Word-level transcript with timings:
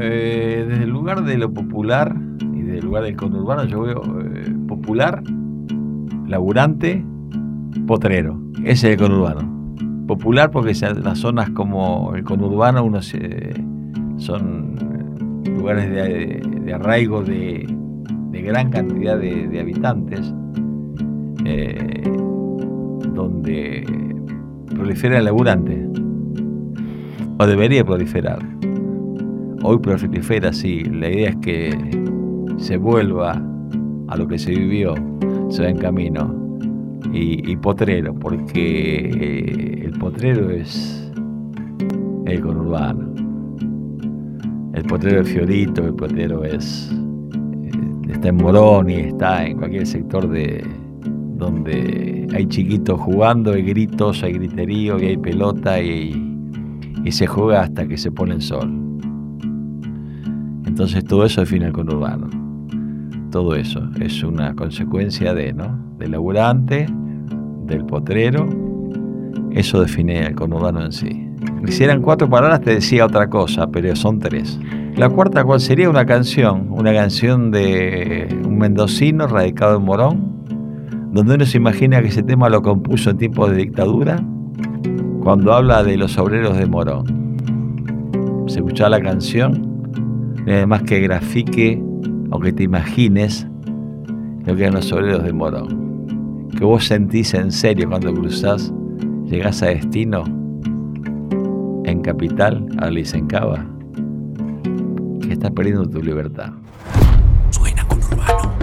Eh, 0.00 0.64
desde 0.68 0.84
el 0.84 0.90
lugar 0.90 1.24
de 1.24 1.36
lo 1.38 1.52
popular 1.52 2.14
y 2.54 2.62
desde 2.62 2.78
el 2.78 2.84
lugar 2.84 3.02
del 3.02 3.16
conurbano, 3.16 3.64
yo 3.64 3.80
veo 3.80 4.00
eh, 4.20 4.54
popular, 4.68 5.22
laburante, 6.26 7.04
potrero. 7.86 8.40
Ese 8.64 8.92
es 8.92 8.92
el 8.92 8.96
conurbano. 8.98 10.06
Popular 10.06 10.50
porque 10.52 10.72
las 11.02 11.18
zonas 11.18 11.50
como 11.50 12.14
el 12.14 12.22
conurbano 12.22 12.84
uno 12.84 13.00
son 13.02 14.76
lugares 15.44 15.90
de, 15.90 16.72
arraigo 16.72 17.22
de, 17.22 17.66
gran 18.32 18.70
cantidad 18.70 19.18
de, 19.18 19.60
habitantes, 19.60 20.32
eh, 21.44 22.02
donde 23.12 23.84
prolifera 24.74 25.18
el 25.18 25.24
laburante, 25.24 25.88
o 27.38 27.46
debería 27.46 27.84
proliferar. 27.84 28.38
Hoy 29.62 29.78
prolifera, 29.78 30.52
sí, 30.52 30.84
la 30.84 31.10
idea 31.10 31.30
es 31.30 31.36
que 31.36 31.76
se 32.58 32.76
vuelva 32.76 33.42
a 34.08 34.16
lo 34.16 34.26
que 34.28 34.38
se 34.38 34.50
vivió, 34.50 34.94
se 35.48 35.62
va 35.62 35.68
en 35.68 35.78
camino. 35.78 36.34
Y, 37.12 37.56
potrero, 37.56 38.14
porque 38.14 39.08
eh, 39.08 39.86
el 39.86 39.92
potrero 39.98 40.50
es 40.50 41.10
el 42.26 42.40
conurbano. 42.40 43.14
El 44.74 44.84
potrero 44.84 45.22
es 45.22 45.28
Fiorito, 45.28 45.84
el 45.84 45.94
potrero 45.94 46.44
es. 46.44 46.92
Eh, 47.64 48.12
está 48.12 48.28
en 48.28 48.36
Morón 48.36 48.90
y 48.90 48.94
está 48.94 49.46
en 49.46 49.56
cualquier 49.56 49.86
sector 49.86 50.28
de 50.28 50.62
donde 51.38 52.28
hay 52.34 52.46
chiquitos 52.46 53.00
jugando, 53.00 53.52
hay 53.52 53.62
gritos, 53.62 54.22
hay 54.22 54.34
griterío 54.34 55.00
y 55.00 55.06
hay 55.06 55.16
pelota 55.16 55.80
y, 55.80 56.24
se 57.10 57.26
juega 57.26 57.62
hasta 57.62 57.88
que 57.88 57.96
se 57.96 58.10
pone 58.10 58.34
el 58.34 58.42
sol. 58.42 58.87
Entonces 60.78 61.04
todo 61.06 61.24
eso 61.24 61.40
define 61.40 61.66
el 61.66 61.72
conurbano. 61.72 62.30
Todo 63.32 63.56
eso 63.56 63.82
es 64.00 64.22
una 64.22 64.54
consecuencia 64.54 65.34
de, 65.34 65.52
¿no? 65.52 65.76
Del 65.98 66.12
laburante, 66.12 66.86
del 67.66 67.84
potrero. 67.84 68.48
Eso 69.50 69.80
define 69.80 70.24
el 70.24 70.36
conurbano 70.36 70.84
en 70.84 70.92
sí. 70.92 71.28
Si 71.66 71.82
eran 71.82 72.00
cuatro 72.00 72.30
palabras 72.30 72.60
te 72.60 72.74
decía 72.74 73.06
otra 73.06 73.28
cosa, 73.28 73.66
pero 73.66 73.96
son 73.96 74.20
tres. 74.20 74.56
La 74.94 75.08
cuarta, 75.08 75.42
¿cuál 75.42 75.58
sería? 75.58 75.90
Una 75.90 76.06
canción, 76.06 76.68
una 76.70 76.94
canción 76.94 77.50
de 77.50 78.28
un 78.46 78.56
mendocino 78.56 79.26
radicado 79.26 79.78
en 79.78 79.82
Morón, 79.82 80.44
donde 81.10 81.34
uno 81.34 81.44
se 81.44 81.56
imagina 81.56 82.00
que 82.02 82.06
ese 82.06 82.22
tema 82.22 82.48
lo 82.48 82.62
compuso 82.62 83.10
en 83.10 83.18
tiempos 83.18 83.50
de 83.50 83.56
dictadura, 83.56 84.22
cuando 85.24 85.54
habla 85.54 85.82
de 85.82 85.96
los 85.96 86.16
obreros 86.18 86.56
de 86.56 86.66
Morón. 86.66 87.34
Se 88.46 88.60
escucha 88.60 88.88
la 88.88 89.00
canción, 89.00 89.77
y 90.48 90.50
además 90.50 90.82
que 90.84 91.00
grafique, 91.00 91.78
aunque 92.30 92.54
te 92.54 92.62
imagines, 92.62 93.46
lo 94.46 94.56
que 94.56 94.62
eran 94.62 94.76
los 94.76 94.90
obreros 94.92 95.22
de 95.22 95.34
Morón. 95.34 96.48
Que 96.56 96.64
vos 96.64 96.86
sentís 96.86 97.34
en 97.34 97.52
serio 97.52 97.86
cuando 97.90 98.14
cruzás, 98.14 98.72
llegás 99.26 99.62
a 99.62 99.66
destino 99.66 100.24
en 101.84 102.00
Capital, 102.00 102.66
a 102.78 102.88
Licencaba, 102.88 103.66
que 105.20 105.34
estás 105.34 105.50
perdiendo 105.50 105.86
tu 105.86 106.00
libertad. 106.00 106.50
Suena 107.50 107.86
con 107.86 107.98
Urbano. 107.98 108.54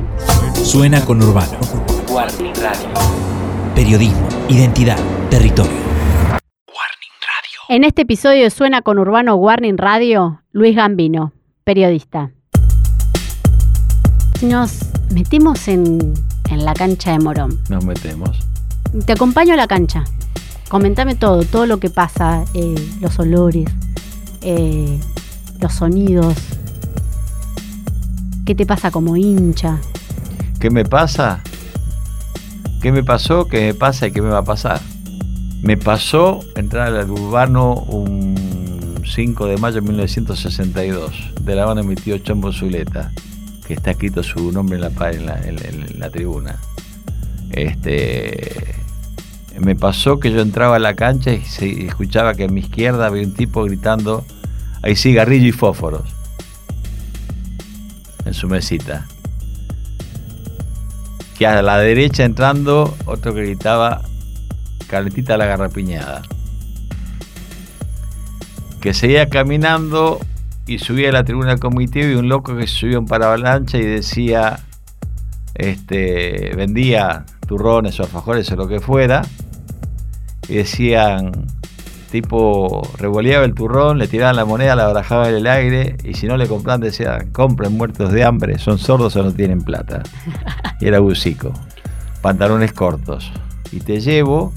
Suena 0.55 1.05
con 1.05 1.21
Urbano. 1.21 1.59
Warning 2.11 2.55
Radio. 2.63 2.89
Periodismo, 3.75 4.27
identidad, 4.49 4.97
territorio. 5.29 5.71
Warning 6.31 7.15
Radio. 7.21 7.59
En 7.69 7.83
este 7.83 8.01
episodio 8.01 8.41
de 8.41 8.49
Suena 8.49 8.81
con 8.81 8.97
Urbano 8.97 9.35
Warning 9.35 9.77
Radio, 9.77 10.41
Luis 10.51 10.75
Gambino, 10.75 11.31
periodista. 11.65 12.29
Nos 14.43 14.81
metemos 15.11 15.67
en, 15.67 16.13
en 16.51 16.63
la 16.63 16.75
cancha 16.75 17.11
de 17.11 17.19
Morón. 17.19 17.59
Nos 17.69 17.83
metemos. 17.83 18.37
Te 19.05 19.13
acompaño 19.13 19.53
a 19.53 19.57
la 19.57 19.65
cancha. 19.65 20.03
Comentame 20.69 21.15
todo, 21.15 21.43
todo 21.43 21.65
lo 21.65 21.79
que 21.79 21.89
pasa, 21.89 22.45
eh, 22.53 22.75
los 23.01 23.17
olores, 23.17 23.65
eh, 24.41 24.99
los 25.59 25.73
sonidos. 25.73 26.35
¿Qué 28.45 28.53
te 28.53 28.67
pasa 28.67 28.91
como 28.91 29.17
hincha? 29.17 29.79
¿Qué 30.59 30.69
me 30.69 30.85
pasa? 30.85 31.41
¿Qué 32.79 32.91
me 32.91 33.03
pasó? 33.03 33.47
¿Qué 33.47 33.65
me 33.65 33.73
pasa 33.73 34.05
y 34.05 34.11
qué 34.11 34.21
me 34.21 34.29
va 34.29 34.39
a 34.39 34.45
pasar? 34.45 34.81
Me 35.63 35.77
pasó 35.77 36.41
entrar 36.55 36.93
al 36.93 37.09
urbano 37.09 37.73
un 37.73 38.54
5 39.05 39.47
de 39.47 39.57
mayo 39.57 39.75
de 39.75 39.81
1962. 39.81 41.33
De 41.41 41.55
La 41.55 41.63
Habana 41.63 41.83
mi 41.83 41.95
tío 41.95 42.17
Chombo 42.17 42.51
Zuleta, 42.51 43.11
que 43.67 43.75
está 43.75 43.91
escrito 43.91 44.23
su 44.23 44.51
nombre 44.51 44.77
en 44.77 44.81
la, 44.81 44.89
en 45.07 45.25
la, 45.25 45.39
en 45.41 45.99
la 45.99 46.09
tribuna. 46.09 46.59
Este, 47.51 48.75
me 49.59 49.75
pasó 49.75 50.19
que 50.19 50.31
yo 50.31 50.41
entraba 50.41 50.75
a 50.75 50.79
la 50.79 50.95
cancha 50.95 51.31
y 51.31 51.41
se 51.41 51.85
escuchaba 51.85 52.33
que 52.33 52.45
a 52.45 52.47
mi 52.47 52.61
izquierda 52.61 53.07
había 53.07 53.23
un 53.23 53.33
tipo 53.33 53.63
gritando, 53.63 54.25
hay 54.81 54.95
cigarrillo 54.95 55.47
y 55.47 55.51
fósforos, 55.51 56.03
en 58.25 58.33
su 58.33 58.47
mesita. 58.47 59.07
Que 61.37 61.47
a 61.47 61.61
la 61.61 61.77
derecha 61.77 62.23
entrando, 62.23 62.95
otro 63.05 63.33
gritaba, 63.33 64.01
calentita 64.87 65.37
la 65.37 65.45
garrapiñada. 65.45 66.23
Que 68.85 68.93
seguía 68.93 69.29
caminando 69.29 70.19
y 70.67 70.77
subía 70.77 71.09
a 71.09 71.11
la 71.11 71.23
tribuna 71.23 71.57
comité 71.57 72.01
y 72.01 72.13
un 72.13 72.29
loco 72.29 72.55
que 72.55 72.67
se 72.67 72.75
subió 72.75 72.99
en 72.99 73.07
paravalancha 73.07 73.79
y 73.79 73.83
decía, 73.83 74.59
este, 75.55 76.51
vendía 76.55 77.25
turrones 77.47 77.99
o 77.99 78.03
alfajores 78.03 78.51
o 78.51 78.55
lo 78.55 78.67
que 78.67 78.79
fuera, 78.79 79.23
y 80.47 80.57
decían, 80.57 81.31
tipo, 82.11 82.87
revoleaba 82.99 83.43
el 83.43 83.55
turrón, 83.55 83.97
le 83.97 84.07
tiraban 84.07 84.35
la 84.35 84.45
moneda, 84.45 84.75
la 84.75 84.85
barajaba 84.85 85.29
en 85.29 85.35
el 85.37 85.47
aire, 85.47 85.97
y 86.03 86.13
si 86.13 86.27
no 86.27 86.37
le 86.37 86.47
compraban, 86.47 86.81
decían, 86.81 87.31
compren 87.31 87.73
muertos 87.73 88.11
de 88.11 88.23
hambre, 88.23 88.59
son 88.59 88.77
sordos 88.77 89.15
o 89.15 89.23
no 89.23 89.31
tienen 89.31 89.63
plata. 89.63 90.03
Y 90.79 90.85
era 90.85 90.99
bucico, 90.99 91.53
pantalones 92.21 92.71
cortos. 92.71 93.31
Y 93.71 93.79
te 93.79 93.99
llevo, 93.99 94.53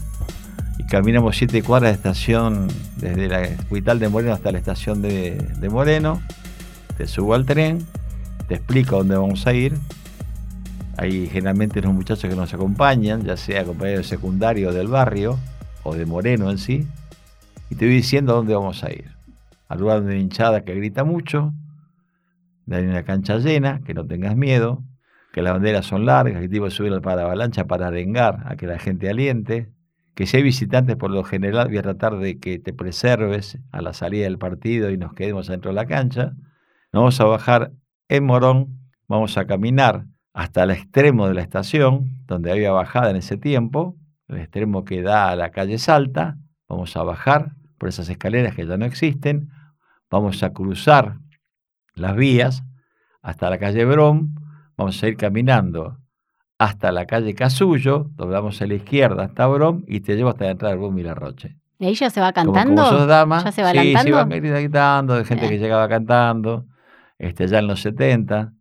caminamos 0.89 1.37
siete 1.37 1.63
cuadras 1.63 1.93
de 1.93 1.97
estación, 1.97 2.69
desde 2.97 3.29
la 3.29 3.43
hospital 3.43 3.99
de 3.99 4.09
Moreno 4.09 4.33
hasta 4.33 4.53
la 4.53 4.59
estación 4.59 5.03
de, 5.03 5.37
de 5.59 5.69
Moreno, 5.69 6.23
te 6.97 7.07
subo 7.07 7.35
al 7.35 7.45
tren, 7.45 7.87
te 8.49 8.55
explico 8.55 8.97
dónde 8.97 9.17
vamos 9.17 9.47
a 9.47 9.53
ir, 9.53 9.75
hay 10.97 11.29
generalmente 11.29 11.83
los 11.83 11.93
muchachos 11.93 12.29
que 12.29 12.35
nos 12.35 12.53
acompañan, 12.55 13.23
ya 13.23 13.37
sea 13.37 13.65
compañeros 13.65 14.07
secundarios 14.07 14.75
del 14.75 14.89
barrio, 14.89 15.39
o 15.83 15.95
de 15.95 16.07
Moreno 16.07 16.51
en 16.51 16.59
sí, 16.59 16.89
y 17.71 17.75
te 17.75 17.85
voy 17.85 17.95
diciendo 17.95 18.35
dónde 18.35 18.55
vamos 18.55 18.83
a 18.83 18.91
ir. 18.91 19.13
Al 19.69 19.81
lugar 19.81 20.03
de 20.03 20.19
hinchada 20.19 20.65
que 20.65 20.75
grita 20.75 21.05
mucho, 21.05 21.53
de 22.65 22.83
una 22.83 23.03
cancha 23.03 23.37
llena, 23.39 23.81
que 23.85 23.93
no 23.95 24.07
tengas 24.07 24.37
miedo, 24.37 24.83
que 25.33 25.43
las 25.43 25.53
banderas 25.53 25.87
son 25.87 26.07
largas, 26.07 26.41
que 26.41 26.49
te 26.49 26.57
iba 26.57 26.69
a 26.69 26.71
subir 26.71 26.99
para 27.03 27.23
avalancha 27.23 27.67
para 27.67 27.89
arengar 27.89 28.43
a 28.47 28.57
que 28.57 28.67
la 28.67 28.79
gente 28.79 29.09
aliente, 29.09 29.71
que 30.19 30.27
si 30.27 30.37
hay 30.37 30.43
visitantes 30.43 30.97
por 30.97 31.13
lo 31.13 31.23
general 31.23 31.69
voy 31.69 31.79
a 31.79 31.83
tratar 31.83 32.19
de 32.19 32.41
que 32.41 32.59
te 32.59 32.73
preserves 32.73 33.57
a 33.71 33.81
la 33.83 33.93
salida 33.93 34.25
del 34.25 34.37
partido 34.37 34.91
y 34.91 34.99
nos 34.99 35.15
quedemos 35.15 35.47
dentro 35.47 35.71
de 35.71 35.77
la 35.77 35.87
cancha. 35.87 36.33
Vamos 36.93 37.21
a 37.21 37.25
bajar 37.25 37.71
en 38.09 38.25
Morón, 38.25 38.81
vamos 39.07 39.39
a 39.39 39.47
caminar 39.47 40.07
hasta 40.33 40.65
el 40.65 40.73
extremo 40.73 41.29
de 41.29 41.35
la 41.35 41.43
estación, 41.43 42.25
donde 42.27 42.51
había 42.51 42.73
bajada 42.73 43.11
en 43.11 43.15
ese 43.15 43.37
tiempo, 43.37 43.97
el 44.27 44.39
extremo 44.39 44.85
que 44.85 45.03
da 45.03 45.31
a 45.31 45.37
la 45.37 45.53
calle 45.53 45.79
Salta, 45.79 46.37
vamos 46.69 46.97
a 46.97 47.05
bajar 47.05 47.53
por 47.79 47.89
esas 47.89 48.09
escaleras 48.09 48.57
que 48.57 48.67
ya 48.67 48.77
no 48.77 48.87
existen, 48.87 49.51
vamos 50.11 50.43
a 50.43 50.53
cruzar 50.53 51.21
las 51.95 52.17
vías 52.17 52.65
hasta 53.23 53.51
la 53.51 53.59
calle 53.59 53.85
Brom, 53.85 54.35
vamos 54.77 55.01
a 55.01 55.07
ir 55.07 55.17
caminando 55.17 56.01
hasta 56.59 56.91
la 56.91 57.07
calle 57.07 57.35
Casullo, 57.35 58.11
doblamos 58.17 58.61
a 58.61 58.67
la 58.67 58.75
izquierda 58.75 59.25
hasta 59.25 59.47
Brom 59.47 59.85
y 59.87 60.01
te 60.01 60.17
llevo 60.17 60.31
hasta 60.31 60.45
la 60.45 60.51
entrada 60.51 60.75
de 60.75 60.81
Brom 60.81 60.99
y 60.99 61.05
la 61.05 61.15
Roche. 61.15 61.57
¿Y 61.79 61.87
ahí 61.87 61.95
ya 61.95 62.11
se 62.11 62.21
va 62.21 62.33
cantando? 62.33 62.85
Como, 62.85 63.07
dama, 63.07 63.45
¿Ya 63.45 63.53
se 63.53 63.63
va 63.63 63.71
sí, 63.71 63.95
se 63.95 64.11
va 64.11 64.25
gritando, 64.25 65.15
de 65.15 65.25
gente 65.25 65.49
que 65.49 65.59
llegaba 65.59 65.89
cantando, 65.89 66.67
este, 67.19 67.47
ya 67.47 67.61
en 67.61 67.69
los 67.69 67.81
70. 67.83 68.53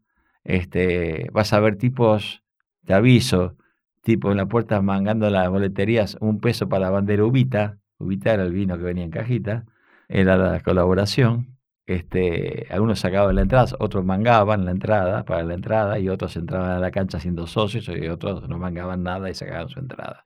Este, 0.43 1.27
vas 1.33 1.51
a 1.51 1.59
ver 1.59 1.77
tipos, 1.77 2.43
te 2.85 2.93
aviso, 2.93 3.55
tipo 4.03 4.31
en 4.31 4.37
la 4.37 4.45
puerta 4.45 4.81
mangando 4.81 5.29
las 5.31 5.49
boleterías 5.49 6.17
un 6.21 6.39
peso 6.39 6.69
para 6.69 6.85
la 6.85 6.89
bandera 6.91 7.25
Ubita, 7.25 7.79
Ubita 7.97 8.33
era 8.33 8.43
el 8.43 8.53
vino 8.53 8.77
que 8.77 8.83
venía 8.83 9.03
en 9.03 9.09
cajita, 9.11 9.65
era 10.07 10.37
la 10.37 10.59
colaboración. 10.59 11.56
Este, 11.87 12.67
algunos 12.69 12.99
sacaban 12.99 13.33
la 13.35 13.43
entrada, 13.43 13.73
otros 13.79 14.03
mangaban 14.03 14.65
la 14.65 14.71
entrada 14.71 15.23
para 15.23 15.43
la 15.43 15.53
entrada 15.53 15.97
y 15.99 16.09
otros 16.09 16.35
entraban 16.35 16.71
a 16.71 16.79
la 16.79 16.91
cancha 16.91 17.21
siendo 17.21 17.47
socios 17.47 17.87
y 17.87 18.09
otros 18.09 18.47
no 18.49 18.59
mangaban 18.59 19.03
nada 19.03 19.29
y 19.29 19.33
sacaban 19.33 19.69
su 19.69 19.79
entrada. 19.79 20.25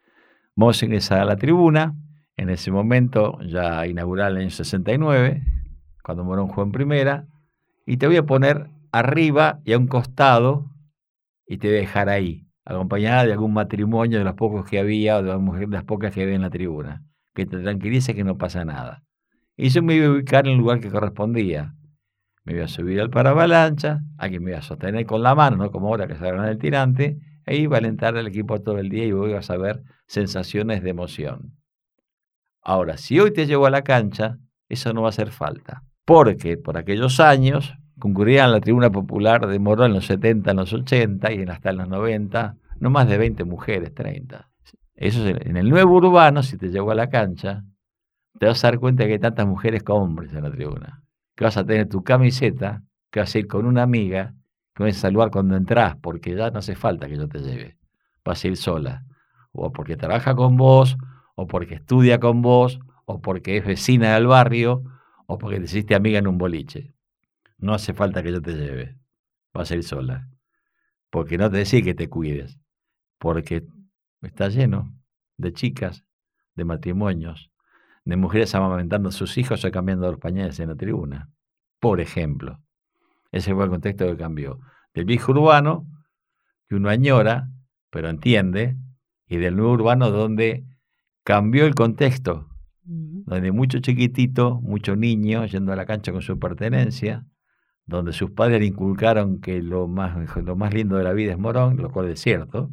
Vamos 0.56 0.82
a 0.82 0.86
ingresar 0.86 1.20
a 1.20 1.26
la 1.26 1.36
tribuna, 1.36 1.94
en 2.36 2.50
ese 2.50 2.72
momento 2.72 3.38
ya 3.44 3.86
inaugural 3.86 4.32
en 4.32 4.38
el 4.38 4.42
año 4.46 4.50
69, 4.50 5.44
cuando 6.04 6.24
Morón 6.24 6.48
jugó 6.48 6.64
en 6.64 6.72
primera, 6.72 7.28
y 7.86 7.98
te 7.98 8.08
voy 8.08 8.18
a 8.18 8.26
poner 8.26 8.72
arriba 8.92 9.60
y 9.64 9.74
a 9.74 9.78
un 9.78 9.86
costado 9.86 10.72
y 11.46 11.60
te 11.60 11.68
voy 11.68 11.78
a 11.78 11.82
dejar 11.82 12.10
ahí, 12.10 12.48
acompañada 12.66 13.24
de 13.26 13.34
algún 13.34 13.54
matrimonio 13.54 14.18
de 14.18 14.24
los 14.24 14.34
pocos 14.34 14.68
que 14.68 14.80
había 14.80 15.18
o 15.18 15.22
de 15.22 15.68
las 15.68 15.84
pocas 15.84 16.12
que 16.12 16.24
había 16.24 16.34
en 16.34 16.42
la 16.42 16.50
tribuna, 16.50 17.04
que 17.36 17.46
te 17.46 17.60
tranquilice 17.60 18.16
que 18.16 18.24
no 18.24 18.40
pasa 18.40 18.66
nada. 18.66 19.04
Y 19.56 19.70
yo 19.70 19.84
me 19.84 19.96
iba 19.96 20.08
a 20.08 20.12
ubicar 20.12 20.48
en 20.48 20.54
el 20.54 20.60
lugar 20.60 20.80
que 20.80 20.90
correspondía. 20.90 21.76
Me 22.44 22.54
iba 22.54 22.66
a 22.66 22.68
subir 22.68 23.00
al 23.00 23.10
paravalancha, 23.10 24.00
aquí 24.18 24.40
me 24.40 24.52
iba 24.52 24.60
a 24.60 24.64
sostener 24.64 25.06
con 25.06 25.22
la 25.22 25.36
mano, 25.36 25.58
no 25.58 25.72
como 25.72 25.88
ahora 25.88 26.08
que 26.08 26.16
se 26.16 26.24
agarran 26.24 26.50
el 26.50 26.58
tirante, 26.58 27.18
e 27.46 27.58
iba 27.58 27.78
a 27.78 27.80
alentar 27.80 28.18
al 28.18 28.28
equipo 28.28 28.62
todo 28.62 28.80
el 28.80 28.90
día 28.90 29.06
y 29.06 29.10
ibas 29.10 29.50
a 29.50 29.58
ver 29.58 29.84
sensaciones 30.08 30.82
de 30.84 30.90
emoción. 30.90 31.58
Ahora, 32.64 32.98
si 32.98 33.20
hoy 33.20 33.32
te 33.32 33.46
llevo 33.46 33.66
a 33.66 33.72
la 33.72 33.84
cancha, 33.84 34.38
eso 34.70 34.94
no 34.94 35.02
va 35.02 35.08
a 35.08 35.10
hacer 35.10 35.32
falta. 35.32 35.84
Porque 36.06 36.58
por 36.58 36.78
aquellos 36.78 37.20
años 37.20 37.76
concurrían 38.00 38.50
a 38.50 38.54
la 38.54 38.62
tribuna 38.62 38.90
popular 38.92 39.48
de 39.48 39.60
Morón 39.60 39.88
en 39.88 39.94
los 39.94 40.06
70, 40.06 40.52
en 40.52 40.58
los 40.58 40.74
80 40.74 41.32
y 41.32 41.44
hasta 41.44 41.70
en 41.72 41.78
los 41.78 41.88
90, 41.88 42.56
no 42.80 42.90
más 42.90 43.08
de 43.08 43.18
20 43.18 43.44
mujeres, 43.44 43.94
30. 43.94 44.50
Eso 44.96 45.28
es 45.28 45.46
en 45.46 45.58
el 45.58 45.70
nuevo 45.70 45.96
urbano, 45.96 46.44
si 46.44 46.58
te 46.58 46.70
llevo 46.70 46.92
a 46.92 46.96
la 46.96 47.10
cancha, 47.10 47.64
te 48.42 48.48
vas 48.48 48.64
a 48.64 48.70
dar 48.70 48.80
cuenta 48.80 49.06
que 49.06 49.14
hay 49.14 49.20
tantas 49.20 49.46
mujeres 49.46 49.84
como 49.84 50.02
hombres 50.02 50.34
en 50.34 50.42
la 50.42 50.50
tribuna. 50.50 51.04
Que 51.36 51.44
vas 51.44 51.58
a 51.58 51.64
tener 51.64 51.88
tu 51.88 52.04
camiseta, 52.04 52.82
que 53.12 53.20
vas 53.20 53.36
a 53.36 53.38
ir 53.38 53.46
con 53.46 53.68
una 53.68 53.84
amiga, 53.84 54.34
que 54.74 54.82
vas 54.82 54.98
a 54.98 55.00
saludar 55.02 55.30
cuando 55.30 55.56
entras, 55.56 55.98
porque 55.98 56.36
ya 56.36 56.50
no 56.50 56.58
hace 56.58 56.74
falta 56.74 57.08
que 57.08 57.18
yo 57.18 57.30
te 57.30 57.38
lleve. 57.38 57.78
Vas 58.26 58.44
a 58.44 58.48
ir 58.48 58.58
sola. 58.58 59.06
O 59.52 59.72
porque 59.72 59.96
trabaja 59.96 60.34
con 60.34 60.58
vos, 60.58 60.98
o 61.36 61.46
porque 61.46 61.76
estudia 61.76 62.20
con 62.20 62.42
vos, 62.42 62.80
o 63.06 63.22
porque 63.22 63.58
es 63.58 63.64
vecina 63.64 64.16
del 64.16 64.26
barrio, 64.26 64.86
o 65.28 65.38
porque 65.38 65.60
te 65.60 65.66
hiciste 65.66 65.94
amiga 65.94 66.18
en 66.18 66.26
un 66.26 66.40
boliche. 66.40 66.96
No 67.60 67.76
hace 67.76 67.94
falta 67.94 68.24
que 68.24 68.32
yo 68.32 68.42
te 68.42 68.56
lleve. 68.56 68.98
Vas 69.54 69.70
a 69.70 69.76
ir 69.76 69.84
sola. 69.84 70.30
Porque 71.12 71.38
no 71.38 71.52
te 71.52 71.58
decía 71.58 71.84
que 71.84 71.94
te 71.94 72.10
cuides. 72.10 72.60
Porque 73.20 73.68
está 74.24 74.50
lleno 74.50 74.96
de 75.38 75.54
chicas, 75.54 76.06
de 76.56 76.66
matrimonios, 76.66 77.51
de 78.06 78.18
mujeres 78.18 78.54
amamantando 78.56 79.10
a 79.10 79.12
sus 79.12 79.38
hijos 79.38 79.64
o 79.64 79.72
cambiando 79.72 80.10
los 80.10 80.20
pañales 80.20 80.60
en 80.60 80.70
la 80.70 80.76
tribuna. 80.76 81.30
Por 81.80 82.02
ejemplo. 82.02 82.60
Ese 83.32 83.54
fue 83.54 83.64
el 83.64 83.70
contexto 83.70 84.06
que 84.06 84.18
cambió. 84.18 84.60
Del 84.94 85.06
viejo 85.06 85.32
urbano, 85.32 85.88
que 86.68 86.76
uno 86.76 86.90
añora, 86.90 87.50
pero 87.90 88.10
entiende, 88.10 88.78
y 89.28 89.38
del 89.38 89.56
nuevo 89.56 89.74
urbano 89.74 90.12
donde 90.12 90.66
cambió 91.24 91.66
el 91.66 91.76
contexto, 91.76 92.50
donde 92.84 93.52
mucho 93.52 93.80
chiquitito, 93.80 94.60
mucho 94.62 94.96
niño 94.96 95.46
yendo 95.46 95.72
a 95.72 95.76
la 95.76 95.86
cancha 95.86 96.12
con 96.12 96.22
su 96.22 96.38
pertenencia, 96.40 97.26
donde 97.86 98.14
sus 98.14 98.32
padres 98.32 98.60
le 98.60 98.66
inculcaron 98.66 99.40
que 99.40 99.62
lo 99.62 99.88
más, 99.88 100.36
lo 100.44 100.56
más 100.56 100.74
lindo 100.74 100.98
de 100.98 101.04
la 101.04 101.14
vida 101.14 101.32
es 101.32 101.38
Morón, 101.38 101.78
lo 101.78 101.92
cual 101.92 102.10
es 102.10 102.20
cierto, 102.20 102.72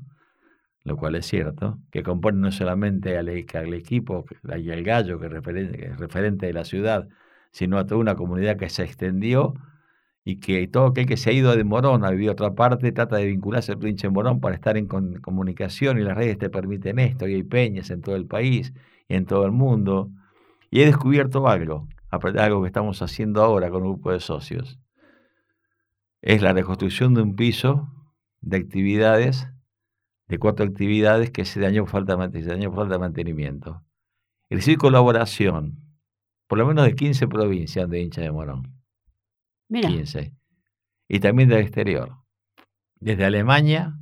lo 0.88 0.96
cual 0.96 1.14
es 1.14 1.26
cierto, 1.26 1.78
que 1.90 2.02
compone 2.02 2.38
no 2.38 2.50
solamente 2.50 3.16
al, 3.18 3.28
e, 3.28 3.46
equipo 3.76 4.24
y 4.44 4.70
al 4.70 4.82
gallo 4.82 5.20
que 5.20 5.26
es, 5.26 5.32
referente, 5.98 6.46
de 6.46 6.52
la 6.52 6.64
ciudad, 6.64 7.08
sino 7.52 7.78
a 7.78 7.86
toda 7.86 8.00
una 8.00 8.16
comunidad 8.16 8.56
que 8.56 8.68
se 8.68 8.82
extendió 8.82 9.54
y 10.24 10.40
que 10.40 10.66
todo 10.68 10.86
aquel 10.88 11.06
que 11.06 11.16
se 11.16 11.30
ha 11.30 11.32
ido 11.32 11.54
de 11.56 11.64
Morón 11.64 12.04
a 12.04 12.10
vivir 12.10 12.30
a 12.30 12.32
otra 12.32 12.54
parte 12.54 12.92
trata 12.92 13.16
de 13.16 13.26
vincularse 13.26 13.72
al 13.72 13.78
pinche 13.78 14.08
Morón 14.10 14.40
para 14.40 14.54
estar 14.54 14.76
en 14.76 14.86
comunicación 14.86 15.98
y 15.98 16.02
las 16.02 16.16
redes 16.16 16.38
te 16.38 16.50
permiten 16.50 16.98
esto 16.98 17.28
y 17.28 17.34
hay 17.34 17.42
peñas 17.44 17.90
en 17.90 18.02
todo 18.02 18.16
el 18.16 18.26
país 18.26 18.72
y 19.08 19.14
en 19.14 19.26
todo 19.26 19.46
el 19.46 19.52
mundo. 19.52 20.10
Y 20.70 20.82
he 20.82 20.86
descubierto 20.86 21.48
algo, 21.48 21.88
algo 22.10 22.62
que 22.62 22.66
estamos 22.66 23.00
haciendo 23.00 23.42
ahora 23.42 23.70
con 23.70 23.82
un 23.82 23.92
grupo 23.92 24.12
de 24.12 24.20
socios. 24.20 24.78
Es 26.20 26.42
la 26.42 26.52
reconstrucción 26.52 27.14
de 27.14 27.22
un 27.22 27.36
piso 27.36 27.88
de 28.40 28.58
actividades 28.58 29.48
de 30.28 30.38
cuatro 30.38 30.66
actividades 30.66 31.30
que 31.30 31.44
se 31.44 31.60
dañó 31.60 31.86
falta, 31.86 32.16
se 32.30 32.42
dañó 32.42 32.70
falta 32.72 32.94
de 32.94 32.98
mantenimiento. 32.98 33.82
El 34.50 34.58
decir 34.58 34.78
colaboración, 34.78 35.78
por 36.46 36.58
lo 36.58 36.66
menos 36.66 36.84
de 36.84 36.94
15 36.94 37.28
provincias 37.28 37.88
de 37.88 38.00
hincha 38.00 38.20
de 38.20 38.30
Morón. 38.30 38.62
Mira. 39.68 39.88
15. 39.88 40.34
Y 41.08 41.20
también 41.20 41.48
del 41.48 41.60
exterior. 41.60 42.16
Desde 43.00 43.24
Alemania 43.24 43.94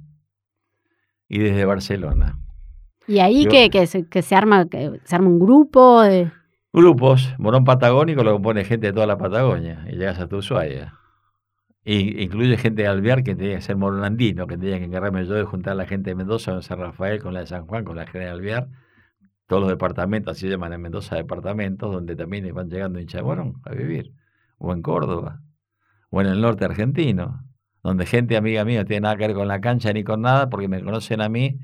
y 1.29 1.39
desde 1.39 1.65
Barcelona. 1.65 2.39
¿Y 3.07 3.21
ahí 3.21 3.47
que, 3.47 3.71
que, 3.71 3.87
se, 3.87 4.09
que, 4.09 4.23
se, 4.23 4.35
arma, 4.35 4.69
que 4.69 5.01
se 5.05 5.15
arma 5.15 5.29
un 5.29 5.39
grupo? 5.39 6.03
De... 6.03 6.31
Grupos. 6.73 7.35
Morón 7.39 7.65
Patagónico 7.65 8.25
lo 8.25 8.33
compone 8.33 8.65
gente 8.65 8.89
de 8.89 8.93
toda 8.93 9.07
la 9.07 9.19
Patagonia 9.19 9.85
y 9.89 9.97
llegas 9.97 10.19
a 10.19 10.29
tu 10.29 10.39
Ushuaia. 10.39 10.95
Incluye 11.89 12.57
gente 12.57 12.83
de 12.83 12.89
Alvear 12.89 13.23
que 13.23 13.37
tenía 13.37 13.55
que 13.55 13.63
ser 13.63 13.77
moronandino, 13.77 14.49
que 14.49 14.59
tenía 14.59 14.79
que 14.81 14.87
encargarme 14.87 15.25
yo 15.25 15.35
de 15.35 15.45
juntar 15.45 15.75
a 15.75 15.77
la 15.77 15.87
gente 15.87 16.11
de 16.11 16.17
Mendoza 16.17 16.51
con 16.51 16.63
San 16.65 16.81
Rafael, 16.81 17.23
con 17.23 17.33
la 17.33 17.41
de 17.41 17.47
San 17.47 17.65
Juan, 17.65 17.85
con 17.85 17.95
la 17.95 18.07
gente 18.07 18.19
de 18.19 18.29
Alvear, 18.29 18.69
todos 19.47 19.63
los 19.63 19.71
departamentos, 19.71 20.33
así 20.33 20.47
se 20.47 20.49
llaman 20.49 20.73
en 20.73 20.83
Mendoza 20.83 21.15
departamentos, 21.15 21.93
donde 21.93 22.17
también 22.17 22.53
van 22.53 22.69
llegando 22.69 22.99
hinchas 22.99 23.23
de 23.23 23.53
a 23.63 23.71
vivir, 23.71 24.13
o 24.59 24.73
en 24.73 24.83
Córdoba, 24.83 25.43
o 26.11 26.21
en 26.21 26.27
el 26.27 26.41
norte 26.41 26.65
argentino, 26.65 27.45
donde 27.85 28.05
gente 28.05 28.37
amiga 28.37 28.65
mía 28.65 28.81
no 28.81 28.85
tiene 28.85 29.03
nada 29.03 29.17
que 29.17 29.29
ver 29.29 29.37
con 29.37 29.47
la 29.47 29.61
cancha 29.61 29.93
ni 29.93 30.03
con 30.03 30.23
nada, 30.23 30.51
porque 30.51 30.67
me 30.67 30.83
conocen 30.83 31.21
a 31.21 31.29
mí, 31.29 31.61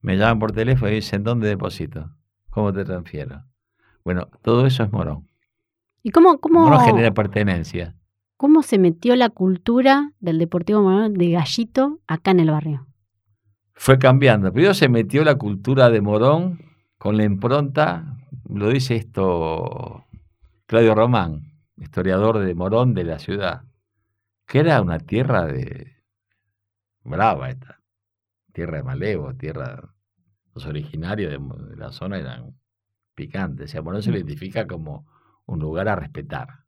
me 0.00 0.16
llaman 0.16 0.38
por 0.38 0.52
teléfono 0.52 0.90
y 0.90 0.94
dicen, 0.94 1.24
¿dónde 1.24 1.46
deposito? 1.46 2.10
¿Cómo 2.48 2.72
te 2.72 2.86
transfiero? 2.86 3.44
Bueno, 4.02 4.30
todo 4.40 4.64
eso 4.64 4.82
es 4.82 4.90
Morón. 4.90 5.28
¿Y 6.02 6.10
cómo, 6.10 6.38
cómo... 6.38 6.60
Morón 6.60 6.86
genera 6.86 7.12
pertenencia 7.12 7.97
cómo 8.38 8.62
se 8.62 8.78
metió 8.78 9.16
la 9.16 9.30
cultura 9.30 10.12
del 10.20 10.38
Deportivo 10.38 10.80
Morón 10.80 11.14
de 11.14 11.32
Gallito 11.32 11.98
acá 12.06 12.30
en 12.30 12.40
el 12.40 12.52
barrio. 12.52 12.86
Fue 13.74 13.98
cambiando. 13.98 14.52
Primero 14.52 14.74
se 14.74 14.88
metió 14.88 15.24
la 15.24 15.34
cultura 15.34 15.90
de 15.90 16.00
Morón 16.00 16.60
con 16.98 17.16
la 17.16 17.24
impronta, 17.24 18.16
lo 18.48 18.70
dice 18.70 18.94
esto 18.94 20.06
Claudio 20.66 20.94
Román, 20.94 21.58
historiador 21.76 22.38
de 22.38 22.54
Morón 22.54 22.94
de 22.94 23.04
la 23.04 23.18
ciudad, 23.18 23.62
que 24.46 24.60
era 24.60 24.80
una 24.82 25.00
tierra 25.00 25.44
de 25.44 25.96
brava 27.02 27.50
esta, 27.50 27.80
tierra 28.52 28.78
de 28.78 28.84
malevo, 28.84 29.34
tierra 29.34 29.94
los 30.54 30.64
originarios 30.64 31.32
de, 31.32 31.76
la 31.76 31.90
zona 31.90 32.18
eran 32.18 32.56
picantes. 33.16 33.70
O 33.70 33.72
sea, 33.72 33.82
Morón 33.82 34.02
se 34.02 34.12
mm. 34.12 34.14
identifica 34.14 34.66
como 34.68 35.08
un 35.44 35.58
lugar 35.58 35.88
a 35.88 35.96
respetar 35.96 36.67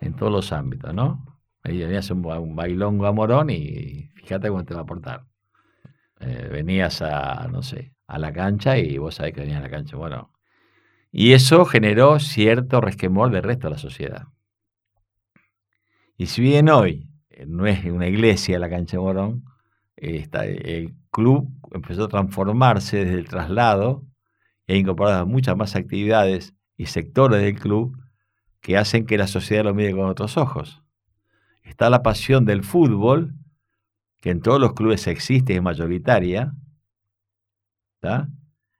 en 0.00 0.14
todos 0.14 0.32
los 0.32 0.52
ámbitos, 0.52 0.94
¿no? 0.94 1.24
Ahí 1.62 1.78
venías 1.78 2.10
un, 2.10 2.24
un 2.24 2.56
bailongo 2.56 3.06
a 3.06 3.12
Morón 3.12 3.50
y 3.50 4.10
fíjate 4.14 4.48
cómo 4.48 4.64
te 4.64 4.74
va 4.74 4.80
a 4.80 4.82
aportar. 4.84 5.26
Eh, 6.20 6.48
venías 6.50 7.02
a, 7.02 7.48
no 7.48 7.62
sé, 7.62 7.94
a 8.06 8.18
la 8.18 8.32
cancha 8.32 8.78
y 8.78 8.98
vos 8.98 9.14
sabés 9.16 9.34
que 9.34 9.40
venías 9.40 9.60
a 9.60 9.62
la 9.62 9.70
cancha. 9.70 9.96
Bueno, 9.96 10.32
y 11.12 11.32
eso 11.32 11.64
generó 11.64 12.18
cierto 12.18 12.80
resquemor 12.80 13.30
del 13.30 13.42
resto 13.42 13.68
de 13.68 13.72
la 13.72 13.78
sociedad. 13.78 14.28
Y 16.16 16.26
si 16.26 16.42
bien 16.42 16.68
hoy 16.68 17.08
eh, 17.30 17.46
no 17.46 17.66
es 17.66 17.84
una 17.84 18.06
iglesia 18.06 18.58
la 18.58 18.70
cancha 18.70 18.96
de 18.96 19.02
Morón, 19.02 19.44
está, 19.96 20.46
el 20.46 20.94
club 21.10 21.50
empezó 21.72 22.04
a 22.04 22.08
transformarse 22.08 23.04
desde 23.04 23.18
el 23.18 23.28
traslado 23.28 24.06
e 24.66 24.76
incorporado 24.76 25.26
muchas 25.26 25.56
más 25.56 25.76
actividades 25.76 26.54
y 26.76 26.86
sectores 26.86 27.42
del 27.42 27.58
club 27.58 27.96
que 28.60 28.76
hacen 28.76 29.06
que 29.06 29.18
la 29.18 29.26
sociedad 29.26 29.64
lo 29.64 29.74
mire 29.74 29.92
con 29.92 30.06
otros 30.06 30.36
ojos. 30.36 30.82
Está 31.62 31.90
la 31.90 32.02
pasión 32.02 32.44
del 32.44 32.62
fútbol, 32.64 33.34
que 34.20 34.30
en 34.30 34.40
todos 34.40 34.60
los 34.60 34.74
clubes 34.74 35.06
existe 35.06 35.52
y 35.52 35.56
es 35.56 35.62
mayoritaria, 35.62 36.52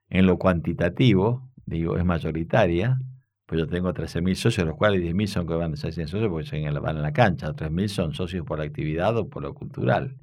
en 0.09 0.25
lo 0.25 0.37
cuantitativo, 0.37 1.49
digo, 1.65 1.97
es 1.97 2.05
mayoritaria, 2.05 2.99
pues 3.45 3.59
yo 3.59 3.67
tengo 3.67 3.93
13.000 3.93 4.35
socios, 4.35 4.67
los 4.67 4.75
cuales 4.75 5.01
10.000 5.01 5.27
son 5.27 5.47
que 5.47 5.53
van 5.53 5.73
a 5.73 5.75
ser 5.75 5.93
socios 5.93 6.29
porque 6.29 6.69
van 6.79 6.97
en 6.97 7.01
la 7.01 7.13
cancha, 7.13 7.53
3.000 7.53 7.87
son 7.87 8.13
socios 8.13 8.45
por 8.45 8.59
la 8.59 8.65
actividad 8.65 9.15
o 9.17 9.29
por 9.29 9.43
lo 9.43 9.53
cultural. 9.53 10.17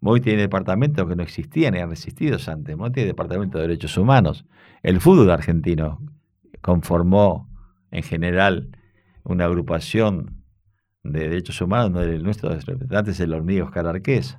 Moy 0.00 0.20
tiene 0.20 0.42
departamentos 0.42 1.08
que 1.08 1.16
no 1.16 1.22
existían 1.22 1.74
y 1.74 1.78
han 1.78 1.90
resistido 1.90 2.38
antes. 2.46 2.76
Moy 2.76 2.90
tiene 2.92 3.08
departamento 3.08 3.58
de 3.58 3.66
derechos 3.66 3.96
humanos. 3.96 4.44
El 4.82 5.00
fútbol 5.00 5.30
argentino 5.30 6.00
conformó 6.60 7.48
en 7.96 8.02
general 8.02 8.76
una 9.24 9.46
agrupación 9.46 10.44
de 11.02 11.20
derechos 11.20 11.62
humanos, 11.62 11.88
uno 11.90 12.00
de 12.00 12.18
nuestros 12.18 12.66
representantes, 12.66 13.18
el 13.20 13.32
hormigo 13.32 13.64
Oscar 13.64 13.86
Arqués, 13.86 14.38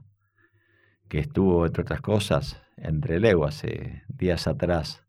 que 1.09 1.17
estuvo, 1.17 1.65
entre 1.65 1.81
otras 1.81 2.01
cosas, 2.01 2.61
en 2.77 3.01
Trelew 3.01 3.45
hace 3.45 4.03
días 4.09 4.45
atrás, 4.47 5.03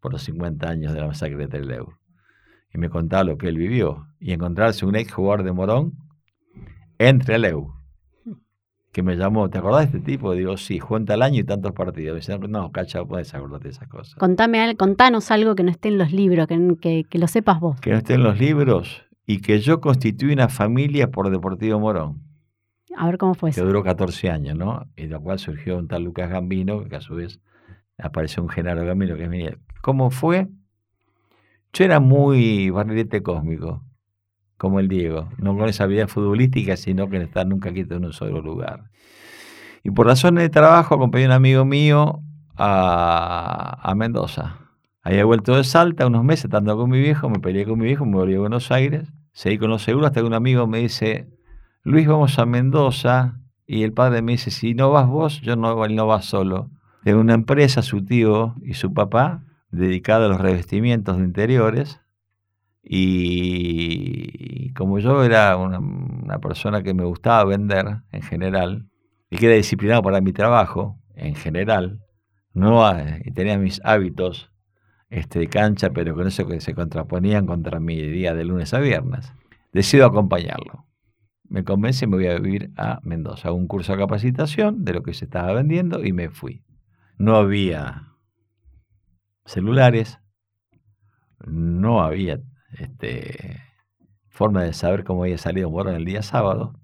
por 0.00 0.12
los 0.12 0.22
50 0.22 0.68
años 0.68 0.92
de 0.92 1.00
la 1.00 1.08
masacre 1.08 1.38
de 1.38 1.48
Trelew. 1.48 1.88
Y 2.72 2.78
me 2.78 2.88
contaba 2.88 3.24
lo 3.24 3.36
que 3.36 3.48
él 3.48 3.58
vivió. 3.58 4.06
Y 4.20 4.32
encontrarse 4.32 4.86
un 4.86 4.94
ex 4.94 5.12
jugador 5.12 5.42
de 5.42 5.52
Morón 5.52 5.94
en 6.98 7.18
Trelew, 7.18 7.72
que 8.98 9.02
me 9.04 9.14
llamó, 9.14 9.48
¿te 9.48 9.58
acordás 9.58 9.92
de 9.92 9.98
este 9.98 10.10
tipo? 10.10 10.32
Digo, 10.32 10.56
sí, 10.56 10.80
cuenta 10.80 11.14
el 11.14 11.22
año 11.22 11.38
y 11.38 11.44
tantos 11.44 11.70
partidos. 11.70 12.14
Me 12.14 12.18
dice, 12.18 12.36
no, 12.48 12.72
cacha, 12.72 13.04
puedes 13.04 13.32
acordarte 13.32 13.68
de 13.68 13.70
esas 13.70 13.86
cosas. 13.86 14.16
Contame, 14.16 14.74
contanos 14.76 15.30
algo 15.30 15.54
que 15.54 15.62
no 15.62 15.70
esté 15.70 15.86
en 15.90 15.98
los 15.98 16.10
libros, 16.10 16.48
que, 16.48 16.74
que, 16.80 17.04
que 17.08 17.18
lo 17.20 17.28
sepas 17.28 17.60
vos. 17.60 17.80
Que 17.80 17.92
no 17.92 17.98
esté 17.98 18.14
en 18.14 18.24
los 18.24 18.40
libros 18.40 19.04
y 19.24 19.40
que 19.40 19.60
yo 19.60 19.80
constituí 19.80 20.32
una 20.32 20.48
familia 20.48 21.12
por 21.12 21.30
Deportivo 21.30 21.78
Morón, 21.78 22.24
A 22.96 23.06
ver 23.06 23.18
cómo 23.18 23.34
fue 23.34 23.50
que 23.50 23.60
eso. 23.60 23.64
duró 23.64 23.84
14 23.84 24.30
años, 24.30 24.56
¿no? 24.56 24.84
Y 24.96 25.02
de 25.02 25.10
la 25.10 25.20
cual 25.20 25.38
surgió 25.38 25.78
un 25.78 25.86
tal 25.86 26.02
Lucas 26.02 26.28
Gambino, 26.28 26.82
que 26.88 26.96
a 26.96 27.00
su 27.00 27.14
vez 27.14 27.38
apareció 27.98 28.42
un 28.42 28.48
Genaro 28.48 28.84
Gambino, 28.84 29.14
que 29.14 29.22
es 29.22 29.30
mi. 29.30 29.46
¿Cómo 29.80 30.10
fue? 30.10 30.48
Yo 31.72 31.84
era 31.84 32.00
muy 32.00 32.70
barrilete 32.70 33.22
cósmico, 33.22 33.84
como 34.58 34.80
el 34.80 34.88
Diego, 34.88 35.28
no 35.38 35.56
con 35.56 35.68
esa 35.68 35.84
habilidad 35.84 36.08
futbolística, 36.08 36.76
sino 36.76 37.08
que 37.08 37.18
no 37.18 37.24
estar 37.24 37.46
nunca 37.46 37.72
quieto 37.72 37.94
en 37.94 38.04
un 38.04 38.12
solo 38.12 38.42
lugar. 38.42 38.90
Y 39.82 39.90
por 39.90 40.06
razones 40.06 40.42
de 40.42 40.50
trabajo 40.50 40.94
acompañé 40.94 41.24
a 41.24 41.28
un 41.28 41.32
amigo 41.32 41.64
mío 41.64 42.20
a, 42.56 43.78
a 43.80 43.94
Mendoza. 43.94 44.58
Había 45.02 45.24
vuelto 45.24 45.56
de 45.56 45.64
Salta 45.64 46.06
unos 46.06 46.24
meses 46.24 46.46
estando 46.46 46.76
con 46.76 46.90
mi 46.90 47.00
viejo, 47.00 47.30
me 47.30 47.38
peleé 47.38 47.64
con 47.64 47.78
mi 47.78 47.86
viejo, 47.86 48.04
me 48.04 48.16
volví 48.16 48.34
a 48.34 48.40
Buenos 48.40 48.70
Aires, 48.70 49.10
seguí 49.32 49.56
con 49.56 49.70
los 49.70 49.82
seguros 49.82 50.08
hasta 50.08 50.20
que 50.20 50.26
un 50.26 50.34
amigo 50.34 50.66
me 50.66 50.78
dice, 50.80 51.30
Luis, 51.84 52.06
vamos 52.06 52.38
a 52.38 52.44
Mendoza. 52.44 53.40
Y 53.66 53.82
el 53.82 53.92
padre 53.92 54.22
me 54.22 54.32
dice, 54.32 54.50
si 54.50 54.74
no 54.74 54.90
vas 54.90 55.06
vos, 55.06 55.40
yo 55.40 55.56
no, 55.56 55.84
él 55.84 55.94
no 55.94 56.06
va 56.06 56.20
solo. 56.22 56.70
De 57.02 57.14
una 57.14 57.34
empresa, 57.34 57.82
su 57.82 58.04
tío 58.04 58.54
y 58.62 58.74
su 58.74 58.92
papá, 58.92 59.44
dedicada 59.70 60.26
a 60.26 60.28
los 60.28 60.40
revestimientos 60.40 61.18
de 61.18 61.24
interiores. 61.24 62.00
Y 62.82 64.72
como 64.74 64.98
yo 64.98 65.24
era 65.24 65.56
una, 65.56 66.38
persona 66.38 66.82
que 66.82 66.94
me 66.94 67.04
gustaba 67.04 67.44
vender 67.44 68.02
en 68.12 68.22
general, 68.22 68.88
y 69.30 69.36
que 69.36 69.46
era 69.46 69.54
disciplinado 69.56 70.02
para 70.02 70.20
mi 70.20 70.32
trabajo 70.32 70.98
en 71.14 71.34
general, 71.34 72.00
no 72.54 72.84
y 73.24 73.30
tenía 73.32 73.58
mis 73.58 73.80
hábitos 73.84 74.50
este, 75.10 75.38
de 75.40 75.48
cancha, 75.48 75.90
pero 75.90 76.14
con 76.14 76.26
eso 76.26 76.46
que 76.46 76.60
se 76.60 76.74
contraponían 76.74 77.46
contra 77.46 77.80
mi 77.80 78.00
día 78.00 78.34
de 78.34 78.44
lunes 78.44 78.74
a 78.74 78.78
viernes, 78.78 79.32
decido 79.72 80.06
acompañarlo. 80.06 80.86
Me 81.48 81.64
convence 81.64 82.04
y 82.04 82.08
me 82.08 82.16
voy 82.16 82.26
a 82.26 82.38
vivir 82.38 82.70
a 82.76 83.00
Mendoza, 83.02 83.48
a 83.48 83.52
un 83.52 83.66
curso 83.66 83.92
de 83.92 83.98
capacitación 83.98 84.84
de 84.84 84.92
lo 84.92 85.02
que 85.02 85.14
se 85.14 85.24
estaba 85.24 85.52
vendiendo 85.52 86.04
y 86.04 86.12
me 86.12 86.28
fui. 86.28 86.62
No 87.16 87.36
había 87.36 88.12
celulares, 89.46 90.18
no 91.46 92.02
había 92.02 92.40
este, 92.72 93.60
forma 94.28 94.62
de 94.62 94.72
saber 94.72 95.04
cómo 95.04 95.22
había 95.24 95.38
salido 95.38 95.70
Morón 95.70 95.94
el 95.94 96.04
día 96.04 96.22
sábado, 96.22 96.74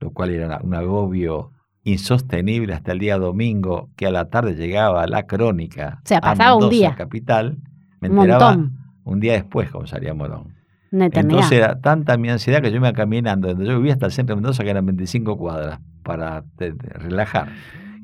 lo 0.00 0.10
cual 0.12 0.30
era 0.30 0.60
un 0.62 0.74
agobio 0.74 1.52
insostenible 1.84 2.74
hasta 2.74 2.92
el 2.92 2.98
día 2.98 3.16
domingo, 3.18 3.90
que 3.96 4.06
a 4.06 4.10
la 4.10 4.28
tarde 4.28 4.54
llegaba 4.54 5.06
la 5.06 5.26
crónica. 5.26 6.00
O 6.04 6.08
sea, 6.08 6.18
a 6.18 6.32
un 6.32 6.38
Mendoza, 6.38 6.68
día. 6.70 6.94
capital. 6.96 7.58
Me 8.00 8.08
Un 8.10 8.16
enteraba 8.18 8.52
montón. 8.56 8.78
un 9.04 9.20
día 9.20 9.32
después 9.34 9.70
cómo 9.70 9.86
salía 9.86 10.12
Morón. 10.14 10.54
Una. 10.92 11.06
Entonces 11.06 11.52
era 11.52 11.80
tanta 11.80 12.16
mi 12.16 12.28
ansiedad 12.28 12.60
que 12.62 12.70
yo 12.72 12.80
me 12.80 12.88
iba 12.88 12.92
caminando, 12.96 13.48
donde 13.48 13.66
yo 13.66 13.76
vivía 13.76 13.92
hasta 13.92 14.06
el 14.06 14.12
centro 14.12 14.34
de 14.34 14.40
Mendoza, 14.42 14.64
que 14.64 14.70
eran 14.70 14.86
25 14.86 15.36
cuadras, 15.36 15.80
para 16.02 16.42
te- 16.56 16.72
te- 16.72 16.88
relajar. 16.98 17.48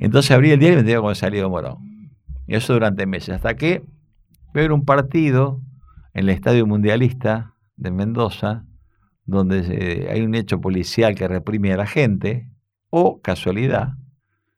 Entonces 0.01 0.31
abrí 0.31 0.51
el 0.51 0.59
diario 0.59 0.75
y 0.75 0.77
me 0.77 0.81
enteraba 0.83 1.03
cómo 1.03 1.15
salía 1.15 1.47
Morón. 1.49 1.79
Y 2.47 2.55
eso 2.55 2.73
durante 2.75 3.07
meses, 3.07 3.35
hasta 3.35 3.55
que 3.55 3.83
veo 4.55 4.75
un 4.75 4.85
partido 4.85 5.61
en 6.15 6.25
el 6.25 6.29
Estadio 6.31 6.67
Mundialista 6.67 7.55
de 7.77 7.91
Mendoza, 7.91 8.65
donde 9.25 9.61
eh, 9.69 10.09
hay 10.11 10.23
un 10.23 10.35
hecho 10.35 10.61
policial 10.61 11.15
que 11.15 11.29
reprime 11.29 11.73
a 11.73 11.77
la 11.77 11.87
gente, 11.87 12.49
o 12.91 13.21
casualidad, 13.21 13.95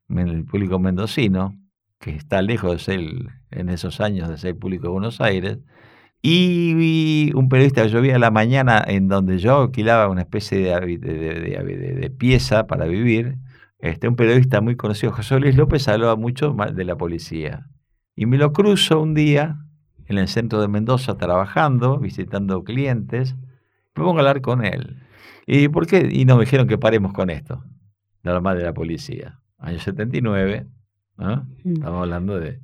el 0.08 0.44
público 0.44 0.78
mendocino, 0.78 1.56
que 2.00 2.10
está 2.10 2.42
lejos 2.42 2.72
de 2.72 2.78
ser, 2.78 3.00
en 3.50 3.68
esos 3.68 4.00
años, 4.00 4.28
de 4.28 4.36
ser 4.36 4.58
público 4.58 4.84
de 4.84 4.92
Buenos 4.92 5.20
Aires, 5.20 5.58
y 6.26 7.30
un 7.34 7.48
periodista 7.50 7.82
que 7.82 7.90
yo 7.90 8.00
vi 8.00 8.10
a 8.10 8.18
la 8.18 8.30
mañana 8.30 8.82
en 8.86 9.08
donde 9.08 9.38
yo 9.38 9.62
alquilaba 9.62 10.08
una 10.08 10.22
especie 10.22 10.58
de, 10.58 10.98
de- 10.98 12.10
pieza 12.10 12.66
para 12.66 12.86
vivir. 12.86 13.36
Este, 13.78 14.08
un 14.08 14.16
periodista 14.16 14.62
muy 14.62 14.74
conocido, 14.74 15.12
José 15.12 15.38
Luis 15.38 15.54
López, 15.54 15.86
hablaba 15.86 16.16
mucho 16.16 16.56
de 16.74 16.84
la 16.84 16.96
policía. 16.96 17.66
Y 18.16 18.24
me 18.24 18.38
lo 18.38 18.54
cruzo 18.54 19.02
un 19.02 19.12
día 19.12 19.63
en 20.06 20.18
el 20.18 20.28
centro 20.28 20.60
de 20.60 20.68
Mendoza 20.68 21.16
trabajando, 21.16 21.98
visitando 21.98 22.64
clientes. 22.64 23.34
Me 23.94 24.04
pongo 24.04 24.16
a 24.16 24.20
hablar 24.20 24.40
con 24.40 24.64
él. 24.64 25.02
¿Y 25.46 25.68
por 25.68 25.86
qué? 25.86 26.08
Y 26.10 26.24
nos 26.24 26.40
dijeron 26.40 26.66
que 26.66 26.78
paremos 26.78 27.12
con 27.12 27.30
esto, 27.30 27.64
nada 28.22 28.40
más 28.40 28.56
de 28.56 28.64
la 28.64 28.72
policía. 28.72 29.40
Año 29.58 29.78
79, 29.78 30.66
¿no? 31.16 31.46
Mm. 31.64 31.72
Estamos 31.72 32.02
hablando 32.02 32.38
de. 32.38 32.60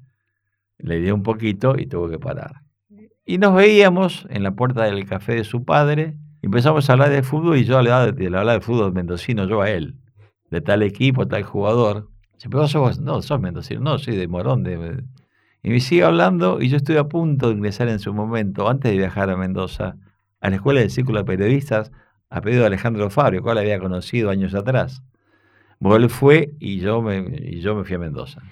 Le 0.79 1.01
di 1.01 1.11
un 1.11 1.23
poquito 1.23 1.77
y 1.79 1.87
tuvo 1.87 2.09
que 2.09 2.19
parar. 2.19 2.63
Y 3.27 3.39
nos 3.39 3.55
veíamos 3.55 4.27
en 4.31 4.43
la 4.43 4.53
puerta 4.53 4.85
del 4.85 5.05
café 5.07 5.35
de 5.35 5.45
su 5.45 5.65
padre. 5.65 6.17
y 6.43 6.47
Empezamos 6.47 6.89
a 6.89 6.95
hablar 6.95 7.11
de 7.11 7.23
fútbol 7.23 7.59
y 7.59 7.65
yo 7.65 7.79
hablaba 7.79 8.11
de, 8.11 8.31
le 8.31 8.37
hablaba 8.37 8.55
de 8.55 8.61
fútbol 8.61 8.93
mendocino, 8.93 9.47
yo 9.47 9.61
a 9.61 9.71
él. 9.71 9.97
De 10.51 10.61
tal 10.61 10.83
equipo, 10.83 11.29
tal 11.29 11.43
jugador. 11.43 12.09
Pero 12.43 12.61
vos 12.61 12.71
sos, 12.71 12.99
no, 12.99 13.21
sos 13.21 13.41
mendocino. 13.41 13.81
No, 13.81 13.99
soy 13.99 14.17
de 14.17 14.27
Morón. 14.27 14.63
De... 14.63 15.05
Y 15.63 15.71
me 15.71 15.81
sigue 15.81 16.05
hablando 16.05 16.61
y 16.61 16.69
yo 16.69 16.77
estoy 16.77 16.97
a 16.97 17.05
punto 17.05 17.49
de 17.49 17.55
ingresar 17.55 17.89
en 17.89 17.99
su 17.99 18.15
momento, 18.15 18.69
antes 18.69 18.91
de 18.93 18.99
viajar 18.99 19.31
a 19.31 19.37
Mendoza, 19.37 19.97
a 20.41 20.51
la 20.51 20.57
Escuela 20.57 20.81
del 20.81 20.91
Círculo 20.91 21.19
de 21.19 21.25
Periodistas, 21.25 21.93
a 22.31 22.41
pedido 22.41 22.61
de 22.61 22.69
Alejandro 22.69 23.11
Fabio, 23.11 23.43
cual 23.43 23.59
había 23.59 23.79
conocido 23.79 24.31
años 24.31 24.55
atrás. 24.55 25.03
Bueno, 25.79 26.05
él 26.05 26.11
fue 26.11 26.55
y 26.61 26.79
yo 26.81 27.03
me, 27.03 27.25
fui 27.85 27.95
a 27.95 27.99
Mendoza. 27.99 28.43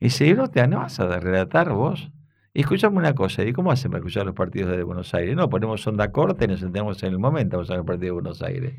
Y 0.00 0.06
dice, 0.06 0.26
¿y 0.26 0.34
no 0.34 0.48
te 0.48 0.66
vas 0.66 1.00
a 1.00 1.20
relatar 1.20 1.72
vos? 1.72 2.10
Y 2.52 2.60
escuchame 2.60 2.98
una 2.98 3.14
cosa, 3.14 3.44
¿y 3.44 3.52
cómo 3.52 3.70
hacen 3.70 3.90
para 3.90 4.00
escuchar 4.00 4.26
los 4.26 4.34
partidos 4.34 4.76
de 4.76 4.82
Buenos 4.82 5.14
Aires? 5.14 5.36
No, 5.36 5.48
ponemos 5.48 5.86
onda 5.86 6.10
corta 6.10 6.44
y 6.44 6.48
nos 6.48 6.60
sentamos 6.60 7.02
en 7.02 7.12
el 7.12 7.18
momento, 7.18 7.58
vamos 7.58 7.70
a 7.70 7.74
ver 7.74 7.80
el 7.80 7.86
partido 7.86 8.06
de 8.06 8.12
Buenos 8.12 8.42
Aires. 8.42 8.74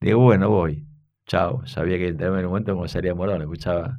Digo, 0.00 0.20
bueno, 0.20 0.48
voy. 0.50 0.84
Chao. 1.26 1.64
Sabía 1.66 1.98
que 1.98 2.08
entraba 2.08 2.34
en 2.38 2.40
el 2.40 2.48
momento 2.48 2.74
como 2.74 2.88
salía 2.88 3.14
Morón, 3.14 3.42
escuchaba. 3.42 3.98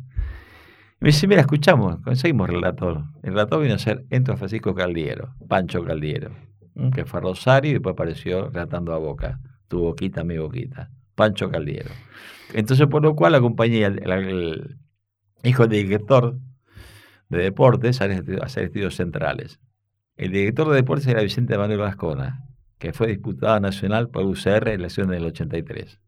Me 1.03 1.09
dice, 1.09 1.27
mira, 1.27 1.41
escuchamos, 1.41 1.99
conseguimos 2.01 2.49
relator. 2.49 3.03
El 3.23 3.31
relator 3.33 3.61
vino 3.61 3.75
a 3.75 3.77
ser 3.79 4.05
Entro 4.09 4.37
Francisco 4.37 4.73
Caldiero, 4.73 5.35
Pancho 5.49 5.83
Caldiero, 5.83 6.31
que 6.93 7.05
fue 7.05 7.19
a 7.19 7.23
Rosario 7.23 7.71
y 7.71 7.73
después 7.73 7.93
apareció 7.93 8.49
relatando 8.49 8.93
a 8.93 8.97
Boca. 8.97 9.39
Tu 9.67 9.79
boquita, 9.79 10.23
mi 10.23 10.37
boquita. 10.37 10.91
Pancho 11.15 11.49
Caldiero. 11.51 11.89
Entonces, 12.53 12.87
por 12.87 13.03
lo 13.03 13.15
cual 13.15 13.35
acompañé 13.35 13.83
al, 13.85 13.99
al- 14.05 14.13
al 14.13 14.77
hijo 15.43 15.67
del 15.67 15.83
director 15.87 16.39
de 17.27 17.37
deportes 17.37 18.01
a 18.01 18.05
hacer 18.41 18.63
estudios 18.65 18.95
centrales. 18.95 19.59
El 20.15 20.31
director 20.31 20.69
de 20.69 20.75
deportes 20.75 21.07
era 21.07 21.21
Vicente 21.21 21.57
Manuel 21.57 21.79
Vascona, 21.79 22.45
que 22.77 22.93
fue 22.93 23.07
diputado 23.07 23.59
nacional 23.59 24.09
por 24.09 24.23
UCR 24.25 24.47
en 24.47 24.63
la 24.63 24.73
elección 24.85 25.09
del 25.09 25.25
83. 25.25 25.99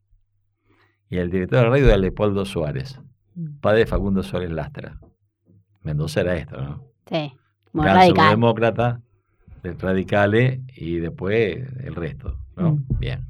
Y 1.10 1.18
el 1.18 1.30
director 1.32 1.60
de 1.60 1.70
radio 1.70 1.86
era 1.88 1.98
Leopoldo 1.98 2.46
Suárez. 2.46 3.00
Padre 3.62 3.80
de 3.80 3.86
Facundo 3.86 4.24
Suárez 4.24 4.52
Lastra. 4.52 4.98
Mendoza 5.84 6.22
era 6.22 6.36
esto, 6.36 6.62
¿no? 6.62 6.84
Sí. 7.10 7.32
Muy 7.74 7.86
radical. 7.86 8.30
demócrata, 8.32 9.02
radicales 9.80 10.60
y 10.76 10.98
después 10.98 11.58
el 11.84 11.96
resto, 11.96 12.38
¿no? 12.56 12.72
Mm. 12.74 12.86
Bien. 13.00 13.26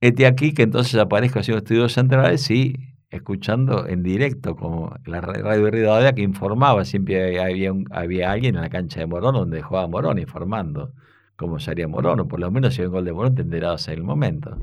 Este 0.00 0.26
aquí 0.26 0.52
que 0.52 0.62
entonces 0.62 0.94
aparezco 0.98 1.38
haciendo 1.40 1.58
estudios 1.58 1.92
centrales 1.92 2.50
y 2.50 2.74
escuchando 3.10 3.86
en 3.86 4.02
directo 4.02 4.56
como 4.56 4.96
la 5.04 5.20
ra- 5.20 5.34
radio 5.34 5.64
de 5.66 5.70
Rivadavia 5.70 6.12
que 6.14 6.22
informaba, 6.22 6.84
siempre 6.84 7.40
había, 7.40 7.72
un- 7.72 7.86
había 7.90 8.32
alguien 8.32 8.56
en 8.56 8.62
la 8.62 8.70
cancha 8.70 9.00
de 9.00 9.06
Morón 9.06 9.34
donde 9.34 9.60
jugaba 9.62 9.86
Morón 9.86 10.18
informando 10.18 10.92
cómo 11.36 11.58
salía 11.60 11.86
Morón, 11.88 12.20
o 12.20 12.28
por 12.28 12.40
lo 12.40 12.50
menos 12.50 12.74
si 12.74 12.82
un 12.82 12.90
gol 12.90 13.04
de 13.04 13.12
Morón 13.12 13.34
te 13.34 13.42
enterabas 13.42 13.86
en 13.88 13.94
el 13.94 14.02
momento. 14.04 14.56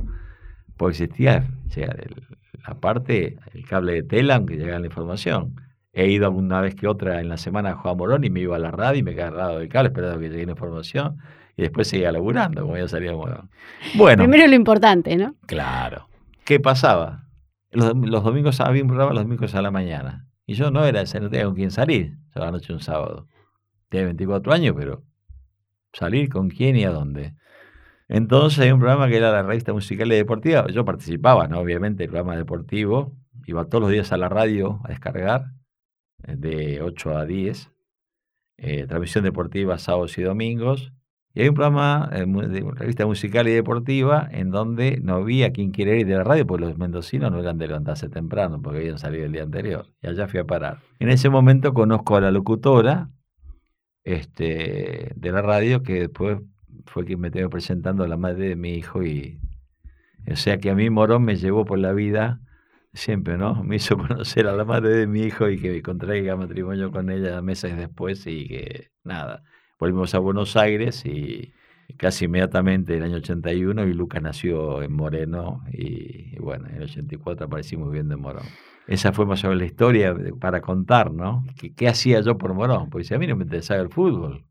Porque 0.79 0.91
existía 1.03 1.45
o 1.67 1.71
sea, 1.71 1.85
el- 1.85 2.23
la 2.67 2.73
parte, 2.73 3.37
el 3.53 3.65
cable 3.67 3.93
de 3.93 4.03
Telam 4.03 4.45
que 4.47 4.55
llegaba 4.57 4.79
la 4.79 4.87
información. 4.87 5.55
He 5.93 6.07
ido 6.07 6.25
alguna 6.25 6.61
vez 6.61 6.73
que 6.75 6.87
otra 6.87 7.19
en 7.19 7.29
la 7.29 7.37
semana 7.37 7.71
a 7.71 7.75
jugar 7.75 7.97
Morón 7.97 8.23
y 8.23 8.29
me 8.29 8.39
iba 8.39 8.55
a 8.55 8.59
la 8.59 8.71
radio 8.71 8.99
y 8.99 9.03
me 9.03 9.13
quedaba 9.13 9.29
al 9.31 9.37
lado 9.37 9.59
del 9.59 9.69
cable 9.69 9.89
esperando 9.89 10.19
que 10.19 10.29
llegue 10.29 10.45
la 10.45 10.51
información 10.53 11.17
y 11.57 11.61
después 11.63 11.87
seguía 11.89 12.11
laburando 12.11 12.61
como 12.63 12.77
ya 12.77 12.87
salía 12.87 13.11
Morón. 13.13 13.49
Bueno. 13.95 14.23
Primero 14.23 14.47
lo 14.47 14.55
importante, 14.55 15.15
¿no? 15.17 15.35
Claro. 15.47 16.07
¿Qué 16.45 16.59
pasaba? 16.59 17.25
Los, 17.71 17.93
dom- 17.93 18.07
los 18.07 18.23
domingos 18.23 18.59
había 18.61 18.81
un 18.81 18.87
programa 18.87 19.13
los 19.13 19.23
domingos 19.23 19.53
a 19.55 19.61
la 19.61 19.71
mañana. 19.71 20.25
Y 20.45 20.53
yo 20.55 20.71
no 20.71 20.85
era 20.85 21.03
no 21.03 21.29
tenía 21.29 21.45
con 21.45 21.55
quién 21.55 21.71
salir. 21.71 22.17
A 22.35 22.39
la 22.39 22.51
noche 22.51 22.71
un 22.73 22.79
sábado. 22.79 23.27
Tenía 23.89 24.05
24 24.05 24.53
años, 24.53 24.75
pero 24.77 25.03
salir 25.93 26.29
con 26.29 26.49
quién 26.49 26.75
y 26.77 26.85
a 26.85 26.91
dónde. 26.91 27.33
Entonces 28.09 28.59
hay 28.59 28.71
un 28.71 28.79
programa 28.79 29.07
que 29.07 29.17
era 29.17 29.31
la 29.31 29.43
revista 29.43 29.71
musical 29.71 30.11
y 30.11 30.15
deportiva. 30.15 30.67
Yo 30.67 30.83
participaba, 30.83 31.47
¿no? 31.47 31.59
Obviamente, 31.59 32.03
el 32.03 32.09
programa 32.09 32.35
deportivo. 32.35 33.13
Iba 33.45 33.65
todos 33.65 33.83
los 33.83 33.91
días 33.91 34.11
a 34.11 34.17
la 34.17 34.29
radio 34.29 34.81
a 34.83 34.89
descargar, 34.89 35.53
eh, 36.23 36.35
de 36.35 36.81
8 36.81 37.17
a 37.17 37.25
10. 37.25 37.71
eh, 38.57 38.85
transmisión 38.87 39.23
deportiva 39.23 39.77
sábados 39.77 40.17
y 40.17 40.23
domingos. 40.23 40.91
Y 41.33 41.41
hay 41.41 41.49
un 41.49 41.55
programa 41.55 42.09
eh, 42.11 42.25
de 42.25 42.71
revista 42.75 43.05
musical 43.05 43.47
y 43.47 43.51
deportiva 43.51 44.27
en 44.31 44.49
donde 44.49 44.99
no 45.01 45.15
había 45.15 45.51
quien 45.51 45.71
quiera 45.71 45.95
ir 45.95 46.07
de 46.07 46.15
la 46.15 46.23
radio, 46.23 46.45
porque 46.45 46.65
los 46.65 46.77
mendocinos 46.77 47.31
no 47.31 47.39
eran 47.39 47.57
de 47.59 47.67
levantarse 47.67 48.09
temprano, 48.09 48.59
porque 48.61 48.79
habían 48.79 48.97
salido 48.97 49.25
el 49.25 49.31
día 49.31 49.43
anterior. 49.43 49.85
Y 50.01 50.07
allá 50.07 50.27
fui 50.27 50.39
a 50.39 50.45
parar. 50.45 50.79
En 50.99 51.09
ese 51.09 51.29
momento 51.29 51.73
conozco 51.73 52.17
a 52.17 52.21
la 52.21 52.31
locutora 52.31 53.11
este, 54.03 55.13
de 55.15 55.31
la 55.31 55.41
radio 55.41 55.83
que 55.83 56.01
después 56.01 56.39
fue 56.85 57.05
quien 57.05 57.19
me 57.19 57.31
tengo 57.31 57.49
presentando 57.49 58.03
a 58.03 58.07
la 58.07 58.17
madre 58.17 58.49
de 58.49 58.55
mi 58.55 58.73
hijo 58.73 59.03
y 59.03 59.39
o 60.31 60.35
sea 60.35 60.59
que 60.59 60.69
a 60.69 60.75
mí 60.75 60.89
Morón 60.89 61.23
me 61.23 61.35
llevó 61.35 61.65
por 61.65 61.79
la 61.79 61.93
vida 61.93 62.41
siempre, 62.93 63.37
¿no? 63.37 63.63
Me 63.63 63.77
hizo 63.77 63.97
conocer 63.97 64.47
a 64.47 64.53
la 64.53 64.65
madre 64.65 64.89
de 64.95 65.07
mi 65.07 65.21
hijo 65.21 65.49
y 65.49 65.59
que 65.59 65.81
contraiga 65.81 66.35
matrimonio 66.35 66.91
con 66.91 67.09
ella 67.09 67.41
meses 67.41 67.77
después 67.77 68.25
y 68.27 68.47
que 68.47 68.91
nada, 69.03 69.43
volvimos 69.79 70.13
a 70.15 70.19
Buenos 70.19 70.55
Aires 70.55 71.05
y 71.05 71.53
casi 71.97 72.25
inmediatamente 72.25 72.93
en 72.93 72.99
el 72.99 73.09
año 73.09 73.17
81 73.17 73.87
y 73.87 73.93
Lucas 73.93 74.21
nació 74.21 74.81
en 74.83 74.93
Moreno 74.93 75.63
y, 75.71 76.37
bueno, 76.39 76.67
en 76.67 76.75
el 76.75 76.83
84 76.83 77.47
aparecimos 77.47 77.89
viviendo 77.89 78.15
en 78.15 78.21
Morón. 78.21 78.45
Esa 78.87 79.11
fue 79.11 79.25
más 79.25 79.43
o 79.43 79.47
menos 79.47 79.61
la 79.61 79.65
historia 79.65 80.15
para 80.39 80.61
contar, 80.61 81.11
¿no? 81.11 81.45
¿Qué, 81.75 81.87
hacía 81.87 82.21
yo 82.21 82.37
por 82.37 82.53
Morón? 82.53 82.89
Porque 82.89 83.13
a 83.13 83.19
mí 83.19 83.27
no 83.27 83.35
me 83.35 83.43
interesaba 83.43 83.81
el 83.81 83.89
fútbol. 83.89 84.45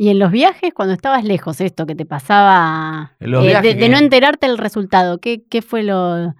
Y 0.00 0.10
en 0.10 0.20
los 0.20 0.30
viajes, 0.30 0.72
cuando 0.72 0.94
estabas 0.94 1.24
lejos, 1.24 1.60
esto 1.60 1.84
que 1.84 1.96
te 1.96 2.06
pasaba 2.06 3.16
eh, 3.18 3.26
de, 3.26 3.88
no 3.88 3.98
enterarte 3.98 4.46
el 4.46 4.56
resultado, 4.56 5.18
¿qué, 5.18 5.42
qué 5.50 5.60
fue 5.60 5.82
lo 5.82 6.36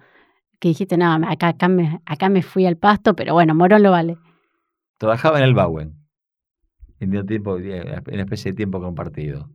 que 0.61 0.69
dijiste? 0.69 0.95
No, 0.97 1.11
acá, 1.27 1.49
acá, 1.49 1.67
me, 1.67 1.99
acá 2.05 2.29
me 2.29 2.41
fui 2.41 2.65
al 2.65 2.77
pasto, 2.77 3.17
pero 3.17 3.33
bueno, 3.33 3.53
Morón 3.53 3.83
lo 3.83 3.91
vale. 3.91 4.17
Trabajaba 4.97 5.39
en 5.39 5.43
el 5.43 5.53
Bauen, 5.53 5.97
en, 7.01 7.25
tiempo, 7.25 7.57
en 7.57 8.01
una 8.13 8.23
especie 8.23 8.53
de 8.53 8.55
tiempo 8.55 8.79
compartido. 8.79 9.49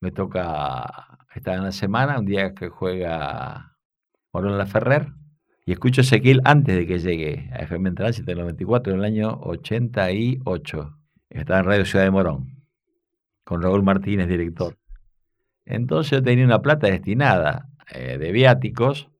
Me 0.00 0.10
toca 0.10 1.16
estar 1.32 1.54
en 1.54 1.62
la 1.62 1.72
semana, 1.72 2.18
un 2.18 2.26
día 2.26 2.54
que 2.54 2.70
juega 2.70 3.76
Morón 4.32 4.58
La 4.58 4.66
Ferrer, 4.66 5.12
y 5.64 5.70
escucho 5.70 6.00
a 6.00 6.02
Ezequiel 6.02 6.40
antes 6.44 6.74
de 6.74 6.88
que 6.88 6.98
llegue 6.98 7.48
a 7.52 7.58
FM 7.58 7.92
Tránsito 7.92 8.32
en 8.32 8.38
el 8.38 8.44
94, 8.46 8.92
en 8.92 8.98
el 8.98 9.04
año 9.04 9.38
88. 9.42 10.98
Estaba 11.30 11.60
en 11.60 11.66
Radio 11.66 11.84
Ciudad 11.84 12.04
de 12.04 12.10
Morón 12.10 12.61
con 13.52 13.60
Raúl 13.60 13.82
Martínez, 13.82 14.28
director. 14.28 14.78
Entonces 15.66 16.10
yo 16.12 16.22
tenía 16.22 16.46
una 16.46 16.62
plata 16.62 16.86
destinada 16.86 17.68
eh, 17.92 18.16
de 18.16 18.32
viáticos 18.32 19.10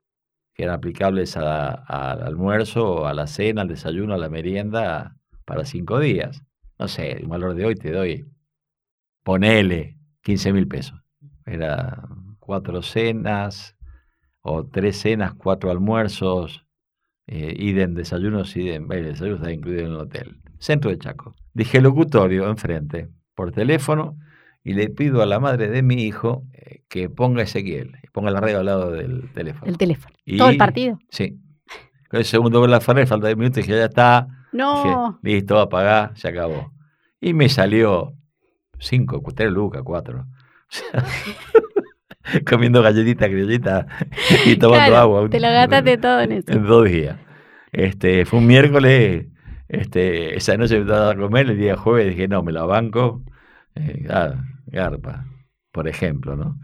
que 0.55 0.63
eran 0.63 0.77
aplicables 0.77 1.37
al 1.37 2.23
almuerzo, 2.23 3.07
a 3.07 3.13
la 3.13 3.27
cena, 3.27 3.61
al 3.61 3.69
desayuno, 3.69 4.15
a 4.15 4.17
la 4.17 4.31
merienda 4.31 5.19
para 5.45 5.67
cinco 5.67 5.99
días. 5.99 6.43
No 6.79 6.89
sé, 6.89 7.13
el 7.13 7.27
valor 7.27 7.55
de 7.55 7.67
hoy 7.67 7.75
te 7.75 7.93
doy, 7.93 8.25
ponele 9.23 9.99
15 10.23 10.55
mil 10.55 10.67
pesos. 10.67 10.99
Era 11.45 12.09
cuatro 12.39 12.81
cenas 12.81 13.77
o 14.41 14.65
tres 14.65 14.97
cenas, 14.97 15.35
cuatro 15.35 15.71
almuerzos, 15.71 16.65
eh, 17.27 17.55
idem 17.59 17.93
desayunos, 17.93 18.57
idem, 18.57 18.91
el 18.93 19.05
desayuno 19.05 19.37
está 19.37 19.53
incluido 19.53 19.81
en 19.81 19.93
el 19.93 19.97
hotel. 19.97 20.41
Centro 20.59 20.91
de 20.91 20.97
Chaco. 20.97 21.35
Dije 21.53 21.83
locutorio 21.83 22.49
enfrente 22.49 23.11
por 23.43 23.51
teléfono 23.51 24.17
y 24.63 24.75
le 24.75 24.89
pido 24.89 25.21
a 25.21 25.27
la 25.27 25.41
madre 25.41 25.69
de 25.69 25.83
mi 25.83 26.05
hijo 26.05 26.45
eh, 26.53 26.85
que 26.89 27.11
ponga 27.11 27.43
Ezequiel, 27.43 27.97
ponga 28.13 28.31
la 28.31 28.39
radio 28.39 28.61
al 28.61 28.67
lado 28.67 28.93
del 28.93 29.33
teléfono. 29.33 29.69
El 29.69 29.79
teléfono. 29.79 30.15
¿Todo 30.39 30.49
el 30.49 30.57
partido? 30.57 31.01
Sí. 31.09 31.41
El 32.13 32.25
segundo 32.25 32.61
gol 32.61 32.71
la 32.71 32.81
Ferrer, 32.81 33.09
falta 33.09 33.27
10 33.27 33.37
minutos, 33.37 33.59
y 33.59 33.63
dije, 33.63 33.79
ya 33.79 33.87
está. 33.87 34.29
No. 34.53 35.19
Listo, 35.25 35.59
apagar, 35.59 36.17
se 36.17 36.29
acabó. 36.29 36.73
Y 37.21 37.35
me 37.35 37.49
salió 37.49 38.13
5, 38.79 39.21
3 39.35 39.51
lucas, 39.51 39.83
4. 39.85 40.25
comiendo 42.49 42.81
galletitas 42.81 43.27
criollitas 43.27 43.87
y 44.47 44.55
tomando 44.61 44.97
agua. 44.97 45.29
Te 45.29 45.41
lo 45.41 45.49
gastaste 45.49 45.99
todo 45.99 46.21
en 46.21 46.31
eso. 46.31 46.53
En 46.53 46.65
dos 46.65 46.89
días. 46.89 47.19
Este, 47.73 48.25
fue 48.25 48.39
un 48.39 48.47
miércoles 48.47 49.27
este, 49.73 50.37
esa 50.37 50.55
noche 50.59 50.75
me 50.75 50.83
estaba 50.83 51.13
a 51.13 51.17
comer, 51.17 51.49
el 51.49 51.59
día 51.59 51.79
jueves 51.79 52.09
dije, 52.09 52.29
no, 52.29 52.43
me 52.43 52.53
la 52.53 52.65
banco. 52.65 53.23
Eh, 53.75 54.07
garpa, 54.67 55.27
por 55.73 55.89
ejemplo, 55.89 56.37
¿no? 56.37 56.59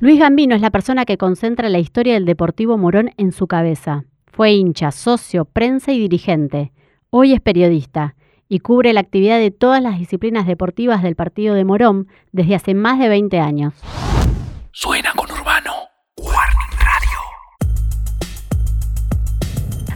Luis 0.00 0.18
Gambino 0.18 0.54
es 0.54 0.60
la 0.60 0.70
persona 0.70 1.04
que 1.04 1.16
concentra 1.16 1.68
la 1.68 1.78
historia 1.78 2.14
del 2.14 2.24
Deportivo 2.24 2.76
Morón 2.76 3.10
en 3.16 3.30
su 3.32 3.46
cabeza. 3.46 4.04
Fue 4.26 4.52
hincha, 4.52 4.90
socio, 4.90 5.44
prensa 5.44 5.92
y 5.92 6.00
dirigente. 6.00 6.72
Hoy 7.10 7.32
es 7.32 7.40
periodista 7.40 8.16
y 8.48 8.58
cubre 8.60 8.92
la 8.92 9.00
actividad 9.00 9.38
de 9.38 9.50
todas 9.50 9.82
las 9.82 9.98
disciplinas 9.98 10.46
deportivas 10.46 11.02
del 11.02 11.14
partido 11.14 11.54
de 11.54 11.64
Morón 11.64 12.08
desde 12.32 12.54
hace 12.54 12.74
más 12.74 12.98
de 12.98 13.08
20 13.08 13.38
años. 13.38 13.74
Suena 14.72 15.12
con 15.14 15.30
Urbano. 15.30 15.72
Warning 16.18 16.78
Radio. 16.78 17.18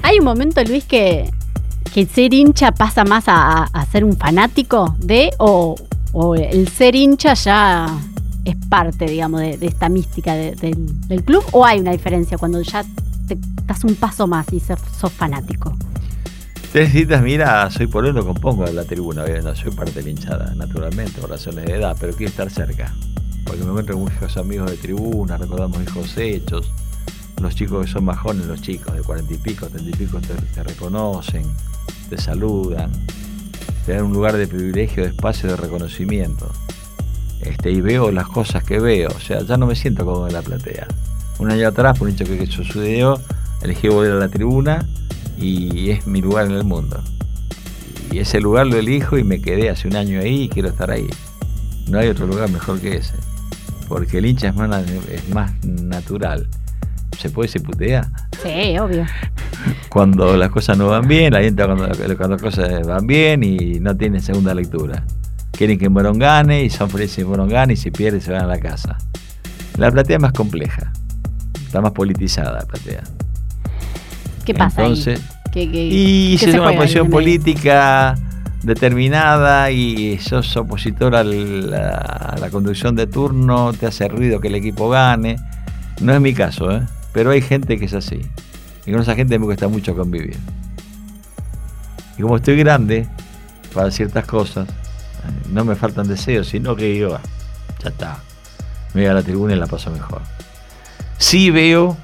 Hay 0.03 0.19
un 0.19 0.25
momento, 0.25 0.63
Luis, 0.65 0.85
que 0.85 1.31
que 1.97 2.05
ser 2.05 2.35
hincha 2.35 2.73
pasa 2.73 3.05
más 3.05 3.25
a, 3.27 3.71
ser 3.91 4.05
un 4.05 4.19
fanático 4.19 4.95
de 4.99 5.31
o, 5.39 5.77
el 6.35 6.69
ser 6.69 6.95
hincha 6.95 7.35
ya 7.35 7.99
es 8.45 8.57
parte, 8.69 9.07
digamos, 9.07 9.41
de, 9.41 9.59
esta 9.61 9.89
mística 9.89 10.35
del, 10.35 11.25
club 11.25 11.45
o 11.53 11.65
hay 11.65 11.81
una 11.81 11.93
diferencia 11.93 12.39
cuando 12.39 12.63
ya 12.63 12.85
te 13.29 13.37
das 13.67 13.85
un 13.85 13.95
paso 13.97 14.27
más 14.27 14.53
y 14.53 14.61
sos, 14.61 14.81
fanático? 15.13 15.77
Tres 16.73 16.93
citas, 16.93 17.23
mira, 17.23 17.71
soy 17.71 17.87
poleno, 17.87 18.25
compongo 18.25 18.67
la 18.67 18.85
tribuna, 18.85 19.25
no 19.27 19.55
soy 19.55 19.73
parte 19.73 19.93
de 19.93 20.03
la 20.03 20.11
hinchada, 20.11 20.55
naturalmente, 20.55 21.21
por 21.21 21.31
razones 21.31 21.65
de 21.65 21.75
edad, 21.75 21.97
pero 21.99 22.13
quiero 22.15 22.31
estar 22.31 22.51
cerca. 22.51 22.93
Porque 23.45 23.63
me 23.63 23.69
encuentro 23.69 23.95
con 23.95 24.05
muchos 24.05 24.37
amigos 24.37 24.71
de 24.71 24.77
tribuna, 24.77 25.37
recordamos 25.37 25.83
hijos 25.83 26.17
hechos, 26.19 26.71
los 27.41 27.55
chicos 27.55 27.87
que 27.87 27.93
son 27.93 28.05
más 28.05 28.19
jóvenes, 28.19 28.47
los 28.47 28.61
chicos 28.61 28.95
de 28.95 29.03
cuarenta 29.03 29.33
y 29.33 29.39
pico, 29.39 29.67
treinta 29.67 29.91
y 29.91 30.07
pico 30.07 30.21
te 30.21 30.63
reconocen 30.63 31.45
te 32.09 32.19
saludan, 32.19 32.91
te 33.87 33.93
dan 33.93 34.07
un 34.07 34.13
lugar 34.13 34.37
de 34.37 34.49
privilegio, 34.49 35.05
de 35.05 35.11
espacio, 35.11 35.49
de 35.49 35.57
reconocimiento. 35.57 36.51
Este, 37.41 37.71
y 37.71 37.81
veo 37.81 38.11
las 38.11 38.27
cosas 38.27 38.65
que 38.65 38.81
veo, 38.81 39.09
o 39.15 39.21
sea, 39.21 39.43
ya 39.43 39.57
no 39.57 39.67
me 39.67 39.77
siento 39.77 40.05
como 40.05 40.27
en 40.27 40.33
la 40.33 40.43
platea. 40.43 40.89
Un 41.39 41.53
año 41.53 41.69
atrás, 41.69 41.97
por 41.97 42.09
un 42.09 42.15
hecho 42.15 42.25
que 42.25 42.47
sucedió, 42.47 43.21
elegí 43.63 43.89
volver 43.89 44.13
a 44.13 44.17
la 44.17 44.29
tribuna 44.29 44.85
y 45.39 45.91
es 45.91 46.07
mi 46.09 46.21
lugar 46.21 46.47
en 46.47 46.53
el 46.53 46.65
mundo. 46.65 47.01
Y 48.11 48.19
ese 48.19 48.41
lugar 48.41 48.67
lo 48.67 48.77
elijo 48.77 49.19
y 49.19 49.25
me 49.25 49.41
quedé 49.41 49.71
hace 49.71 49.87
un 49.87 49.95
año 49.95 50.21
ahí 50.21 50.43
y 50.43 50.49
quiero 50.49 50.69
estar 50.69 50.91
ahí. 50.91 51.09
No 51.89 52.01
hay 52.01 52.09
otro 52.09 52.27
lugar 52.27 52.51
mejor 52.51 52.81
que 52.81 52.97
ese. 52.97 53.15
Porque 53.89 54.19
el 54.19 54.27
hincha 54.27 54.49
es 54.49 54.57
más, 54.57 54.91
es 54.91 55.29
más 55.29 55.65
natural. 55.65 56.49
¿Se 57.19 57.31
puede 57.31 57.49
se 57.49 57.61
putea? 57.61 58.11
Sí, 58.43 58.77
obvio. 58.79 59.07
Cuando 59.89 60.37
las 60.37 60.51
cosas 60.51 60.79
no 60.79 60.89
van 60.89 61.09
bien, 61.09 61.33
la 61.33 61.41
gente 61.41 61.65
cuando, 61.65 61.87
las 61.87 62.43
cosas 62.43 62.87
van 62.87 63.07
bien 63.07 63.43
y 63.43 63.81
no 63.81 63.97
tienen 63.97 64.21
segunda 64.21 64.55
lectura. 64.55 65.05
Quieren 65.53 65.79
que 65.79 65.89
Morón 65.89 66.19
gane 66.19 66.65
y 66.65 66.71
son 66.71 66.91
felices 66.91 67.17
que 67.17 67.25
Morón 67.25 67.49
gane 67.49 67.75
y 67.75 67.77
si 67.77 67.91
pierde 67.91 68.21
se 68.21 68.33
van 68.33 68.43
a 68.43 68.47
la 68.47 68.59
casa. 68.59 68.99
La 69.79 69.91
platea 69.91 70.17
es 70.17 70.23
más 70.23 70.33
compleja. 70.33 70.93
Está 71.65 71.81
más 71.81 71.93
politizada 71.93 72.53
la 72.53 72.67
platea. 72.67 73.03
¿Qué 74.45 74.55
pasa 74.55 74.83
Entonces, 74.83 75.21
y 75.55 76.37
si 76.39 76.51
es 76.51 76.55
una 76.55 76.73
posición 76.73 77.11
política 77.11 78.15
determinada 78.63 79.71
y 79.71 80.19
sos 80.19 80.57
opositor 80.57 81.15
a 81.15 81.25
la, 81.25 81.97
a 81.97 82.39
la 82.39 82.51
conducción 82.51 82.95
de 82.95 83.07
turno, 83.07 83.73
te 83.73 83.87
hace 83.87 84.09
ruido 84.09 84.41
que 84.41 84.49
el 84.49 84.55
equipo 84.55 84.89
gane. 84.89 85.37
No 86.01 86.13
es 86.13 86.21
mi 86.21 86.35
caso, 86.35 86.71
¿eh? 86.71 86.83
pero 87.13 87.31
hay 87.31 87.41
gente 87.41 87.79
que 87.79 87.87
es 87.87 87.95
así. 87.95 88.21
Y 88.87 88.93
con 88.93 89.01
esa 89.01 89.15
gente 89.15 89.39
me 89.39 89.47
cuesta 89.47 89.69
mucho 89.69 89.97
convivir. 89.97 90.39
Y 92.17 92.23
como 92.23 92.37
estoy 92.37 92.57
grande 92.57 93.07
para 93.75 93.91
ciertas 93.91 94.25
cosas, 94.27 94.69
no 95.51 95.65
me 95.65 95.75
faltan 95.75 96.09
deseos, 96.09 96.49
sino 96.49 96.77
que 96.77 96.85
digo, 96.85 97.19
ya 97.83 97.89
está, 97.89 98.19
me 98.95 99.03
voy 99.03 99.11
a 99.11 99.15
la 99.15 99.23
tribuna 99.23 99.55
y 99.55 99.57
la 99.57 99.67
paso 99.67 99.91
mejor. 99.91 100.23
Sí 101.19 101.51
veo 101.51 101.97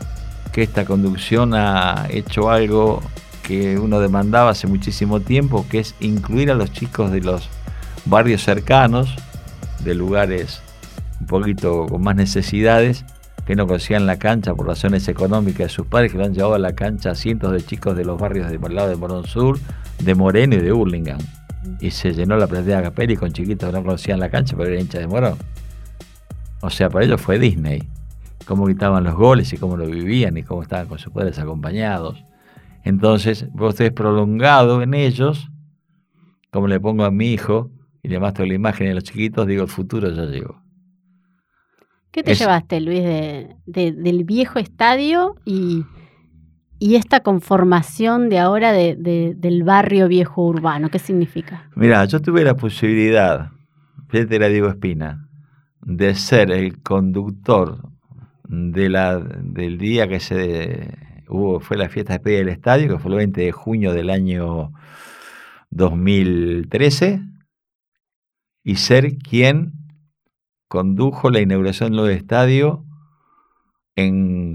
que 0.52 0.62
esta 0.62 0.84
conducción 0.84 1.54
ha 1.54 2.06
hecho 2.10 2.50
algo 2.50 3.02
que 3.42 3.78
uno 3.78 4.00
demandaba 4.00 4.50
hace 4.50 4.66
muchísimo 4.66 5.20
tiempo, 5.20 5.66
que 5.68 5.80
es 5.80 5.94
incluir 6.00 6.50
a 6.50 6.54
los 6.54 6.72
chicos 6.72 7.10
de 7.10 7.20
los 7.20 7.48
barrios 8.04 8.42
cercanos, 8.42 9.14
de 9.80 9.94
lugares 9.94 10.60
un 11.20 11.26
poquito 11.26 11.86
con 11.86 12.02
más 12.02 12.16
necesidades, 12.16 13.04
que 13.46 13.56
no 13.56 13.66
conocían 13.66 14.06
la 14.06 14.18
cancha 14.18 14.54
por 14.54 14.66
razones 14.66 15.08
económicas 15.08 15.66
de 15.66 15.68
sus 15.68 15.86
padres, 15.86 16.12
que 16.12 16.18
lo 16.18 16.24
han 16.24 16.34
llevado 16.34 16.54
a 16.54 16.58
la 16.58 16.74
cancha 16.74 17.10
a 17.10 17.14
cientos 17.14 17.52
de 17.52 17.62
chicos 17.62 17.96
de 17.96 18.04
los 18.04 18.20
barrios 18.20 18.50
de 18.50 18.58
lado 18.68 18.88
de 18.88 18.96
Morón 18.96 19.26
Sur, 19.26 19.58
de 19.98 20.14
Moreno 20.14 20.56
y 20.56 20.60
de 20.60 20.72
Hurlingham. 20.72 21.18
Y 21.80 21.90
se 21.90 22.12
llenó 22.12 22.36
la 22.36 22.46
platea 22.46 22.78
de 22.78 22.82
Capelli 22.84 23.16
con 23.16 23.32
chiquitos 23.32 23.70
que 23.70 23.76
no 23.76 23.84
conocían 23.84 24.20
la 24.20 24.30
cancha, 24.30 24.56
pero 24.56 24.68
eran 24.68 24.82
hinchas 24.82 25.00
de 25.00 25.06
Morón. 25.08 25.36
O 26.60 26.70
sea, 26.70 26.88
para 26.88 27.04
ellos 27.04 27.20
fue 27.20 27.38
Disney. 27.38 27.88
Cómo 28.46 28.64
gritaban 28.64 29.04
los 29.04 29.14
goles 29.14 29.52
y 29.52 29.56
cómo 29.56 29.76
lo 29.76 29.86
vivían 29.86 30.36
y 30.36 30.42
cómo 30.42 30.62
estaban 30.62 30.86
con 30.86 30.98
sus 30.98 31.12
padres 31.12 31.38
acompañados. 31.38 32.24
Entonces, 32.84 33.46
vos 33.52 33.74
estés 33.74 33.92
prolongado 33.92 34.82
en 34.82 34.94
ellos, 34.94 35.50
como 36.50 36.68
le 36.68 36.80
pongo 36.80 37.04
a 37.04 37.10
mi 37.10 37.32
hijo, 37.32 37.70
y 38.02 38.08
le 38.08 38.18
muestro 38.18 38.44
la 38.44 38.54
imagen 38.54 38.88
de 38.88 38.94
los 38.94 39.04
chiquitos, 39.04 39.46
digo, 39.46 39.62
el 39.62 39.68
futuro 39.68 40.10
ya 40.10 40.24
llegó. 40.24 40.61
¿Qué 42.12 42.22
te 42.22 42.34
llevaste, 42.34 42.78
Luis, 42.82 43.00
de, 43.02 43.56
del 43.64 44.24
viejo 44.24 44.58
estadio 44.58 45.36
y, 45.46 45.84
esta 46.78 47.20
conformación 47.20 48.28
de 48.28 48.38
ahora 48.38 48.72
del 48.72 49.62
barrio 49.64 50.08
viejo 50.08 50.44
urbano? 50.44 50.90
¿Qué 50.90 50.98
significa? 50.98 51.70
Mira, 51.74 52.04
yo 52.04 52.20
tuve 52.20 52.44
la 52.44 52.54
posibilidad, 52.54 53.50
fíjate 54.08 54.38
la 54.38 54.48
Diego 54.48 54.68
Espina, 54.68 55.26
de 55.80 56.14
ser 56.14 56.50
el 56.50 56.82
conductor 56.82 57.78
de 58.46 58.90
la, 58.90 59.18
del 59.18 59.78
día 59.78 60.06
que 60.06 60.20
se 60.20 60.90
hubo, 61.28 61.60
fue 61.60 61.78
la 61.78 61.88
fiesta 61.88 62.18
de 62.18 62.30
del 62.30 62.50
estadio, 62.50 62.88
que 62.88 62.98
fue 62.98 63.10
el 63.12 63.16
20 63.16 63.40
de 63.40 63.52
junio 63.52 63.94
del 63.94 64.10
año 64.10 64.74
2013, 65.70 67.22
y 68.64 68.76
ser 68.76 69.16
quien 69.16 69.81
condujo 70.72 71.28
la 71.28 71.42
inauguración 71.42 71.92
del 71.92 72.08
estadio 72.12 72.86
en 73.94 74.54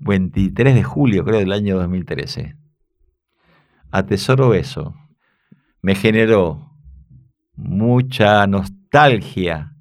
23 0.00 0.74
de 0.74 0.82
julio, 0.82 1.24
creo, 1.24 1.38
del 1.38 1.52
año 1.52 1.78
2013. 1.78 2.56
Atesoro 3.90 4.52
eso. 4.52 4.94
Me 5.80 5.94
generó 5.94 6.76
mucha 7.54 8.46
nostalgia 8.46 9.72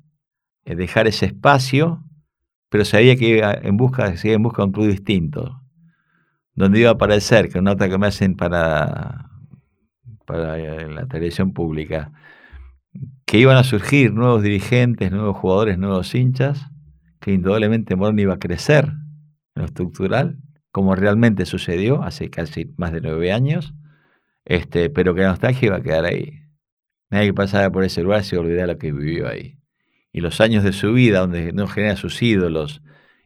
dejar 0.64 1.08
ese 1.08 1.26
espacio, 1.26 2.06
pero 2.70 2.86
sabía 2.86 3.18
que 3.18 3.40
iba 3.40 3.54
en 3.54 3.76
busca, 3.76 4.14
en 4.24 4.44
busca 4.44 4.62
de 4.62 4.68
un 4.68 4.72
club 4.72 4.88
distinto, 4.88 5.62
donde 6.54 6.80
iba 6.80 6.92
a 6.92 6.94
aparecer, 6.94 7.50
que 7.50 7.60
una 7.60 7.72
nota 7.72 7.90
que 7.90 7.98
me 7.98 8.08
hacen 8.08 8.38
para, 8.38 9.30
para 10.26 10.56
la 10.88 11.06
televisión 11.08 11.52
pública, 11.52 12.14
que 13.26 13.40
iban 13.40 13.58
a 13.58 13.64
surgir 13.64 14.14
nuevos 14.14 14.44
dirigentes, 14.44 15.12
nuevos 15.12 15.38
jugadores, 15.38 15.78
nuevos 15.78 16.14
hinchas, 16.14 16.68
que 17.20 17.34
indudablemente 17.34 17.96
Morón 17.96 18.20
iba 18.20 18.36
a 18.36 18.40
crecer 18.40 18.86
en 18.86 19.62
lo 19.62 19.66
estructural, 19.66 20.38
como 20.72 20.96
realmente 20.96 21.46
sucedió 21.46 22.04
hace 22.04 22.30
casi 22.30 22.74
más 22.78 22.92
de 22.92 23.02
nueve 23.02 23.32
años, 23.32 23.74
este, 24.46 24.90
pero 24.90 25.16
que 25.16 25.22
la 25.22 25.30
nostalgia 25.30 25.68
iba 25.68 25.78
a 25.78 25.82
quedar 25.82 26.06
ahí. 26.06 26.44
Nadie 27.10 27.28
que 27.28 27.34
pasaba 27.34 27.72
por 27.72 27.84
ese 27.84 28.04
lugar 28.04 28.24
se 28.24 28.38
olvidaba 28.38 28.74
lo 28.74 28.78
que 28.78 28.92
vivió 28.92 29.28
ahí. 29.28 29.58
Y 30.12 30.22
los 30.22 30.40
años 30.40 30.64
de 30.64 30.72
su 30.72 30.94
vida, 30.94 31.20
donde 31.20 31.52
no 31.52 31.68
genera 31.68 31.96
sus 31.96 32.22
ídolos 32.22 32.82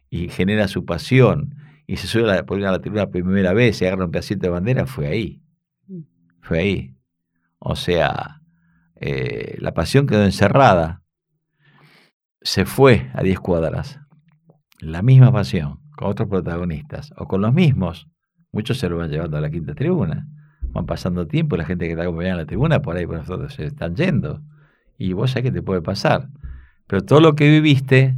y 0.08 0.28
genera 0.28 0.68
su 0.68 0.84
pasión, 0.84 1.54
y 1.86 1.96
se 1.96 2.06
sube 2.06 2.22
a 2.22 2.26
la, 2.26 2.68
a 2.68 2.72
la 2.72 2.80
tribuna 2.80 3.10
primera 3.10 3.52
vez 3.52 3.82
y 3.82 3.84
agarra 3.84 4.04
un 4.04 4.12
pedacito 4.12 4.42
de 4.42 4.48
bandera, 4.48 4.86
fue 4.86 5.08
ahí. 5.08 5.42
Mm. 5.88 6.00
Fue 6.40 6.58
ahí. 6.60 6.94
O 7.58 7.74
sea, 7.74 8.39
eh, 9.00 9.56
la 9.58 9.74
pasión 9.74 10.06
quedó 10.06 10.24
encerrada. 10.24 11.02
Se 12.42 12.64
fue 12.64 13.10
a 13.14 13.22
10 13.22 13.40
cuadras. 13.40 13.98
La 14.78 15.02
misma 15.02 15.32
pasión, 15.32 15.80
con 15.96 16.08
otros 16.08 16.28
protagonistas, 16.28 17.12
o 17.16 17.26
con 17.26 17.40
los 17.40 17.52
mismos. 17.52 18.08
Muchos 18.52 18.78
se 18.78 18.88
lo 18.88 18.96
van 18.96 19.10
llevando 19.10 19.36
a 19.36 19.40
la 19.40 19.50
quinta 19.50 19.74
tribuna 19.74 20.26
van 20.72 20.86
pasando 20.86 21.26
tiempo, 21.26 21.56
la 21.56 21.64
gente 21.64 21.86
que 21.86 21.92
está 21.92 22.02
acompañando 22.02 22.40
en 22.40 22.44
la 22.44 22.46
tribuna, 22.46 22.82
por 22.82 22.96
ahí 22.96 23.06
por 23.06 23.16
nosotros 23.16 23.54
se 23.54 23.66
están 23.66 23.94
yendo. 23.96 24.42
Y 24.98 25.12
vos 25.12 25.30
sabés 25.30 25.44
qué 25.44 25.52
te 25.52 25.62
puede 25.62 25.82
pasar. 25.82 26.28
Pero 26.86 27.02
todo 27.02 27.20
lo 27.20 27.34
que 27.34 27.48
viviste 27.48 28.16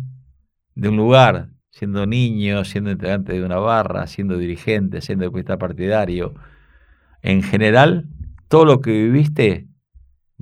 de 0.75 0.89
un 0.89 0.97
lugar, 0.97 1.51
siendo 1.71 2.07
niño, 2.07 2.65
siendo 2.65 2.91
integrante 2.91 3.33
de 3.33 3.45
una 3.45 3.57
barra, 3.57 4.07
siendo 4.07 4.37
dirigente, 4.37 5.01
siendo 5.01 5.25
ecuista 5.25 5.59
partidario, 5.59 6.35
en 7.23 7.43
general, 7.43 8.09
todo 8.49 8.65
lo 8.65 8.81
que 8.81 8.91
viviste 8.91 9.69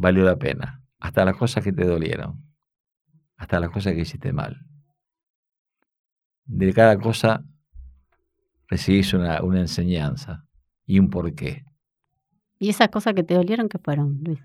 valió 0.01 0.25
la 0.25 0.37
pena. 0.37 0.83
Hasta 0.99 1.25
las 1.25 1.37
cosas 1.37 1.63
que 1.63 1.73
te 1.73 1.85
dolieron. 1.85 2.43
Hasta 3.37 3.61
las 3.61 3.71
cosas 3.71 3.93
que 3.93 4.01
hiciste 4.01 4.33
mal. 4.33 4.67
De 6.45 6.73
cada 6.73 6.99
cosa 6.99 7.45
recibís 8.69 9.13
una, 9.15 9.43
una 9.43 9.61
enseñanza 9.61 10.45
y 10.87 10.99
un 10.99 11.11
porqué. 11.11 11.65
¿Y 12.59 12.71
esas 12.71 12.89
cosas 12.89 13.15
que 13.15 13.23
te 13.23 13.35
dolieron 13.35 13.69
qué 13.69 13.79
fueron, 13.79 14.21
Luis? 14.23 14.41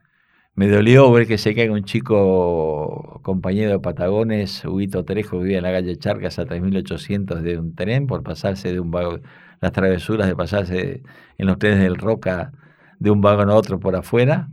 Me 0.56 0.70
dolió 0.70 1.12
ver 1.12 1.28
que 1.28 1.38
se 1.38 1.54
caiga 1.54 1.74
un 1.74 1.84
chico 1.84 3.20
compañero 3.24 3.72
de 3.72 3.80
Patagones, 3.80 4.63
Huguito 4.63 5.04
Trejo, 5.04 5.38
que 5.38 5.44
vivía 5.44 5.58
en 5.58 5.63
la 5.63 5.72
calle 5.72 5.98
Charcas 5.98 6.39
a 6.39 6.46
3.800 6.46 7.41
de 7.41 7.58
un 7.58 7.76
tren 7.76 8.08
por 8.08 8.24
pasarse 8.24 8.72
de 8.72 8.80
un 8.80 8.89
vagón, 8.89 9.22
las 9.60 9.74
travesuras 9.74 10.28
de 10.28 10.36
pasarse 10.36 11.04
en 11.38 11.48
los 11.48 11.58
trenes 11.60 11.80
del 11.80 11.98
Roca 11.98 12.54
de 13.00 13.12
un 13.12 13.20
vagón 13.20 13.50
a 13.50 13.56
otro 13.56 13.80
por 13.80 13.98
afuera, 13.98 14.48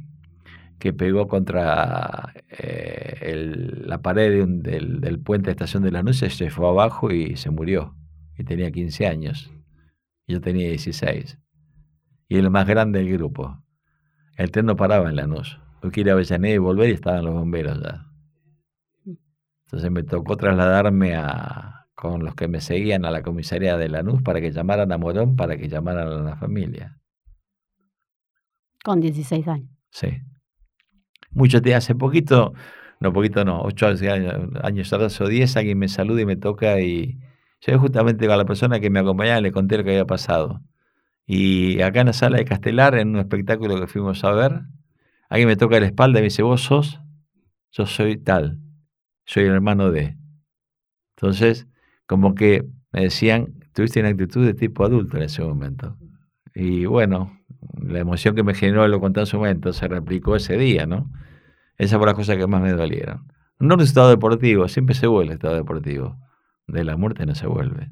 que 0.83 0.93
pegó 0.93 1.29
contra 1.29 2.35
eh, 2.59 3.47
la 3.87 4.03
pared 4.03 4.45
del, 4.49 5.01
del, 5.01 5.21
puente 5.21 5.47
de 5.47 5.53
estación 5.53 5.85
de 5.85 5.93
la 5.93 6.01
Lanús, 6.01 6.19
se 6.19 6.51
fue 6.51 6.67
abajo 6.67 7.13
y 7.13 7.37
se 7.37 7.51
murió. 7.51 7.95
Y 8.37 8.43
tenía 8.43 8.73
15 8.73 9.07
años. 9.07 9.53
Yo 10.27 10.41
tenía 10.41 10.67
16 10.67 11.39
y 12.27 12.37
el 12.37 12.51
más 12.51 12.67
grande 12.67 12.99
del 12.99 13.13
grupo. 13.13 13.63
El 14.37 14.51
tren 14.51 14.67
no 14.67 14.75
paraba 14.75 15.09
en 15.09 15.15
Lanús. 15.15 15.61
Yo 15.85 15.93
quería 15.93 16.01
ir 16.01 16.11
a 16.11 16.13
Avellaneda 16.15 16.55
y 16.55 16.59
volver 16.59 16.89
y 16.89 16.95
estaban 16.95 17.25
los 17.25 17.35
bomberos 17.35 17.81
ya. 17.81 18.05
Entonces 19.67 19.89
me 19.89 20.03
tocó 20.03 20.37
trasladarme 20.37 21.15
a, 21.15 21.87
con 21.95 22.25
los 22.25 22.35
que 22.35 22.49
me 22.49 22.61
seguían 22.61 23.05
a 23.05 23.13
la 23.13 23.23
comisaría 23.23 23.77
de 23.77 23.89
Lanús 23.89 24.21
para 24.21 24.41
que 24.41 24.51
llamaran 24.51 24.91
a 24.91 24.99
Morón, 24.99 25.37
para 25.37 25.57
que 25.57 25.69
llamaran 25.69 26.09
a 26.09 26.23
la 26.23 26.37
familia. 26.37 26.99
Con 28.83 29.01
16 29.01 29.47
años. 29.47 29.71
Sí. 29.91 30.09
Muchos 31.35 31.63
días, 31.63 31.85
hace 31.85 31.95
poquito, 31.95 32.53
no 33.01 33.13
poquito 33.13 33.45
no, 33.45 33.63
ocho 33.63 33.87
años, 33.87 34.03
años 34.63 34.93
atrás 34.93 35.21
o 35.21 35.29
diez, 35.29 35.57
alguien 35.57 35.79
me 35.79 35.89
saluda 35.89 36.23
y 36.23 36.27
me 36.27 36.37
toca 36.37 36.81
y 36.81 37.19
yo 37.61 37.79
justamente 37.79 38.27
con 38.27 38.37
la 38.37 38.45
persona 38.45 38.81
que 38.81 38.91
me 38.91 39.01
acompañaba 39.01 39.41
le 39.41 39.53
conté 39.53 39.79
lo 39.79 39.85
que 39.85 39.91
había 39.91 40.05
pasado. 40.05 40.61
Y 41.27 41.81
acá 41.81 42.01
en 42.01 42.09
la 42.09 42.13
sala 42.13 42.39
de 42.39 42.45
Castelar, 42.45 42.97
en 42.97 43.11
un 43.11 43.19
espectáculo 43.19 43.81
que 43.81 43.87
fuimos 43.87 44.25
a 44.25 44.33
ver, 44.33 44.63
alguien 45.29 45.49
me 45.49 45.57
toca 45.57 45.81
la 45.81 45.87
espalda 45.87 46.19
y 46.19 46.23
me 46.23 46.25
dice, 46.27 46.43
vos 46.43 46.63
sos, 46.63 47.01
yo 47.71 47.87
soy 47.87 48.19
tal, 48.19 48.59
soy 49.25 49.45
el 49.45 49.53
hermano 49.53 49.91
de. 49.91 50.19
Entonces, 51.17 51.67
como 52.07 52.35
que 52.35 52.67
me 52.91 53.03
decían, 53.03 53.55
tuviste 53.73 54.01
una 54.01 54.11
actitud 54.11 54.45
de 54.45 54.55
tipo 54.55 54.85
adulto 54.85 55.17
en 55.17 55.23
ese 55.23 55.43
momento. 55.43 55.97
Y 56.55 56.85
bueno, 56.85 57.39
la 57.81 58.01
emoción 58.01 58.35
que 58.35 58.43
me 58.43 58.55
generó 58.55 58.87
lo 58.89 59.01
conté 59.01 59.21
en 59.21 59.27
su 59.27 59.37
momento 59.39 59.73
se 59.73 59.89
replicó 59.89 60.37
ese 60.37 60.57
día, 60.57 60.87
¿no? 60.87 61.11
Esa 61.79 61.99
fue 61.99 62.07
la 62.07 62.15
cosa 62.15 62.37
que 62.37 62.47
más 62.47 62.63
me 62.63 62.73
dolieron. 62.73 63.33
No 63.59 63.75
el 63.75 63.81
estado 63.81 64.11
deportivo, 64.11 64.69
siempre 64.69 64.95
se 64.95 65.07
vuelve 65.07 65.33
el 65.33 65.37
estado 65.39 65.55
deportivo. 65.55 66.19
De 66.67 66.85
la 66.85 66.97
muerte 66.97 67.27
no 67.27 67.35
se 67.35 67.47
vuelve. 67.47 67.91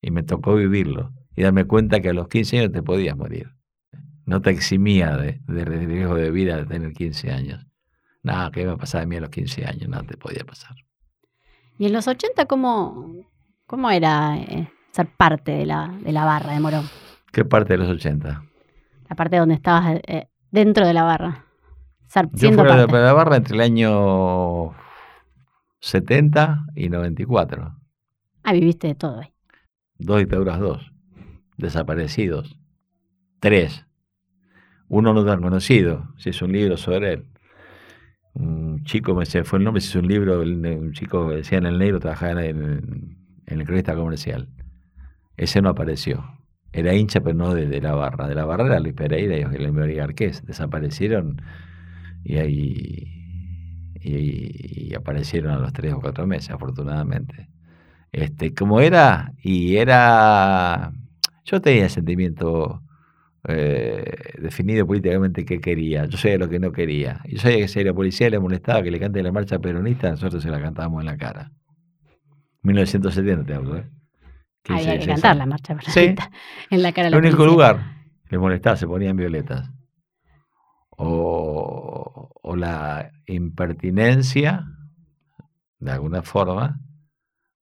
Y 0.00 0.10
me 0.10 0.22
tocó 0.22 0.54
vivirlo 0.54 1.12
y 1.34 1.42
darme 1.42 1.66
cuenta 1.66 2.00
que 2.00 2.10
a 2.10 2.12
los 2.12 2.28
15 2.28 2.58
años 2.58 2.72
te 2.72 2.82
podías 2.82 3.16
morir. 3.16 3.50
No 4.24 4.40
te 4.40 4.50
eximía 4.50 5.16
de, 5.16 5.40
riesgo 5.46 6.14
de 6.14 6.30
vida 6.30 6.56
de 6.56 6.66
tener 6.66 6.92
15 6.92 7.30
años. 7.30 7.66
Nada, 8.22 8.50
¿qué 8.50 8.62
iba 8.62 8.72
a 8.72 8.76
pasar 8.76 9.02
de 9.02 9.06
mí 9.06 9.16
a 9.16 9.20
los 9.20 9.30
15 9.30 9.66
años? 9.66 9.88
No 9.88 10.02
te 10.04 10.16
podía 10.16 10.44
pasar. 10.44 10.76
¿Y 11.78 11.86
en 11.86 11.92
los 11.92 12.08
80 12.08 12.46
cómo, 12.46 13.14
cómo 13.66 13.90
era 13.90 14.36
eh, 14.38 14.70
ser 14.92 15.08
parte 15.14 15.52
de 15.52 15.66
la, 15.66 15.96
de 16.02 16.12
la 16.12 16.24
barra 16.24 16.52
de 16.52 16.60
Morón? 16.60 16.86
¿Qué 17.36 17.44
parte 17.44 17.74
de 17.74 17.80
los 17.80 17.90
80? 17.90 18.44
La 19.10 19.14
parte 19.14 19.36
donde 19.36 19.56
estabas 19.56 20.00
eh, 20.06 20.28
dentro 20.50 20.86
de 20.86 20.94
la 20.94 21.02
barra. 21.02 21.44
Yo 22.32 22.50
fui 22.50 22.64
de 22.64 22.86
la 22.86 23.12
barra 23.12 23.36
entre 23.36 23.56
el 23.56 23.60
año 23.60 24.74
70 25.80 26.64
y 26.74 26.88
94. 26.88 27.76
Ah, 28.42 28.52
viviste 28.54 28.86
de 28.86 28.94
todo 28.94 29.20
ahí. 29.20 29.34
Dos 29.98 30.20
dictaduras, 30.20 30.58
dos 30.58 30.92
desaparecidos. 31.58 32.58
Tres. 33.38 33.84
Uno 34.88 35.12
no 35.12 35.22
tan 35.26 35.42
conocido, 35.42 36.14
se 36.16 36.30
hizo 36.30 36.46
un 36.46 36.52
libro 36.52 36.78
sobre 36.78 37.12
él. 37.12 37.26
Un 38.32 38.82
chico, 38.84 39.14
me 39.14 39.26
se 39.26 39.44
fue 39.44 39.58
el 39.58 39.66
nombre, 39.66 39.82
se 39.82 39.90
hizo 39.90 39.98
un 39.98 40.08
libro, 40.08 40.40
un 40.40 40.92
chico 40.94 41.28
que 41.28 41.34
decía 41.34 41.58
en 41.58 41.66
el 41.66 41.76
negro, 41.76 42.00
trabajaba 42.00 42.46
en, 42.46 43.18
en 43.44 43.60
el 43.60 43.66
cronista 43.66 43.94
comercial. 43.94 44.48
Ese 45.36 45.60
no 45.60 45.68
apareció. 45.68 46.36
Era 46.76 46.94
hincha, 46.94 47.20
pero 47.22 47.34
no 47.34 47.54
de, 47.54 47.80
la 47.80 47.94
barra. 47.94 48.28
De 48.28 48.34
la 48.34 48.44
barra 48.44 48.66
era 48.66 48.80
Luis 48.80 48.94
Pereira 48.94 49.38
y 49.38 49.72
María 49.72 50.04
Arqués. 50.04 50.44
Desaparecieron 50.44 51.40
y 52.22 52.36
ahí 52.36 53.16
y, 54.02 54.94
aparecieron 54.94 55.52
a 55.52 55.58
los 55.58 55.72
tres 55.72 55.94
o 55.94 56.00
cuatro 56.00 56.26
meses, 56.26 56.50
afortunadamente. 56.50 57.48
Este, 58.12 58.54
como 58.54 58.80
era, 58.80 59.32
y 59.42 59.76
era 59.76 60.92
yo 61.46 61.60
tenía 61.60 61.88
sentimiento 61.88 62.82
eh, 63.48 64.34
definido 64.38 64.86
políticamente 64.86 65.44
qué 65.44 65.60
quería. 65.60 66.06
Yo 66.06 66.18
sabía 66.18 66.38
lo 66.38 66.48
que 66.48 66.58
no 66.58 66.72
quería. 66.72 67.20
Yo 67.26 67.38
sabía 67.38 67.58
que 67.58 67.68
si 67.68 67.84
la 67.84 67.94
policía 67.94 68.28
le 68.28 68.38
molestaba 68.40 68.82
que 68.82 68.90
le 68.90 69.00
cante 69.00 69.22
la 69.22 69.32
marcha 69.32 69.58
peronista, 69.60 70.10
nosotros 70.10 70.42
se 70.42 70.50
la 70.50 70.60
cantábamos 70.60 71.00
en 71.00 71.06
la 71.06 71.16
cara. 71.16 71.52
1970 72.62 73.44
te 73.46 73.54
hablo, 73.54 73.76
¿eh? 73.78 73.84
Había 74.68 74.98
que 74.98 75.06
cantar 75.06 75.36
la 75.36 75.46
marcha 75.46 75.74
peronista 75.74 76.30
en 76.70 76.82
la 76.82 76.92
cara. 76.92 77.08
El 77.08 77.16
único 77.16 77.44
lugar 77.44 77.96
que 78.28 78.36
le 78.36 78.38
molestaba 78.38 78.76
se 78.76 78.86
ponían 78.86 79.16
violetas. 79.16 79.70
O, 80.98 82.30
o 82.42 82.56
la 82.56 83.10
impertinencia, 83.26 84.64
de 85.78 85.90
alguna 85.92 86.22
forma, 86.22 86.80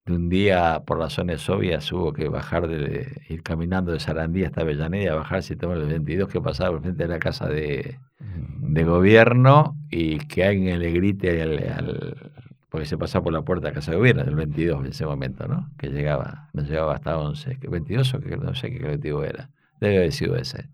de 0.07 0.13
un 0.13 0.29
día, 0.29 0.83
por 0.87 0.99
razones 0.99 1.49
obvias, 1.49 1.91
hubo 1.91 2.13
que 2.13 2.29
bajar 2.29 2.69
de, 2.69 3.23
ir 3.29 3.43
caminando 3.43 3.93
de 3.93 4.01
Sarandí 4.01 4.45
hasta 4.45 4.61
Avellaneda, 4.61 5.15
bajarse 5.15 5.55
y 5.55 5.57
tomar 5.57 5.79
el 5.79 5.87
22 5.87 6.29
que 6.29 6.41
pasaba 6.41 6.73
por 6.73 6.83
frente 6.83 7.05
de 7.05 7.09
la 7.09 7.19
casa 7.19 7.49
de, 7.49 7.99
de 8.21 8.85
gobierno 8.85 9.77
y 9.91 10.19
que 10.19 10.45
alguien 10.45 10.79
le 10.79 10.93
grite 10.93 11.41
al, 11.43 12.33
porque 12.75 12.87
se 12.87 12.99
pasaba 12.99 13.23
por 13.23 13.33
la 13.33 13.43
puerta 13.43 13.69
de 13.69 13.73
Casa 13.73 13.93
de 13.93 13.99
Gobierno 13.99 14.25
del 14.25 14.35
22 14.35 14.81
en 14.81 14.87
ese 14.91 15.07
momento, 15.07 15.47
¿no? 15.47 15.71
Que 15.79 15.91
llegaba, 15.91 16.49
no 16.53 16.63
llegaba 16.65 16.97
hasta 16.97 17.17
11, 17.17 17.61
que 17.61 17.69
22 17.69 18.15
o 18.15 18.19
que 18.19 18.37
no 18.37 18.53
sé 18.57 18.73
qué 18.73 18.81
colectivo 18.81 19.23
era, 19.23 19.49
debe 19.81 19.99
haber 19.99 20.11
sido 20.11 20.35
ese. 20.35 20.71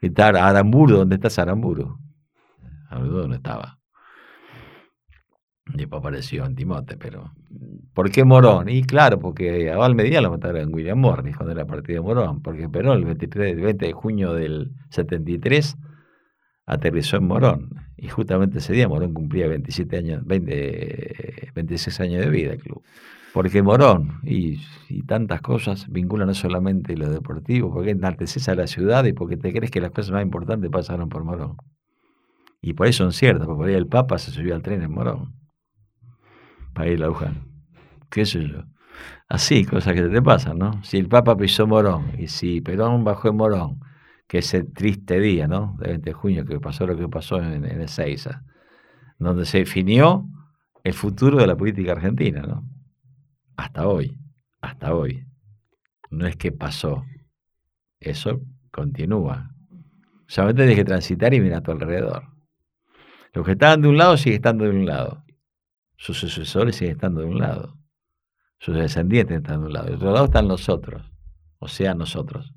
Gritar, 0.00 0.34
Aramburu, 0.38 0.96
¿dónde 0.96 1.16
estás 1.16 1.38
Aramburu? 1.38 1.98
Aramburu 2.88 3.28
no 3.28 3.34
estaba. 3.34 3.78
Después 5.66 6.00
apareció 6.00 6.42
Antimote, 6.42 6.96
pero. 6.96 7.32
¿Por 7.92 8.10
qué 8.10 8.24
Morón? 8.24 8.70
Y 8.70 8.84
claro, 8.84 9.18
porque 9.18 9.70
a 9.70 9.76
Valmedina 9.76 10.22
lo 10.22 10.30
mataron 10.30 10.72
William 10.72 10.98
Morris 10.98 11.36
cuando 11.36 11.52
era 11.52 11.66
partido 11.66 12.00
de 12.00 12.08
Morón, 12.08 12.40
porque 12.40 12.66
Perón 12.70 12.96
el 12.96 13.04
23, 13.04 13.60
20 13.60 13.84
de 13.84 13.92
junio 13.92 14.32
del 14.32 14.72
73 14.88 15.76
aterrizó 16.66 17.16
en 17.16 17.26
Morón. 17.26 17.70
Y 17.96 18.08
justamente 18.08 18.58
ese 18.58 18.72
día 18.74 18.88
Morón 18.88 19.14
cumplía 19.14 19.48
27 19.48 19.96
años, 19.96 20.26
20, 20.26 21.52
26 21.54 22.00
años 22.00 22.20
de 22.24 22.30
vida 22.30 22.52
el 22.52 22.58
club. 22.58 22.82
Porque 23.32 23.62
Morón 23.62 24.20
y, 24.24 24.60
y 24.88 25.02
tantas 25.02 25.40
cosas 25.40 25.90
vinculan 25.90 26.28
no 26.28 26.34
solamente 26.34 26.96
lo 26.96 27.08
deportivo, 27.10 27.72
porque 27.72 27.90
enalteces 27.90 28.48
a 28.48 28.54
la 28.54 28.66
ciudad 28.66 29.04
y 29.04 29.12
porque 29.12 29.36
te 29.36 29.52
crees 29.52 29.70
que 29.70 29.80
las 29.80 29.90
cosas 29.92 30.12
más 30.12 30.22
importantes 30.22 30.70
pasaron 30.70 31.08
por 31.08 31.24
Morón. 31.24 31.56
Y 32.60 32.72
por 32.72 32.86
eso 32.86 33.04
son 33.04 33.12
ciertas, 33.12 33.46
porque 33.46 33.58
por 33.58 33.68
ahí 33.68 33.74
el 33.74 33.86
Papa 33.86 34.18
se 34.18 34.30
subió 34.30 34.54
al 34.54 34.62
tren 34.62 34.82
en 34.82 34.90
Morón 34.90 35.34
para 36.74 36.90
ir 36.90 37.02
a 37.02 37.06
Luján. 37.06 37.48
¿Qué 38.10 38.26
sé 38.26 38.46
yo? 38.48 38.64
Así, 39.28 39.64
cosas 39.64 39.94
que 39.94 40.02
te 40.02 40.22
pasan, 40.22 40.58
¿no? 40.58 40.82
Si 40.82 40.96
el 40.96 41.08
Papa 41.08 41.36
pisó 41.36 41.66
Morón 41.66 42.12
y 42.18 42.28
si 42.28 42.60
Perón 42.60 43.04
bajó 43.04 43.28
en 43.28 43.36
Morón, 43.36 43.80
que 44.26 44.38
ese 44.38 44.64
triste 44.64 45.20
día, 45.20 45.46
¿no? 45.46 45.76
De 45.78 45.88
20 45.88 46.10
de 46.10 46.14
junio, 46.14 46.44
que 46.44 46.60
pasó 46.60 46.86
lo 46.86 46.96
que 46.96 47.08
pasó 47.08 47.38
en, 47.38 47.64
en 47.64 47.80
Ezeiza, 47.80 48.44
donde 49.18 49.46
se 49.46 49.58
definió 49.58 50.28
el 50.84 50.94
futuro 50.94 51.38
de 51.38 51.46
la 51.46 51.56
política 51.56 51.92
argentina, 51.92 52.42
¿no? 52.42 52.68
Hasta 53.56 53.86
hoy, 53.86 54.18
hasta 54.60 54.94
hoy. 54.94 55.26
No 56.10 56.26
es 56.26 56.36
que 56.36 56.52
pasó, 56.52 57.04
eso 58.00 58.40
continúa. 58.70 59.50
Solamente 60.26 60.62
tienes 60.62 60.76
que 60.76 60.84
transitar 60.84 61.34
y 61.34 61.40
mirar 61.40 61.58
a 61.58 61.62
tu 61.62 61.72
alrededor. 61.72 62.36
Los 63.32 63.44
que 63.44 63.52
estaban 63.52 63.82
de 63.82 63.88
un 63.88 63.96
lado 63.96 64.16
siguen 64.16 64.36
estando 64.36 64.64
de 64.64 64.70
un 64.70 64.86
lado. 64.86 65.24
Sus 65.96 66.18
sucesores 66.18 66.76
siguen 66.76 66.94
estando 66.94 67.20
de 67.20 67.26
un 67.26 67.38
lado. 67.38 67.78
Sus 68.58 68.74
descendientes 68.74 69.38
están 69.38 69.60
de 69.60 69.66
un 69.66 69.72
lado. 69.72 69.86
De 69.88 69.94
otro 69.94 70.12
lado 70.12 70.26
están 70.26 70.48
los 70.48 70.68
otros. 70.68 71.12
O 71.58 71.68
sea, 71.68 71.94
nosotros. 71.94 72.54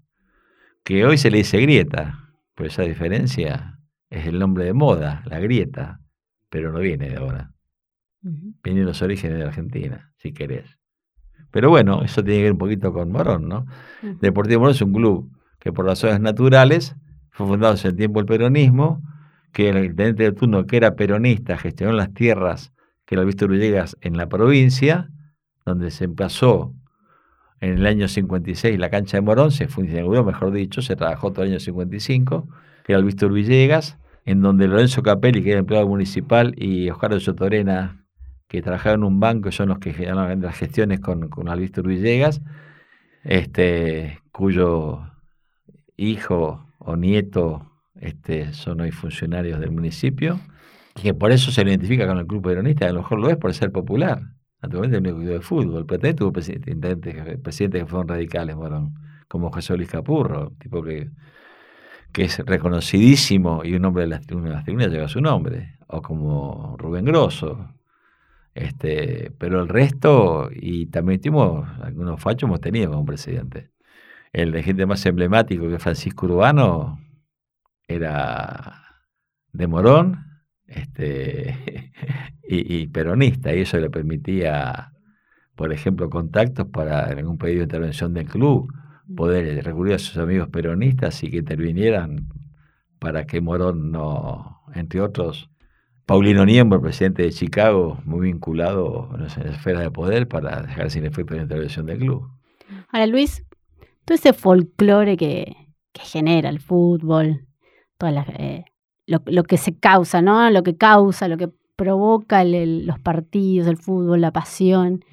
Que 0.83 1.05
hoy 1.05 1.17
se 1.17 1.31
le 1.31 1.37
dice 1.37 1.59
grieta. 1.59 2.31
Pero 2.55 2.69
esa 2.69 2.83
diferencia 2.83 3.79
es 4.09 4.25
el 4.25 4.39
nombre 4.39 4.65
de 4.65 4.73
moda, 4.73 5.23
la 5.25 5.39
grieta. 5.39 6.01
Pero 6.49 6.71
no 6.71 6.79
viene 6.79 7.09
de 7.09 7.17
ahora. 7.17 7.53
Viene 8.21 8.81
de 8.81 8.85
los 8.85 9.01
orígenes 9.01 9.37
de 9.37 9.45
Argentina, 9.45 10.11
si 10.17 10.33
querés. 10.33 10.77
Pero 11.51 11.69
bueno, 11.69 12.03
eso 12.03 12.23
tiene 12.23 12.39
que 12.39 12.43
ver 12.43 12.51
un 12.51 12.57
poquito 12.57 12.91
con 12.91 13.11
Morón, 13.11 13.47
¿no? 13.47 13.65
Deportivo 14.19 14.61
Morón 14.61 14.75
es 14.75 14.81
un 14.81 14.93
club 14.93 15.31
que 15.59 15.71
por 15.71 15.85
razones 15.85 16.19
naturales 16.19 16.95
fue 17.31 17.47
fundado 17.47 17.75
en 17.75 17.87
el 17.87 17.95
tiempo 17.95 18.19
del 18.19 18.25
peronismo, 18.25 19.01
que 19.53 19.69
el 19.69 19.77
intendente 19.77 20.23
de 20.23 20.31
turno, 20.31 20.65
que 20.65 20.77
era 20.77 20.95
peronista, 20.95 21.57
gestionó 21.57 21.93
las 21.93 22.13
tierras 22.13 22.73
que 23.05 23.15
era 23.15 23.23
Víctor 23.23 23.49
Villegas 23.49 23.97
en 24.01 24.17
la 24.17 24.29
provincia, 24.29 25.09
donde 25.65 25.89
se 25.89 26.05
empezó 26.05 26.75
en 27.61 27.73
el 27.73 27.85
año 27.85 28.07
56 28.07 28.79
la 28.79 28.89
cancha 28.89 29.17
de 29.17 29.21
Morón, 29.21 29.51
se 29.51 29.67
fue 29.67 29.85
inauguró, 29.85 30.23
mejor 30.23 30.51
dicho, 30.51 30.81
se 30.81 30.95
trabajó 30.95 31.31
todo 31.31 31.43
el 31.43 31.51
año 31.51 31.59
55, 31.59 32.47
que 32.83 32.93
era 32.93 32.99
el 32.99 33.05
Víctor 33.05 33.33
Villegas, 33.33 33.97
en 34.25 34.41
donde 34.41 34.67
Lorenzo 34.67 35.03
Capelli, 35.03 35.43
que 35.43 35.51
era 35.51 35.59
empleado 35.59 35.87
municipal, 35.87 36.53
y 36.57 36.89
Oscar 36.89 37.13
de 37.13 37.19
Sotorena, 37.19 38.05
que 38.47 38.61
trabajaba 38.61 38.95
en 38.95 39.03
un 39.03 39.19
banco, 39.19 39.51
son 39.51 39.69
los 39.69 39.79
que 39.79 39.93
generaban 39.93 40.41
las 40.41 40.57
gestiones 40.57 40.99
con, 40.99 41.29
con 41.29 41.45
Víctor 41.57 41.87
Villegas, 41.87 42.41
este, 43.23 44.19
cuyo 44.31 45.01
hijo 45.97 46.65
o 46.79 46.95
nieto 46.95 47.69
este, 47.95 48.53
son 48.53 48.81
hoy 48.81 48.91
funcionarios 48.91 49.59
del 49.59 49.71
municipio 49.71 50.39
y 50.95 51.01
que 51.01 51.13
por 51.13 51.31
eso 51.31 51.51
se 51.51 51.61
identifica 51.61 52.07
con 52.07 52.17
el 52.17 52.25
club 52.25 52.43
peronista, 52.43 52.87
a 52.87 52.93
lo 52.93 53.01
mejor 53.01 53.19
lo 53.19 53.29
es 53.29 53.37
por 53.37 53.53
ser 53.53 53.71
popular. 53.71 54.21
Naturalmente 54.61 54.97
el 54.97 55.15
único 55.15 55.31
de 55.31 55.41
fútbol, 55.41 55.85
pero 55.85 55.99
también 55.99 56.15
tuvo 56.15 56.33
presidentes, 56.33 56.97
presidentes 57.39 57.83
que 57.83 57.89
fueron 57.89 58.07
radicales, 58.07 58.55
fueron 58.55 58.93
como 59.27 59.51
José 59.51 59.77
Luis 59.77 59.89
Capurro, 59.89 60.51
tipo 60.59 60.83
que, 60.83 61.11
que 62.11 62.23
es 62.23 62.39
reconocidísimo 62.39 63.63
y 63.63 63.75
un 63.75 63.85
hombre 63.85 64.03
de 64.03 64.09
las 64.09 64.21
tribunas, 64.25 64.65
lleva 64.65 65.07
su 65.07 65.21
nombre, 65.21 65.77
o 65.87 66.01
como 66.01 66.75
Rubén 66.77 67.05
Grosso. 67.05 67.73
Este, 68.55 69.31
pero 69.37 69.61
el 69.61 69.69
resto, 69.69 70.49
y 70.51 70.87
también 70.87 71.21
tuvimos, 71.21 71.67
algunos 71.81 72.21
fachos 72.21 72.47
hemos 72.47 72.61
tenido 72.61 72.91
como 72.91 73.05
presidente. 73.05 73.71
El 74.33 74.51
de 74.51 74.63
gente 74.63 74.85
más 74.85 75.05
emblemático 75.05 75.69
que 75.69 75.79
Francisco 75.79 76.25
Urbano 76.25 76.99
era 77.87 79.03
de 79.53 79.67
Morón, 79.67 80.28
este, 80.69 81.91
y, 82.47 82.87
peronista, 82.87 83.53
y 83.53 83.61
eso 83.61 83.77
le 83.77 83.89
permitía, 83.89 84.93
por 85.55 85.73
ejemplo, 85.73 86.09
contactos 86.09 86.67
para 86.67 87.11
en 87.11 87.19
algún 87.19 87.37
pedido 87.37 87.59
de 87.59 87.63
intervención 87.63 88.13
del 88.13 88.27
club, 88.27 88.71
poder 89.15 89.63
recurrir 89.63 89.95
a 89.95 89.99
sus 89.99 90.17
amigos 90.17 90.49
peronistas 90.49 91.23
y 91.23 91.31
que 91.31 91.37
intervinieran 91.37 92.27
para 92.99 93.25
que 93.25 93.41
Morón 93.41 93.91
no, 93.91 94.61
entre 94.75 95.01
otros, 95.01 95.49
Paulino 96.05 96.45
Niembro, 96.45 96.81
presidente 96.81 97.23
de 97.23 97.31
Chicago, 97.31 97.99
muy 98.03 98.21
vinculado 98.21 99.09
en 99.13 99.21
la 99.21 99.51
esfera 99.51 99.81
de 99.81 99.91
poder 99.91 100.27
para 100.27 100.63
dejar 100.63 100.89
sin 100.89 101.05
efecto 101.05 101.35
la 101.35 101.43
intervención 101.43 101.85
del 101.85 101.99
club. 101.99 102.29
Ahora, 102.91 103.05
Luis, 103.05 103.45
todo 104.05 104.15
ese 104.15 104.33
folclore 104.33 105.17
que, 105.17 105.55
que 105.93 106.01
genera 106.01 106.49
el 106.49 106.59
fútbol, 106.59 107.45
todas 107.97 108.15
las, 108.15 108.27
eh, 108.29 108.65
lo, 109.09 109.43
que 109.43 109.57
se 109.57 109.75
causa, 109.75 110.21
¿no? 110.21 110.49
Lo 110.51 110.63
que 110.63 110.77
causa, 110.77 111.27
lo 111.27 111.37
que 111.37 111.49
provoca 111.75 112.43
los 112.43 112.99
partidos, 112.99 113.67
el 113.67 113.77
fútbol, 113.77 114.21
la 114.21 114.31
pasión. 114.31 115.03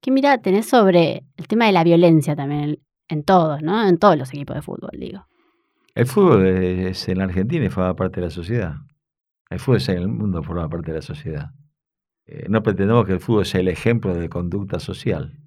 ¿Qué 0.00 0.10
mirada 0.10 0.38
tenés 0.38 0.68
sobre 0.68 1.24
el 1.36 1.48
tema 1.48 1.66
de 1.66 1.72
la 1.72 1.84
violencia 1.84 2.34
también 2.34 2.80
en 3.08 3.24
todos, 3.24 3.62
¿no? 3.62 3.86
En 3.86 3.98
todos 3.98 4.16
los 4.16 4.30
equipos 4.30 4.56
de 4.56 4.62
fútbol, 4.62 4.90
digo. 4.98 5.26
El 5.94 6.06
fútbol 6.06 6.46
es 6.46 7.08
en 7.08 7.20
Argentina 7.20 7.66
y 7.66 7.68
forma 7.68 7.94
parte 7.94 8.20
de 8.20 8.26
la 8.26 8.30
sociedad. 8.30 8.76
El 9.50 9.60
fútbol 9.60 9.76
es 9.76 9.88
en 9.90 9.98
el 9.98 10.08
mundo 10.08 10.42
forma 10.42 10.68
parte 10.68 10.92
de 10.92 10.98
la 10.98 11.02
sociedad. 11.02 11.50
Eh, 12.24 12.46
no 12.48 12.62
pretendemos 12.62 13.04
que 13.04 13.12
el 13.12 13.20
fútbol 13.20 13.44
sea 13.44 13.60
el 13.60 13.68
ejemplo 13.68 14.14
de 14.14 14.30
conducta 14.30 14.80
social. 14.80 15.38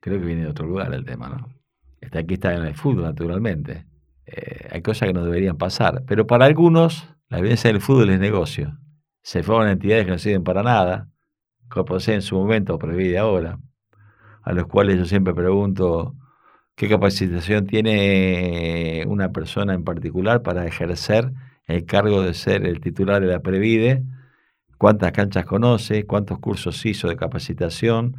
Creo 0.00 0.18
que 0.18 0.26
viene 0.26 0.42
de 0.42 0.48
otro 0.48 0.66
lugar 0.66 0.92
el 0.92 1.04
tema, 1.04 1.28
¿no? 1.28 1.48
Está 2.00 2.20
aquí 2.20 2.34
está 2.34 2.54
en 2.54 2.64
el 2.64 2.74
fútbol, 2.74 3.04
naturalmente. 3.04 3.86
Eh, 4.30 4.68
hay 4.70 4.82
cosas 4.82 5.08
que 5.08 5.14
no 5.14 5.24
deberían 5.24 5.56
pasar. 5.56 6.04
Pero 6.06 6.26
para 6.26 6.44
algunos, 6.44 7.08
la 7.28 7.40
violencia 7.40 7.72
del 7.72 7.80
fútbol 7.80 8.10
es 8.10 8.20
negocio. 8.20 8.78
Se 9.22 9.42
forman 9.42 9.68
entidades 9.68 10.04
que 10.04 10.10
no 10.12 10.18
sirven 10.18 10.44
para 10.44 10.62
nada, 10.62 11.08
como 11.68 11.86
posee 11.86 12.14
en 12.14 12.22
su 12.22 12.36
momento 12.36 12.74
o 12.74 12.78
de 12.86 13.18
ahora, 13.18 13.58
a 14.42 14.52
los 14.52 14.66
cuales 14.66 14.98
yo 14.98 15.04
siempre 15.04 15.34
pregunto 15.34 16.14
qué 16.74 16.88
capacitación 16.88 17.66
tiene 17.66 19.04
una 19.06 19.32
persona 19.32 19.74
en 19.74 19.84
particular 19.84 20.42
para 20.42 20.66
ejercer 20.66 21.32
el 21.66 21.84
cargo 21.84 22.22
de 22.22 22.34
ser 22.34 22.66
el 22.66 22.80
titular 22.80 23.20
de 23.20 23.28
la 23.28 23.40
Previde, 23.40 24.04
cuántas 24.78 25.12
canchas 25.12 25.44
conoce, 25.44 26.04
cuántos 26.06 26.38
cursos 26.38 26.84
hizo 26.86 27.08
de 27.08 27.16
capacitación, 27.16 28.16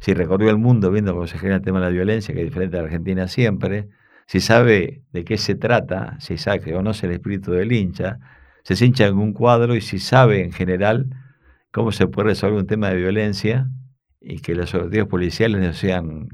si 0.00 0.14
recorrió 0.14 0.50
el 0.50 0.58
mundo 0.58 0.90
viendo 0.90 1.12
cómo 1.12 1.26
se 1.26 1.38
genera 1.38 1.56
el 1.56 1.62
tema 1.62 1.80
de 1.80 1.86
la 1.86 1.90
violencia, 1.90 2.34
que 2.34 2.40
es 2.40 2.46
diferente 2.46 2.78
a 2.78 2.82
Argentina 2.82 3.28
siempre, 3.28 3.88
si 4.30 4.38
sabe 4.38 5.02
de 5.10 5.24
qué 5.24 5.36
se 5.38 5.56
trata, 5.56 6.16
si 6.20 6.38
sabe 6.38 6.60
que 6.60 6.72
conoce 6.72 7.06
el 7.06 7.14
espíritu 7.14 7.50
del 7.50 7.72
hincha, 7.72 8.20
se 8.62 8.84
hincha 8.84 9.08
en 9.08 9.18
un 9.18 9.32
cuadro 9.32 9.74
y 9.74 9.80
si 9.80 9.98
sabe 9.98 10.44
en 10.44 10.52
general 10.52 11.10
cómo 11.72 11.90
se 11.90 12.06
puede 12.06 12.28
resolver 12.28 12.60
un 12.60 12.66
tema 12.68 12.90
de 12.90 12.96
violencia 12.98 13.66
y 14.20 14.38
que 14.38 14.54
los 14.54 14.72
objetivos 14.72 15.08
policiales 15.08 15.60
no 15.60 15.72
sean 15.72 16.28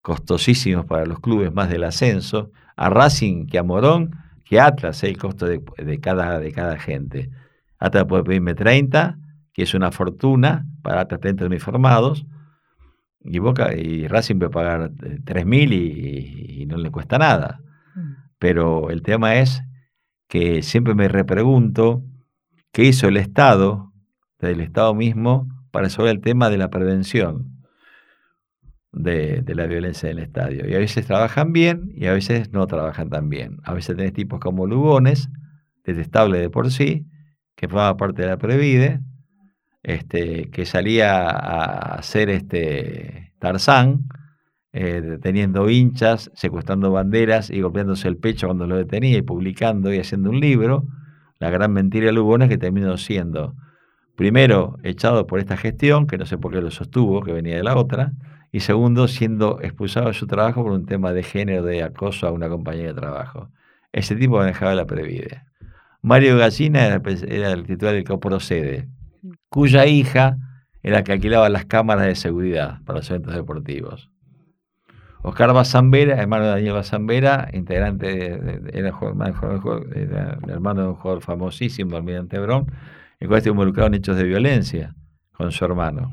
costosísimos 0.00 0.86
para 0.86 1.06
los 1.06 1.18
clubes 1.18 1.52
más 1.52 1.68
del 1.70 1.82
ascenso, 1.82 2.52
a 2.76 2.88
Racing 2.88 3.46
que 3.46 3.58
a 3.58 3.64
Morón, 3.64 4.12
que 4.44 4.60
Atlas, 4.60 5.02
el 5.02 5.18
costo 5.18 5.46
de, 5.46 5.60
cada, 6.00 6.38
de 6.38 6.52
cada 6.52 6.78
gente. 6.78 7.30
Atlas 7.80 8.04
puede 8.04 8.22
pedirme 8.22 8.54
30, 8.54 9.18
que 9.52 9.64
es 9.64 9.74
una 9.74 9.90
fortuna 9.90 10.66
para 10.82 11.00
Atlas 11.00 11.18
30 11.20 11.46
uniformados, 11.46 12.26
y 13.24 13.38
Boca 13.38 13.74
y 13.74 14.06
Racing 14.06 14.38
puede 14.38 14.50
pagar 14.50 14.90
3.000 14.90 15.72
eh, 15.72 15.74
y, 15.74 16.62
y 16.62 16.66
no 16.66 16.76
le 16.76 16.90
cuesta 16.90 17.18
nada. 17.18 17.60
Mm. 17.94 18.12
Pero 18.38 18.90
el 18.90 19.02
tema 19.02 19.36
es 19.36 19.62
que 20.28 20.62
siempre 20.62 20.94
me 20.94 21.08
repregunto 21.08 22.04
qué 22.72 22.84
hizo 22.84 23.08
el 23.08 23.16
Estado, 23.16 23.92
del 24.38 24.60
Estado 24.60 24.94
mismo, 24.94 25.48
para 25.70 25.84
resolver 25.84 26.12
el 26.12 26.20
tema 26.20 26.50
de 26.50 26.58
la 26.58 26.70
prevención 26.70 27.62
de, 28.92 29.42
de, 29.42 29.54
la 29.54 29.66
violencia 29.66 30.10
en 30.10 30.18
el 30.18 30.24
estadio. 30.24 30.68
Y 30.68 30.74
a 30.74 30.78
veces 30.78 31.06
trabajan 31.06 31.52
bien 31.52 31.90
y 31.94 32.06
a 32.06 32.12
veces 32.12 32.52
no 32.52 32.66
trabajan 32.66 33.10
tan 33.10 33.28
bien. 33.28 33.58
A 33.64 33.74
veces 33.74 33.96
tenés 33.96 34.12
tipos 34.12 34.38
como 34.38 34.66
Lugones, 34.66 35.30
detestable 35.84 36.38
de 36.38 36.50
por 36.50 36.70
sí, 36.70 37.06
que 37.56 37.68
forma 37.68 37.96
parte 37.96 38.22
de 38.22 38.28
la 38.28 38.36
Previde, 38.36 39.00
este, 39.84 40.50
que 40.50 40.64
salía 40.64 41.28
a 41.28 41.96
hacer 41.96 42.30
este 42.30 43.32
Tarzán, 43.38 44.08
eh, 44.72 45.18
teniendo 45.22 45.70
hinchas, 45.70 46.32
secuestrando 46.34 46.90
banderas 46.90 47.50
y 47.50 47.60
golpeándose 47.60 48.08
el 48.08 48.16
pecho 48.16 48.48
cuando 48.48 48.66
lo 48.66 48.76
detenía 48.76 49.16
y 49.18 49.22
publicando 49.22 49.94
y 49.94 50.00
haciendo 50.00 50.30
un 50.30 50.40
libro. 50.40 50.84
La 51.38 51.50
gran 51.50 51.72
mentira 51.72 52.06
de 52.06 52.12
Lugona 52.12 52.46
es 52.46 52.50
que 52.50 52.58
terminó 52.58 52.96
siendo, 52.96 53.54
primero, 54.16 54.78
echado 54.82 55.26
por 55.26 55.38
esta 55.38 55.56
gestión, 55.56 56.06
que 56.06 56.18
no 56.18 56.26
sé 56.26 56.38
por 56.38 56.52
qué 56.52 56.60
lo 56.60 56.70
sostuvo, 56.70 57.22
que 57.22 57.32
venía 57.32 57.56
de 57.56 57.62
la 57.62 57.76
otra, 57.76 58.12
y 58.50 58.60
segundo, 58.60 59.06
siendo 59.06 59.60
expulsado 59.60 60.08
de 60.08 60.14
su 60.14 60.26
trabajo 60.26 60.62
por 60.62 60.72
un 60.72 60.86
tema 60.86 61.12
de 61.12 61.22
género, 61.22 61.62
de 61.62 61.82
acoso 61.82 62.26
a 62.26 62.32
una 62.32 62.48
compañía 62.48 62.86
de 62.86 62.94
trabajo. 62.94 63.50
Ese 63.92 64.16
tipo 64.16 64.38
manejaba 64.38 64.74
la 64.74 64.86
Previde. 64.86 65.42
Mario 66.02 66.38
Gallina 66.38 66.86
era, 66.86 67.52
el 67.52 67.66
titular 67.66 67.94
del 67.94 68.04
Coprocede, 68.04 68.88
cuya 69.48 69.86
hija 69.86 70.36
era 70.82 70.98
la 70.98 71.04
que 71.04 71.12
alquilaba 71.12 71.48
las 71.48 71.64
cámaras 71.64 72.06
de 72.06 72.14
seguridad 72.14 72.80
para 72.84 72.98
los 72.98 73.10
eventos 73.10 73.34
deportivos. 73.34 74.10
Oscar 75.22 75.54
Bazambera, 75.54 76.20
hermano 76.20 76.44
de 76.44 76.50
Daniel 76.50 76.74
Bazambera, 76.74 77.48
integrante, 77.54 78.06
de, 78.06 78.70
era, 78.74 78.88
hermano 80.48 80.82
de 80.82 80.88
un 80.88 80.94
jugador 80.94 81.22
famosísimo, 81.22 81.96
Almirante 81.96 82.38
Brón, 82.38 82.66
el 83.20 83.28
cual 83.28 83.38
estuvo 83.38 83.54
involucrado 83.54 83.86
en 83.86 83.94
hechos 83.94 84.18
de 84.18 84.24
violencia 84.24 84.94
con 85.32 85.50
su 85.50 85.64
hermano. 85.64 86.12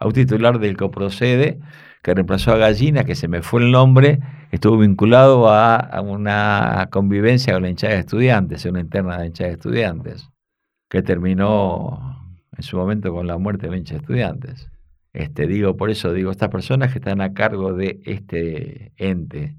A 0.00 0.06
un 0.08 0.12
titular 0.12 0.58
del 0.58 0.76
Coprocede, 0.76 1.60
que 2.02 2.14
reemplazó 2.14 2.52
a 2.52 2.56
Gallina, 2.56 3.04
que 3.04 3.14
se 3.14 3.28
me 3.28 3.42
fue 3.42 3.62
el 3.62 3.70
nombre, 3.70 4.18
estuvo 4.50 4.78
vinculado 4.78 5.48
a, 5.48 6.00
una 6.00 6.88
convivencia 6.90 7.52
con 7.52 7.62
la 7.62 7.70
hinchada 7.70 7.94
de 7.94 8.00
estudiantes, 8.00 8.64
una 8.64 8.80
interna 8.80 9.18
de 9.18 9.26
hinchada 9.26 9.50
de 9.50 9.54
estudiantes, 9.54 10.30
que 10.90 11.02
terminó 11.02 12.34
en 12.54 12.62
su 12.62 12.76
momento 12.76 13.14
con 13.14 13.26
la 13.26 13.38
muerte 13.38 13.68
de 13.68 13.78
hincha 13.78 13.96
estudiantes. 13.96 14.68
Este, 15.12 15.46
digo, 15.46 15.76
por 15.76 15.90
eso 15.90 16.12
digo, 16.12 16.30
estas 16.30 16.50
personas 16.50 16.92
que 16.92 16.98
están 16.98 17.20
a 17.20 17.32
cargo 17.32 17.72
de 17.72 18.00
este 18.04 18.92
ente 18.96 19.56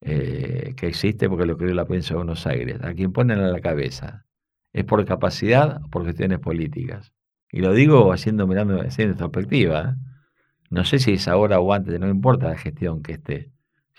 eh, 0.00 0.74
que 0.76 0.86
existe 0.86 1.28
porque 1.28 1.44
lo 1.44 1.58
creó 1.58 1.74
la 1.74 1.84
provincia 1.84 2.10
de 2.14 2.18
Buenos 2.18 2.46
Aires, 2.46 2.78
a 2.82 2.94
quien 2.94 3.12
ponen 3.12 3.40
a 3.40 3.48
la 3.48 3.60
cabeza, 3.60 4.26
es 4.72 4.84
por 4.84 5.04
capacidad 5.04 5.82
o 5.84 5.90
por 5.90 6.04
cuestiones 6.04 6.38
políticas. 6.38 7.12
Y 7.50 7.60
lo 7.60 7.72
digo 7.72 8.12
haciendo, 8.12 8.46
mirando, 8.46 8.80
haciendo 8.80 9.16
perspectiva. 9.30 9.90
¿eh? 9.90 9.94
No 10.70 10.84
sé 10.84 10.98
si 11.00 11.14
es 11.14 11.26
ahora 11.28 11.60
o 11.60 11.72
antes, 11.72 11.98
no 11.98 12.08
importa 12.08 12.48
la 12.48 12.58
gestión 12.58 13.02
que 13.02 13.12
esté. 13.12 13.50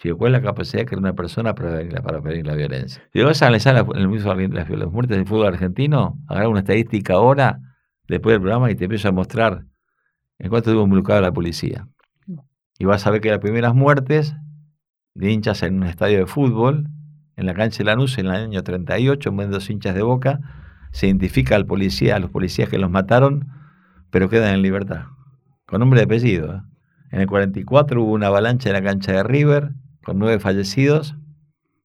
Si 0.01 0.11
cuál 0.11 0.33
es 0.33 0.41
la 0.41 0.47
capacidad 0.47 0.85
que 0.85 0.95
una 0.95 1.13
persona 1.13 1.53
para 1.55 1.83
para 2.01 2.21
prevenir 2.21 2.47
la 2.47 2.55
violencia. 2.55 3.03
Si 3.11 3.21
vas 3.21 3.41
a 3.41 3.47
analizar 3.47 3.75
la, 3.75 3.83
las, 3.83 4.69
las 4.69 4.91
muertes 4.91 5.17
del 5.17 5.27
fútbol 5.27 5.47
argentino, 5.47 6.17
agarra 6.27 6.47
una 6.47 6.59
estadística 6.59 7.15
ahora, 7.15 7.59
después 8.07 8.33
del 8.33 8.41
programa, 8.41 8.71
y 8.71 8.75
te 8.75 8.85
empiezo 8.85 9.09
a 9.09 9.11
mostrar 9.11 9.65
en 10.37 10.49
cuanto 10.49 10.69
estuvo 10.69 10.85
involucrada 10.85 11.19
la 11.19 11.33
policía. 11.33 11.87
Y 12.77 12.85
vas 12.85 13.05
a 13.05 13.11
ver 13.11 13.19
que 13.19 13.29
las 13.29 13.39
primeras 13.39 13.75
muertes 13.75 14.35
de 15.15 15.31
hinchas 15.31 15.63
en 15.63 15.75
un 15.75 15.83
estadio 15.83 16.19
de 16.19 16.25
fútbol, 16.27 16.87
en 17.35 17.45
la 17.45 17.53
cancha 17.53 17.79
de 17.79 17.83
Lanús, 17.83 18.17
en 18.17 18.27
el 18.27 18.31
año 18.31 18.63
38, 18.63 19.29
en 19.29 19.51
dos 19.51 19.69
hinchas 19.69 19.95
de 19.95 20.01
boca, 20.01 20.39
se 20.91 21.07
identifica 21.07 21.57
al 21.57 21.65
policía, 21.65 22.15
a 22.15 22.19
los 22.19 22.31
policías 22.31 22.69
que 22.69 22.77
los 22.77 22.89
mataron, 22.89 23.49
pero 24.11 24.29
quedan 24.29 24.55
en 24.55 24.61
libertad, 24.61 25.07
con 25.65 25.81
nombre 25.81 25.99
y 25.99 26.03
apellido. 26.03 26.55
¿eh? 26.55 26.61
En 27.11 27.19
el 27.19 27.27
44 27.27 28.01
hubo 28.01 28.13
una 28.13 28.27
avalancha 28.27 28.69
en 28.69 28.73
la 28.73 28.81
cancha 28.81 29.11
de 29.11 29.23
River, 29.23 29.73
con 30.03 30.19
nueve 30.19 30.39
fallecidos, 30.39 31.15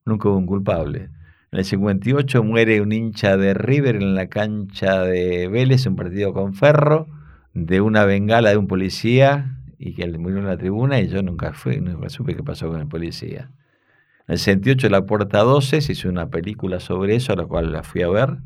nunca 0.05 0.29
hubo 0.29 0.37
un 0.37 0.47
culpable. 0.47 1.11
En 1.53 1.59
el 1.59 1.65
58 1.65 2.43
muere 2.43 2.81
un 2.81 2.93
hincha 2.93 3.37
de 3.37 3.55
River 3.55 3.97
en 3.97 4.15
la 4.15 4.29
cancha 4.29 5.03
de 5.03 5.49
Vélez, 5.49 5.87
un 5.87 5.97
partido 5.97 6.33
con 6.33 6.55
Ferro, 6.55 7.07
de 7.53 7.81
una 7.81 8.05
bengala 8.05 8.51
de 8.51 8.57
un 8.57 8.67
policía 8.67 9.59
y 9.79 9.95
que 9.95 10.03
él 10.03 10.19
murió 10.19 10.39
en 10.39 10.47
la 10.47 10.57
tribuna 10.57 11.01
y 11.01 11.09
yo 11.09 11.23
nunca 11.23 11.53
fui, 11.53 11.81
nunca 11.81 12.09
supe 12.09 12.35
qué 12.35 12.43
pasó 12.43 12.69
con 12.69 12.81
el 12.81 12.89
policía. 12.89 13.51
En 14.27 14.33
el 14.33 14.39
68 14.39 14.89
la 14.89 15.07
puerta 15.07 15.41
12 15.41 15.81
se 15.81 15.93
hizo 15.93 16.09
una 16.09 16.31
película 16.31 16.81
sobre 16.81 17.15
eso, 17.15 17.33
a 17.33 17.37
la 17.37 17.47
cual 17.47 17.71
la 17.71 17.83
fui 17.83 18.03
a 18.03 18.09
ver. 18.09 18.39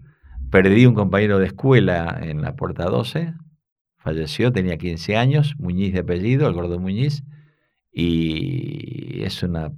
Perdí 0.51 0.87
un 0.87 0.95
compañero 0.95 1.39
de 1.39 1.47
escuela 1.47 2.19
en 2.21 2.43
la 2.43 2.57
puerta 2.57 2.85
12, 2.87 3.35
falleció, 3.99 4.53
tenía 4.53 4.77
15 4.77 5.17
años, 5.17 5.55
Muñiz 5.59 5.93
de 5.93 6.01
apellido, 6.01 6.49
el 6.49 6.55
gordo 6.55 6.79
Muñiz, 6.79 7.23
y 8.01 9.25
es 9.25 9.43
una, 9.43 9.73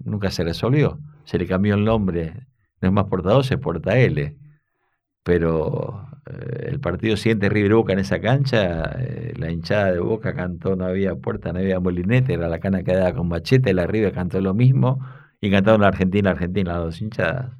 nunca 0.00 0.30
se 0.30 0.44
resolvió. 0.44 0.98
Se 1.24 1.38
le 1.38 1.46
cambió 1.46 1.76
el 1.76 1.84
nombre, 1.84 2.46
no 2.82 2.88
es 2.88 2.92
más 2.92 3.06
puerta 3.06 3.30
12, 3.30 3.54
es 3.54 3.60
puerta 3.60 3.98
L. 3.98 4.36
Pero 5.22 6.06
eh, 6.26 6.66
el 6.68 6.80
partido 6.80 7.16
siguiente 7.16 7.48
River 7.48 7.74
Boca 7.76 7.94
en 7.94 8.00
esa 8.00 8.20
cancha, 8.20 8.92
eh, 8.98 9.32
la 9.38 9.50
hinchada 9.50 9.92
de 9.92 9.98
Boca 10.00 10.34
cantó 10.34 10.76
No 10.76 10.84
había 10.84 11.14
puerta, 11.16 11.54
no 11.54 11.60
había 11.60 11.80
molinete, 11.80 12.34
era 12.34 12.48
la 12.48 12.60
cana 12.60 12.82
que 12.82 12.94
daba 12.94 13.14
con 13.14 13.28
machete, 13.28 13.72
la 13.72 13.86
River 13.86 14.12
cantó 14.12 14.42
lo 14.42 14.52
mismo 14.52 14.98
y 15.40 15.50
cantaron 15.50 15.80
la 15.80 15.88
Argentina, 15.88 16.32
Argentina, 16.32 16.74
las 16.74 16.82
dos 16.82 17.00
hinchadas, 17.00 17.50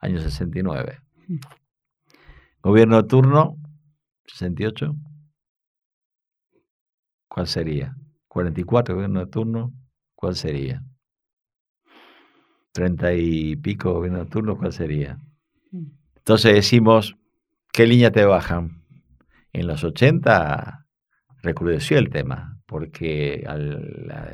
año 0.00 0.18
69. 0.20 0.98
Mm. 1.28 1.36
Gobierno 2.62 3.00
de 3.00 3.08
turno, 3.08 3.58
68. 4.26 4.92
¿Cuál 7.28 7.46
sería? 7.46 7.96
44, 8.36 8.94
gobierno 8.94 9.20
de 9.20 9.26
turno, 9.26 9.72
¿cuál 10.14 10.36
sería? 10.36 10.84
30 12.72 13.14
y 13.14 13.56
pico 13.56 13.94
gobierno 13.94 14.18
de 14.18 14.26
turno, 14.26 14.58
¿cuál 14.58 14.74
sería? 14.74 15.18
Entonces 16.18 16.52
decimos, 16.52 17.16
¿Qué 17.76 17.86
línea 17.86 18.10
te 18.10 18.24
bajan? 18.24 18.82
En 19.52 19.66
los 19.66 19.84
80 19.84 20.86
recrudeció 21.42 21.98
el 21.98 22.08
tema, 22.08 22.58
porque 22.64 23.46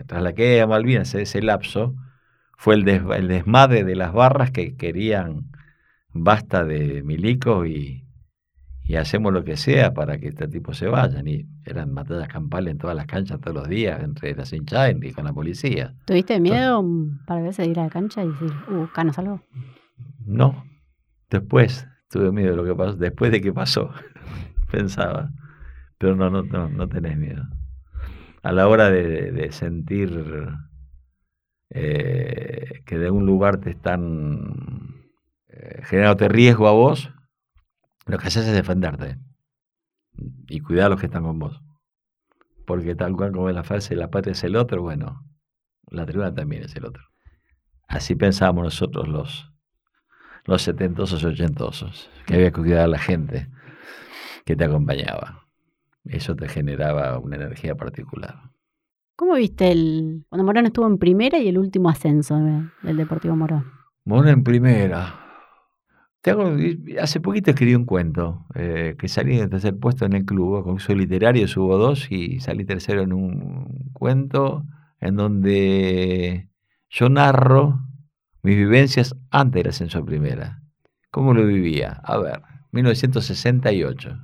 tras 0.06 0.22
la 0.22 0.32
caída 0.32 0.60
de 0.60 0.66
Malvinas, 0.68 1.12
ese 1.16 1.42
lapso, 1.42 1.96
fue 2.56 2.76
el, 2.76 2.84
desmadre 2.84 3.82
de 3.82 3.96
las 3.96 4.12
barras 4.12 4.52
que 4.52 4.76
querían 4.76 5.50
basta 6.10 6.64
de 6.64 7.02
milicos 7.02 7.66
y, 7.66 8.04
hacemos 8.96 9.32
lo 9.32 9.44
que 9.44 9.56
sea 9.56 9.94
para 9.94 10.18
que 10.18 10.28
este 10.28 10.48
tipo 10.48 10.74
se 10.74 10.86
vayan. 10.86 11.26
Y 11.26 11.46
eran 11.64 11.94
batallas 11.94 12.28
campales 12.28 12.72
en 12.72 12.78
todas 12.78 12.96
las 12.96 13.06
canchas 13.06 13.40
todos 13.40 13.54
los 13.54 13.68
días, 13.68 14.02
entre 14.02 14.34
las 14.34 14.52
hinchadas 14.52 14.94
y 15.00 15.12
con 15.12 15.24
la 15.24 15.32
policía. 15.32 15.94
¿Tuviste 16.04 16.40
miedo 16.40 16.84
para 17.26 17.42
veces 17.42 17.66
de 17.66 17.72
ir 17.72 17.80
a 17.80 17.84
la 17.84 17.90
cancha 17.90 18.24
y 18.24 18.28
decir, 18.28 18.52
uh, 18.68 18.86
canos 18.92 19.18
algo? 19.18 19.40
No, 20.24 20.64
después, 21.30 21.86
tuve 22.10 22.32
miedo 22.32 22.50
de 22.50 22.56
lo 22.56 22.64
que 22.64 22.74
pasó, 22.74 22.96
después 22.96 23.32
de 23.32 23.40
que 23.40 23.52
pasó, 23.52 23.90
pensaba. 24.70 25.30
Pero 25.98 26.16
no, 26.16 26.30
no, 26.30 26.42
no, 26.42 26.68
no 26.68 26.88
tenés 26.88 27.16
miedo. 27.16 27.44
A 28.42 28.50
la 28.50 28.66
hora 28.66 28.90
de, 28.90 29.52
sentir 29.52 30.48
eh, 31.70 32.82
que 32.84 32.98
de 32.98 33.10
un 33.10 33.24
lugar 33.24 33.58
te 33.58 33.70
están 33.70 35.06
eh, 35.46 35.80
generándote 35.84 36.28
riesgo 36.28 36.66
a 36.66 36.72
vos, 36.72 37.12
lo 38.06 38.18
que 38.18 38.26
haces 38.26 38.46
es 38.46 38.54
defenderte 38.54 39.18
y 40.48 40.60
cuidar 40.60 40.86
a 40.86 40.88
los 40.90 41.00
que 41.00 41.06
están 41.06 41.22
con 41.22 41.38
vos. 41.38 41.62
Porque 42.66 42.94
tal 42.94 43.16
cual 43.16 43.32
como 43.32 43.48
es 43.48 43.54
la 43.54 43.64
frase, 43.64 43.96
la 43.96 44.10
patria 44.10 44.32
es 44.32 44.44
el 44.44 44.56
otro, 44.56 44.82
bueno, 44.82 45.24
la 45.88 46.06
tribuna 46.06 46.34
también 46.34 46.64
es 46.64 46.74
el 46.76 46.84
otro. 46.84 47.02
Así 47.88 48.14
pensábamos 48.14 48.64
nosotros 48.64 49.08
los, 49.08 49.52
los 50.44 50.62
setentosos 50.62 51.22
y 51.22 51.26
ochentosos, 51.26 52.10
que 52.26 52.34
había 52.34 52.50
que 52.50 52.60
cuidar 52.60 52.84
a 52.84 52.88
la 52.88 52.98
gente 52.98 53.48
que 54.44 54.56
te 54.56 54.64
acompañaba. 54.64 55.46
Eso 56.04 56.34
te 56.34 56.48
generaba 56.48 57.18
una 57.18 57.36
energía 57.36 57.74
particular. 57.74 58.50
¿Cómo 59.14 59.34
viste 59.34 59.70
el 59.70 60.24
cuando 60.28 60.44
Morón 60.44 60.66
estuvo 60.66 60.86
en 60.86 60.98
primera 60.98 61.38
y 61.38 61.48
el 61.48 61.58
último 61.58 61.90
ascenso 61.90 62.40
del 62.82 62.96
Deportivo 62.96 63.36
Morón? 63.36 63.70
Morón 64.04 64.28
en 64.28 64.42
primera. 64.42 65.21
Hace 67.00 67.20
poquito 67.20 67.50
escribí 67.50 67.74
un 67.74 67.84
cuento 67.84 68.46
eh, 68.54 68.94
que 68.98 69.08
salí 69.08 69.36
de 69.36 69.48
tercer 69.48 69.76
puesto 69.76 70.04
en 70.04 70.12
el 70.12 70.24
club, 70.24 70.62
con 70.62 70.78
su 70.78 70.94
literario 70.94 71.48
subo 71.48 71.78
dos 71.78 72.10
y 72.10 72.38
salí 72.40 72.64
tercero 72.64 73.02
en 73.02 73.12
un 73.12 73.90
cuento 73.92 74.64
en 75.00 75.16
donde 75.16 76.48
yo 76.88 77.08
narro 77.08 77.80
mis 78.42 78.56
vivencias 78.56 79.16
antes 79.30 79.62
del 79.62 79.70
ascenso 79.70 79.98
a 79.98 80.04
primera. 80.04 80.62
¿Cómo 81.10 81.34
lo 81.34 81.46
vivía? 81.46 82.00
A 82.04 82.18
ver, 82.18 82.40
1968. 82.70 84.18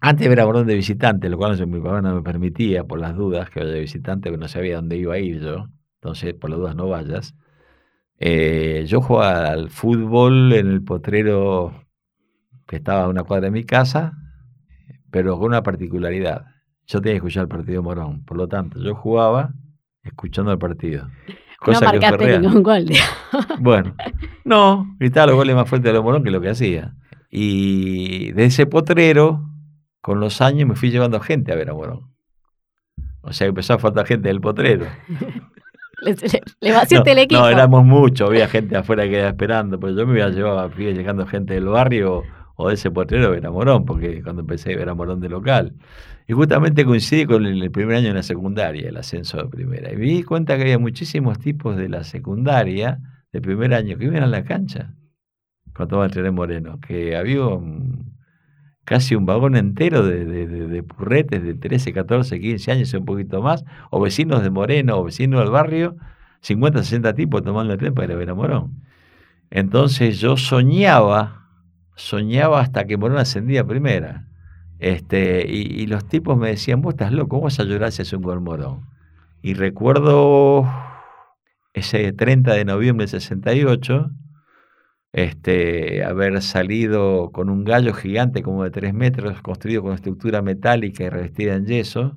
Antes 0.00 0.26
era 0.26 0.44
Morón 0.44 0.66
de 0.66 0.74
visitante, 0.74 1.28
lo 1.28 1.38
cual 1.38 1.66
mi 1.66 1.80
papá 1.80 2.02
no 2.02 2.14
me 2.14 2.22
permitía 2.22 2.84
por 2.84 3.00
las 3.00 3.14
dudas 3.16 3.48
que 3.50 3.60
vaya 3.60 3.72
de 3.72 3.80
visitante, 3.80 4.28
porque 4.28 4.40
no 4.40 4.48
sabía 4.48 4.76
dónde 4.76 4.96
iba 4.96 5.14
a 5.14 5.18
ir 5.18 5.40
yo. 5.40 5.68
Entonces, 6.00 6.34
por 6.34 6.50
las 6.50 6.58
dudas 6.58 6.76
no 6.76 6.88
vayas. 6.88 7.34
Eh, 8.26 8.84
yo 8.86 9.02
jugaba 9.02 9.48
al 9.48 9.68
fútbol 9.68 10.54
en 10.54 10.68
el 10.68 10.82
potrero 10.82 11.84
que 12.66 12.76
estaba 12.76 13.04
a 13.04 13.08
una 13.08 13.24
cuadra 13.24 13.46
de 13.46 13.50
mi 13.50 13.64
casa, 13.64 14.14
pero 15.10 15.36
con 15.36 15.48
una 15.48 15.62
particularidad. 15.62 16.46
Yo 16.86 17.00
tenía 17.00 17.14
que 17.14 17.18
escuchar 17.18 17.42
el 17.42 17.48
partido 17.48 17.82
Morón. 17.82 18.24
Por 18.24 18.38
lo 18.38 18.48
tanto, 18.48 18.80
yo 18.80 18.94
jugaba 18.94 19.52
escuchando 20.02 20.52
el 20.52 20.58
partido 20.58 21.08
no 21.72 21.80
marcaste 21.80 22.38
ningún 22.38 22.62
gol. 22.62 22.86
Bueno, 23.60 23.94
no, 24.44 24.96
gritaba 24.98 25.28
los 25.28 25.36
goles 25.36 25.56
más 25.56 25.68
fuertes 25.68 25.90
de 25.90 25.94
los 25.94 26.04
Morón 26.04 26.22
que 26.22 26.30
lo 26.30 26.40
que 26.40 26.50
hacía. 26.50 26.94
Y 27.30 28.32
de 28.32 28.44
ese 28.46 28.66
potrero, 28.66 29.48
con 30.00 30.20
los 30.20 30.40
años 30.40 30.68
me 30.68 30.76
fui 30.76 30.90
llevando 30.90 31.20
gente 31.20 31.52
a 31.52 31.56
ver 31.56 31.70
a 31.70 31.74
Morón. 31.74 32.14
O 33.22 33.32
sea, 33.32 33.46
empezó 33.46 33.74
a 33.74 33.78
faltar 33.78 34.06
gente 34.06 34.28
del 34.28 34.40
potrero. 34.40 34.86
Le, 36.04 36.12
le- 36.14 36.42
le 36.60 36.72
vaciaste 36.72 37.10
el 37.12 37.16
no, 37.16 37.22
equipo. 37.22 37.40
no, 37.40 37.48
éramos 37.48 37.84
muchos, 37.84 38.28
había 38.28 38.46
gente 38.48 38.76
afuera 38.76 39.04
que 39.04 39.10
quedaba 39.10 39.28
esperando, 39.30 39.80
pero 39.80 39.96
yo 39.96 40.06
me 40.06 40.12
había 40.22 40.28
llevado, 40.28 40.70
fui 40.70 40.92
llegando 40.92 41.26
gente 41.26 41.54
del 41.54 41.66
barrio 41.66 42.22
o 42.56 42.68
de 42.68 42.74
ese 42.74 42.90
potrero 42.90 43.26
a 43.28 43.30
ver 43.30 43.46
a 43.46 43.50
Morón, 43.50 43.84
porque 43.84 44.22
cuando 44.22 44.42
empecé 44.42 44.74
a 44.74 44.76
ver 44.76 44.88
a 44.88 44.94
Morón 44.94 45.20
de 45.20 45.28
local. 45.28 45.74
Y 46.28 46.32
justamente 46.32 46.84
coincidí 46.84 47.26
con 47.26 47.44
el, 47.46 47.62
el 47.62 47.70
primer 47.70 47.96
año 47.96 48.08
en 48.08 48.14
la 48.16 48.22
secundaria, 48.22 48.88
el 48.88 48.96
ascenso 48.96 49.38
de 49.38 49.46
primera. 49.48 49.92
Y 49.92 49.96
me 49.96 50.04
di 50.06 50.22
cuenta 50.22 50.56
que 50.56 50.62
había 50.62 50.78
muchísimos 50.78 51.38
tipos 51.38 51.76
de 51.76 51.88
la 51.88 52.04
secundaria, 52.04 53.00
de 53.32 53.40
primer 53.40 53.74
año, 53.74 53.98
que 53.98 54.04
iban 54.04 54.22
a 54.22 54.26
la 54.26 54.44
cancha 54.44 54.94
cuando 55.74 55.96
tomaba 56.06 56.12
el 56.28 56.32
Moreno, 56.32 56.78
que 56.80 57.16
había 57.16 57.44
un- 57.46 58.13
casi 58.84 59.14
un 59.14 59.26
vagón 59.26 59.56
entero 59.56 60.04
de, 60.06 60.24
de- 60.24 60.46
de- 60.46 60.68
de 60.68 60.82
purretes 60.82 61.42
de 61.42 61.54
13, 61.54 61.92
14, 61.92 62.40
15 62.40 62.72
años 62.72 62.92
un 62.94 63.04
poquito 63.04 63.42
más, 63.42 63.64
o 63.90 64.00
vecinos 64.00 64.42
de 64.42 64.50
Moreno, 64.50 64.98
o 64.98 65.04
vecinos 65.04 65.40
del 65.40 65.50
barrio, 65.50 65.96
50, 66.40 66.82
60 66.82 67.14
tipos 67.14 67.42
tomando 67.42 67.72
el 67.72 67.78
tren 67.78 67.94
para 67.94 68.06
ir 68.06 68.12
a 68.12 68.16
ver 68.16 68.30
a 68.30 68.34
Morón. 68.34 68.82
Entonces 69.50 70.18
yo 70.20 70.36
soñaba, 70.36 71.48
soñaba 71.96 72.60
hasta 72.60 72.86
que 72.86 72.96
Morón 72.96 73.18
ascendía 73.18 73.64
primera. 73.64 74.26
Este, 74.78 75.46
y, 75.48 75.62
y 75.82 75.86
los 75.86 76.06
tipos 76.06 76.36
me 76.36 76.48
decían, 76.50 76.82
vos 76.82 76.94
estás 76.94 77.12
loco, 77.12 77.28
¿cómo 77.30 77.42
vas 77.44 77.60
a 77.60 77.64
llorar 77.64 77.92
si 77.92 78.02
hace 78.02 78.16
un 78.16 78.22
gol 78.22 78.40
Morón? 78.40 78.82
Y 79.42 79.54
recuerdo 79.54 80.66
ese 81.72 82.12
30 82.12 82.54
de 82.54 82.64
noviembre 82.64 83.04
del 83.06 83.20
68, 83.20 84.10
este, 85.14 86.04
haber 86.04 86.42
salido 86.42 87.30
con 87.30 87.48
un 87.48 87.62
gallo 87.62 87.94
gigante 87.94 88.42
como 88.42 88.64
de 88.64 88.72
3 88.72 88.92
metros, 88.94 89.40
construido 89.42 89.80
con 89.80 89.94
estructura 89.94 90.42
metálica 90.42 91.04
y 91.04 91.08
revestida 91.08 91.54
en 91.54 91.66
yeso, 91.66 92.16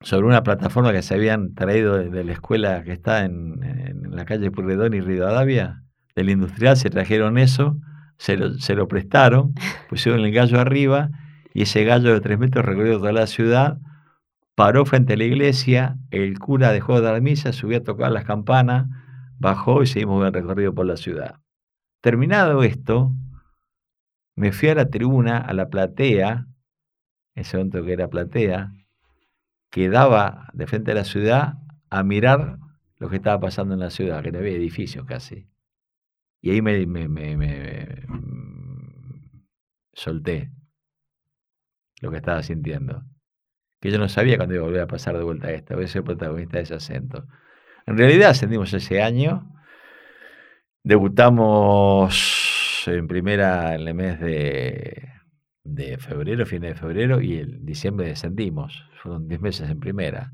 sobre 0.00 0.26
una 0.26 0.42
plataforma 0.42 0.90
que 0.90 1.02
se 1.02 1.14
habían 1.14 1.54
traído 1.54 1.98
de, 1.98 2.24
la 2.24 2.32
escuela 2.32 2.82
que 2.82 2.92
está 2.92 3.26
en, 3.26 3.62
en 3.62 4.16
la 4.16 4.24
calle 4.24 4.50
Purredón 4.50 4.94
y 4.94 5.02
Rivadavia, 5.02 5.82
del 6.16 6.30
industrial, 6.30 6.78
se 6.78 6.88
trajeron 6.88 7.36
eso, 7.36 7.76
se 8.16 8.38
lo, 8.38 8.54
se 8.54 8.74
lo 8.74 8.88
prestaron, 8.88 9.52
pusieron 9.90 10.24
el 10.24 10.32
gallo 10.32 10.58
arriba 10.58 11.10
y 11.52 11.62
ese 11.62 11.84
gallo 11.84 12.14
de 12.14 12.22
3 12.22 12.38
metros 12.38 12.64
recorrió 12.64 12.96
toda 12.96 13.12
la 13.12 13.26
ciudad, 13.26 13.76
paró 14.54 14.86
frente 14.86 15.12
a 15.12 15.16
la 15.18 15.24
iglesia, 15.24 15.98
el 16.10 16.38
cura 16.38 16.72
dejó 16.72 16.94
de 16.94 17.02
dar 17.02 17.20
misa, 17.20 17.52
subió 17.52 17.76
a 17.76 17.82
tocar 17.82 18.10
las 18.12 18.24
campanas, 18.24 18.86
bajó 19.38 19.82
y 19.82 19.86
seguimos 19.86 20.26
el 20.26 20.32
recorrido 20.32 20.74
por 20.74 20.86
la 20.86 20.96
ciudad. 20.96 21.34
Terminado 22.02 22.62
esto, 22.62 23.12
me 24.36 24.52
fui 24.52 24.68
a 24.68 24.74
la 24.74 24.88
tribuna, 24.90 25.38
a 25.38 25.52
la 25.52 25.68
platea, 25.68 26.46
ese 27.34 27.56
momento 27.58 27.84
que 27.84 27.92
era 27.92 28.08
platea, 28.08 28.72
que 29.70 29.88
daba 29.88 30.48
de 30.52 30.66
frente 30.66 30.92
a 30.92 30.94
la 30.94 31.04
ciudad 31.04 31.54
a 31.90 32.02
mirar 32.02 32.58
lo 32.98 33.08
que 33.08 33.16
estaba 33.16 33.40
pasando 33.40 33.74
en 33.74 33.80
la 33.80 33.90
ciudad, 33.90 34.22
que 34.22 34.32
no 34.32 34.38
había 34.38 34.56
edificios 34.56 35.06
casi. 35.06 35.48
Y 36.42 36.50
ahí 36.50 36.62
me, 36.62 36.86
me- 36.86 37.08
me- 37.08 37.36
me- 37.36 38.04
mm, 38.08 39.44
solté 39.92 40.50
lo 42.00 42.10
que 42.10 42.16
estaba 42.18 42.42
sintiendo. 42.42 43.02
Que 43.80 43.90
yo 43.90 43.98
no 43.98 44.08
sabía 44.08 44.38
cuándo 44.38 44.54
iba 44.54 44.64
a 44.64 44.66
volver 44.66 44.82
a 44.82 44.86
pasar 44.88 45.16
de 45.18 45.24
vuelta 45.24 45.48
a 45.48 45.52
esta, 45.52 45.74
voy 45.76 45.84
a 45.84 45.88
ser 45.88 46.04
protagonista 46.04 46.58
de 46.58 46.64
ese 46.64 46.74
acento. 46.74 47.26
En 47.86 47.98
realidad 47.98 48.30
ascendimos 48.30 48.72
ese 48.74 49.02
año, 49.02 49.52
debutamos 50.82 52.84
en 52.86 53.06
primera 53.06 53.74
en 53.74 53.88
el 53.88 53.94
mes 53.94 54.20
de, 54.20 55.08
de 55.64 55.98
febrero, 55.98 56.46
fines 56.46 56.74
de 56.74 56.80
febrero, 56.80 57.20
y 57.20 57.38
en 57.38 57.64
diciembre 57.64 58.08
descendimos. 58.08 58.84
Fueron 59.02 59.28
10 59.28 59.40
meses 59.40 59.70
en 59.70 59.80
primera. 59.80 60.32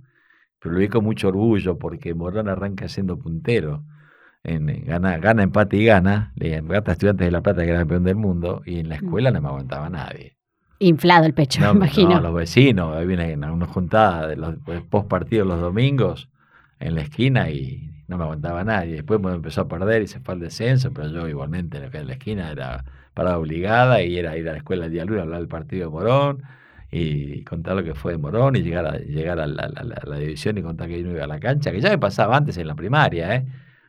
Pero 0.58 0.74
lo 0.74 0.80
vi 0.80 0.88
con 0.88 1.04
mucho 1.04 1.28
orgullo 1.28 1.78
porque 1.78 2.14
Morón 2.14 2.48
arranca 2.48 2.88
siendo 2.88 3.18
puntero. 3.18 3.84
En, 4.42 4.66
gana, 4.84 5.18
gana, 5.18 5.42
empate 5.42 5.76
y 5.76 5.84
gana. 5.86 6.32
Le 6.36 6.60
gata 6.62 6.92
Estudiantes 6.92 7.26
de 7.26 7.30
La 7.32 7.42
Plata, 7.42 7.62
que 7.64 7.70
era 7.70 7.80
campeón 7.80 8.04
del 8.04 8.16
mundo, 8.16 8.62
y 8.64 8.78
en 8.78 8.88
la 8.88 8.96
escuela 8.96 9.30
no 9.30 9.40
me 9.40 9.48
aguantaba 9.48 9.90
nadie. 9.90 10.36
Inflado 10.78 11.26
el 11.26 11.34
pecho, 11.34 11.60
No, 11.60 11.72
me 11.72 11.86
imagino. 11.86 12.10
no, 12.10 12.20
los 12.20 12.34
vecinos, 12.34 12.96
ahí 12.96 13.06
vienen 13.06 13.42
a 13.44 13.52
una 13.52 13.66
juntada 13.66 14.26
de 14.28 14.36
los 14.36 14.56
post 14.90 15.08
partidos 15.08 15.48
los 15.48 15.60
domingos 15.60 16.28
en 16.78 16.94
la 16.94 17.00
esquina 17.02 17.50
y 17.50 17.90
no 18.08 18.16
me 18.18 18.24
aguantaba 18.24 18.62
nadie. 18.64 18.94
Después 18.96 19.20
bueno, 19.20 19.36
empezó 19.36 19.62
a 19.62 19.68
perder 19.68 20.02
y 20.02 20.06
se 20.06 20.20
fue 20.20 20.34
al 20.34 20.40
descenso, 20.40 20.92
pero 20.92 21.08
yo 21.08 21.28
igualmente 21.28 21.78
en 21.92 22.06
la 22.06 22.12
esquina 22.14 22.50
era 22.50 22.84
parada 23.14 23.38
obligada 23.38 24.02
y 24.02 24.16
era 24.18 24.36
ir 24.36 24.48
a 24.48 24.52
la 24.52 24.58
escuela 24.58 24.86
el 24.86 24.92
día 24.92 25.04
lunes 25.04 25.20
a 25.20 25.22
hablar 25.24 25.40
del 25.40 25.48
partido 25.48 25.86
de 25.86 25.90
Morón 25.90 26.42
y 26.90 27.42
contar 27.44 27.74
lo 27.76 27.82
que 27.84 27.94
fue 27.94 28.12
de 28.12 28.18
Morón 28.18 28.56
y 28.56 28.62
llegar 28.62 28.86
a, 28.86 28.98
llegar 28.98 29.40
a 29.40 29.46
la, 29.46 29.64
a 29.64 29.82
la- 29.84 29.94
a 29.96 30.06
la 30.06 30.18
división 30.18 30.56
y 30.58 30.62
contar 30.62 30.88
que 30.88 31.00
yo 31.00 31.06
no 31.08 31.14
iba 31.14 31.24
a 31.24 31.26
la 31.26 31.40
cancha, 31.40 31.72
que 31.72 31.80
ya 31.80 31.90
me 31.90 31.98
pasaba 31.98 32.36
antes 32.36 32.56
en 32.58 32.66
la 32.68 32.74
primaria, 32.74 33.34
¿eh? 33.34 33.46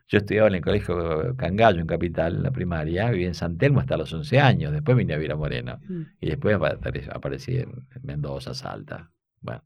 Yo 0.10 0.20
estudiaba 0.20 0.48
en 0.48 0.56
el 0.56 0.62
colegio 0.62 1.36
Cangallo, 1.36 1.82
en 1.82 1.86
Capital, 1.88 2.38
en 2.38 2.44
la 2.44 2.52
primaria, 2.52 3.10
viví 3.12 3.26
en 3.26 3.34
San 3.34 3.58
Telmo 3.58 3.82
hasta 3.82 3.98
los 3.98 4.14
11 4.14 4.40
años, 4.40 4.72
después 4.72 4.96
vine 4.98 5.14
a 5.14 5.18
vivir 5.18 5.34
a 5.34 5.36
Moreno. 5.36 5.80
Mm. 5.88 6.02
Y 6.22 6.28
después 6.30 6.56
apare- 6.58 7.10
aparecí 7.14 7.58
en 7.58 7.72
Mendoza, 8.04 8.54
Salta. 8.54 9.12
Bueno. 9.42 9.62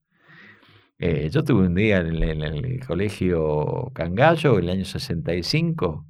Eh, 1.04 1.32
yo 1.32 1.44
tuve 1.44 1.66
un 1.66 1.74
día 1.74 1.98
en 1.98 2.08
el, 2.08 2.24
en 2.24 2.44
el 2.44 2.86
colegio 2.86 3.92
Cangallo, 3.96 4.60
en 4.60 4.66
el 4.66 4.70
año 4.70 4.86
65, 4.86 6.06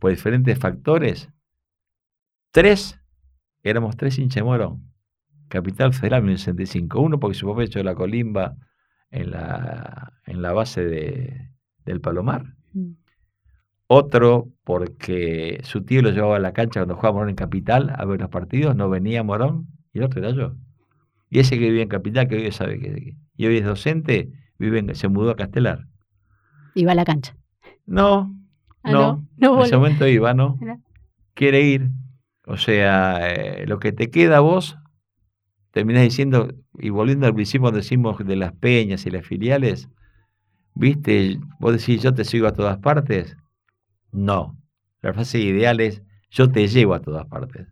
por 0.00 0.10
diferentes 0.10 0.58
factores. 0.58 1.30
Tres, 2.50 2.98
éramos 3.62 3.96
tres 3.96 4.18
hinchas 4.18 4.42
de 4.42 4.42
Morón. 4.42 4.92
Capital 5.46 5.94
Federal 5.94 6.24
en 6.24 6.30
el 6.30 6.38
65. 6.38 7.00
Uno 7.00 7.20
porque 7.20 7.38
su 7.38 7.46
papá 7.46 7.62
echó 7.62 7.80
la 7.84 7.94
colimba 7.94 8.56
en 9.12 9.30
la, 9.30 10.12
en 10.26 10.42
la 10.42 10.52
base 10.52 10.84
de, 10.84 11.52
del 11.84 12.00
Palomar. 12.00 12.46
Mm. 12.72 12.94
Otro 13.86 14.48
porque 14.64 15.60
su 15.62 15.84
tío 15.84 16.02
lo 16.02 16.10
llevaba 16.10 16.34
a 16.34 16.40
la 16.40 16.52
cancha 16.52 16.80
cuando 16.80 16.96
jugaba 16.96 17.14
Morón 17.14 17.28
en 17.28 17.36
Capital 17.36 17.94
a 17.96 18.04
ver 18.04 18.20
los 18.20 18.30
partidos, 18.30 18.74
no 18.74 18.90
venía 18.90 19.22
Morón, 19.22 19.68
y 19.92 19.98
el 19.98 20.04
otro 20.04 20.18
era 20.18 20.32
yo. 20.32 20.56
Y 21.30 21.38
ese 21.38 21.60
que 21.60 21.66
vivía 21.66 21.84
en 21.84 21.88
Capital, 21.88 22.26
que 22.26 22.38
hoy 22.38 22.50
sabe 22.50 22.80
que 22.80 23.14
y 23.36 23.46
hoy 23.46 23.58
es 23.58 23.64
docente, 23.64 24.30
vive 24.58 24.78
en- 24.80 24.94
se 24.94 25.08
mudó 25.08 25.30
a 25.30 25.36
Castelar. 25.36 25.86
Iba 26.74 26.92
a 26.92 26.94
la 26.94 27.04
cancha. 27.04 27.36
No, 27.86 28.34
Ah, 28.82 28.92
no, 28.92 29.00
no, 29.36 29.48
no 29.48 29.56
en 29.58 29.62
ese 29.66 29.76
momento 29.76 30.06
iba, 30.06 30.32
¿no? 30.34 30.58
Quiere 31.34 31.62
ir. 31.62 31.90
O 32.46 32.56
sea, 32.56 33.28
eh, 33.32 33.66
lo 33.66 33.78
que 33.78 33.92
te 33.92 34.10
queda 34.10 34.36
a 34.38 34.40
vos, 34.40 34.76
terminás 35.72 36.02
diciendo, 36.04 36.52
y 36.78 36.90
volviendo 36.90 37.26
al 37.26 37.34
principio 37.34 37.62
cuando 37.62 37.78
decimos 37.78 38.18
de 38.24 38.36
las 38.36 38.52
peñas 38.52 39.04
y 39.06 39.10
las 39.10 39.26
filiales, 39.26 39.88
¿viste? 40.74 41.38
Vos 41.58 41.72
decís, 41.72 42.02
yo 42.02 42.14
te 42.14 42.24
sigo 42.24 42.46
a 42.46 42.52
todas 42.52 42.78
partes. 42.78 43.36
No, 44.12 44.56
la 45.02 45.12
frase 45.12 45.38
ideal 45.40 45.80
es, 45.80 46.02
yo 46.30 46.50
te 46.50 46.66
llevo 46.68 46.94
a 46.94 47.00
todas 47.00 47.26
partes. 47.26 47.66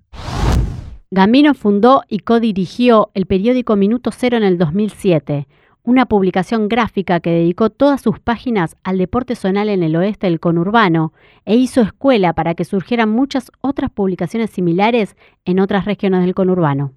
Gambino 1.15 1.55
fundó 1.55 2.03
y 2.09 2.19
codirigió 2.19 3.13
el 3.15 3.27
periódico 3.27 3.77
Minuto 3.77 4.11
Cero 4.11 4.37
en 4.37 4.43
el 4.43 4.59
2007, 4.59 5.47
una 5.85 6.07
publicación 6.07 6.67
gráfica 6.69 7.21
que 7.21 7.31
dedicó 7.31 7.71
todas 7.71 8.01
sus 8.03 8.19
páginas 8.19 8.75
al 8.83 8.99
deporte 8.99 9.37
zonal 9.37 9.69
en 9.69 9.85
el 9.85 9.95
oeste 9.95 10.27
del 10.27 10.41
conurbano 10.41 11.13
e 11.45 11.55
hizo 11.55 11.83
escuela 11.83 12.33
para 12.33 12.57
que 12.57 12.65
surgieran 12.65 13.11
muchas 13.11 13.53
otras 13.61 13.93
publicaciones 13.93 14.51
similares 14.51 15.15
en 15.45 15.61
otras 15.61 15.85
regiones 15.85 16.23
del 16.23 16.35
conurbano. 16.35 16.95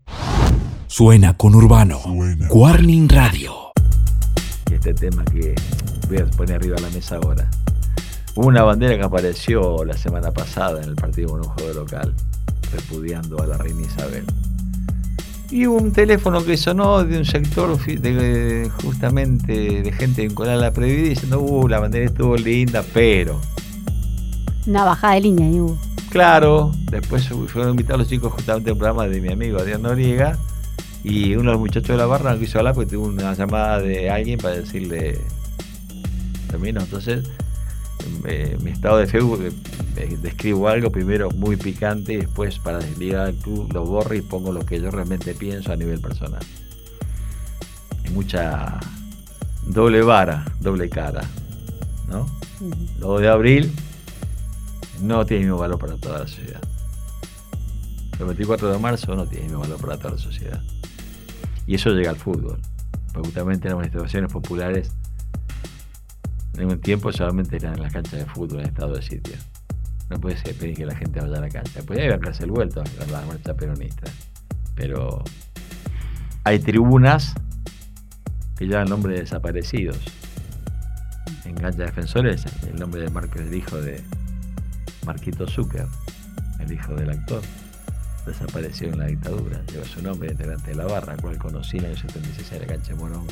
Suena 0.88 1.38
con 1.38 1.54
Urbano. 1.54 2.00
Warning 2.50 3.10
Radio. 3.10 3.54
este 4.72 4.96
tema 4.96 5.24
que 5.26 5.54
voy 6.08 6.18
a 6.18 6.26
poner 6.26 6.56
arriba 6.56 6.78
de 6.78 6.82
la 6.82 6.90
mesa 6.90 7.18
ahora. 7.18 7.52
Hubo 8.34 8.48
una 8.48 8.64
bandera 8.64 8.98
que 8.98 9.04
apareció 9.04 9.86
la 9.86 9.94
semana 9.94 10.32
pasada 10.32 10.82
en 10.82 10.90
el 10.90 10.96
partido 10.96 11.30
con 11.30 11.42
un 11.42 11.50
juego 11.50 11.82
local, 11.82 12.16
repudiando 12.72 13.42
a 13.42 13.48
la 13.48 13.58
reina 13.58 13.82
Isabel. 13.82 14.26
Y 15.50 15.66
hubo 15.66 15.78
un 15.78 15.92
teléfono 15.92 16.44
que 16.44 16.58
sonó 16.58 17.04
de 17.04 17.18
un 17.18 17.26
sector 17.26 17.78
de, 17.86 18.70
justamente 18.84 19.82
de 19.82 19.92
gente 19.94 20.24
vinculada 20.24 20.58
a 20.58 20.62
la 20.62 20.72
Previda 20.72 21.10
diciendo, 21.10 21.40
uh, 21.40 21.68
la 21.68 21.80
bandera 21.80 22.06
estuvo 22.06 22.36
linda, 22.36 22.84
pero... 22.94 23.40
Una 24.66 24.84
bajada 24.84 25.14
de 25.14 25.22
línea, 25.22 25.48
hubo. 25.62 25.78
Claro, 26.10 26.72
después 26.92 27.28
fueron 27.28 27.72
invitados 27.72 28.00
los 28.00 28.10
chicos 28.10 28.34
justamente 28.34 28.70
a 28.70 28.74
un 28.74 28.80
programa 28.80 29.08
de 29.08 29.22
mi 29.22 29.32
amigo 29.32 29.60
Adrián 29.60 29.82
Noriega 29.82 30.38
y 31.04 31.36
uno 31.36 31.52
de 31.52 31.52
los 31.52 31.60
muchachos 31.60 31.90
de 31.90 31.98
la 31.98 32.06
barra 32.06 32.34
no 32.34 32.40
quiso 32.40 32.58
hablar 32.58 32.74
porque 32.74 32.92
tuvo 32.92 33.08
una 33.08 33.34
llamada 33.34 33.80
de 33.80 34.10
alguien 34.10 34.40
para 34.40 34.56
decirle 34.56 35.22
termino. 36.50 36.82
Entonces, 36.82 37.30
eh, 38.26 38.58
mi 38.62 38.72
estado 38.72 38.98
de 38.98 39.08
Facebook 39.08 39.54
eh, 39.96 40.18
describo 40.22 40.68
algo 40.68 40.92
primero 40.92 41.30
muy 41.32 41.56
picante 41.56 42.14
y 42.14 42.18
después 42.18 42.60
para 42.60 42.80
desligar 42.80 43.28
al 43.28 43.36
club 43.36 43.72
lo 43.74 43.86
borro 43.86 44.16
y 44.16 44.22
pongo 44.22 44.52
lo 44.52 44.66
que 44.66 44.80
yo 44.80 44.92
realmente 44.92 45.34
pienso 45.34 45.72
a 45.72 45.76
nivel 45.76 46.00
personal. 46.00 46.44
Hay 48.04 48.12
mucha 48.12 48.80
doble 49.66 50.02
vara, 50.02 50.46
doble 50.60 50.90
cara, 50.90 51.22
¿no? 52.08 52.26
Lo 53.00 53.20
de 53.20 53.28
abril 53.28 53.72
no 55.02 55.26
tiene 55.26 55.44
el 55.44 55.50
mismo 55.50 55.60
valor 55.60 55.80
para 55.80 55.96
toda 55.98 56.20
la 56.20 56.28
sociedad. 56.28 56.62
El 58.20 58.26
24 58.26 58.72
de 58.72 58.80
marzo 58.80 59.16
no 59.16 59.26
tiene 59.26 59.46
el 59.46 59.52
mismo 59.52 59.62
valor 59.62 59.80
para 59.80 59.98
toda 59.98 60.12
la 60.12 60.18
sociedad. 60.18 60.62
Y 61.68 61.76
eso 61.76 61.92
llega 61.92 62.10
al 62.10 62.16
fútbol. 62.16 62.60
Porque 63.14 63.30
justamente 63.30 63.68
las 63.68 63.78
manifestaciones 63.78 64.32
populares 64.32 64.92
en 66.58 66.70
un 66.70 66.80
tiempo 66.80 67.12
solamente 67.12 67.58
eran 67.58 67.80
las 67.80 67.94
canchas 67.94 68.20
de 68.20 68.26
fútbol 68.26 68.62
en 68.62 68.68
estado 68.68 68.94
de 68.94 69.02
sitio. 69.02 69.36
No 70.10 70.20
puede 70.20 70.38
ser 70.38 70.56
pedir 70.56 70.76
que 70.76 70.86
la 70.86 70.96
gente 70.96 71.20
vaya 71.20 71.38
a 71.38 71.42
la 71.42 71.50
cancha. 71.50 71.82
Puede 71.84 72.06
haber 72.06 72.34
el 72.40 72.52
vuelto 72.52 72.82
a 72.82 73.12
la 73.12 73.26
marcha 73.26 73.54
peronista. 73.54 74.10
Pero 74.76 75.24
hay 76.44 76.60
tribunas 76.60 77.34
que 78.58 78.66
llevan 78.66 78.90
nombre 78.90 79.14
de 79.14 79.22
desaparecidos. 79.22 80.00
En 81.46 81.56
cancha 81.56 81.80
de 81.80 81.86
defensores, 81.86 82.46
el 82.68 82.80
nombre 82.80 83.02
de 83.02 83.10
Marcos, 83.10 83.42
el 83.42 83.54
hijo 83.54 83.80
de 83.82 84.02
Marquito 85.06 85.48
Zucker, 85.48 85.88
el 86.60 86.72
hijo 86.72 86.96
del 86.96 87.10
actor, 87.10 87.42
desapareció 88.26 88.90
en 88.90 89.00
la 89.00 89.06
dictadura. 89.08 89.62
Lleva 89.72 89.86
su 89.86 90.02
nombre, 90.02 90.32
integrante 90.32 90.72
de 90.72 90.76
la 90.76 90.86
barra, 90.86 91.16
cual 91.18 91.38
conocí 91.38 91.78
en 91.78 91.86
el 91.86 91.98
76 91.98 92.52
en 92.54 92.62
la 92.62 92.68
cancha 92.68 92.94
de 92.94 92.96
Morón, 92.96 93.28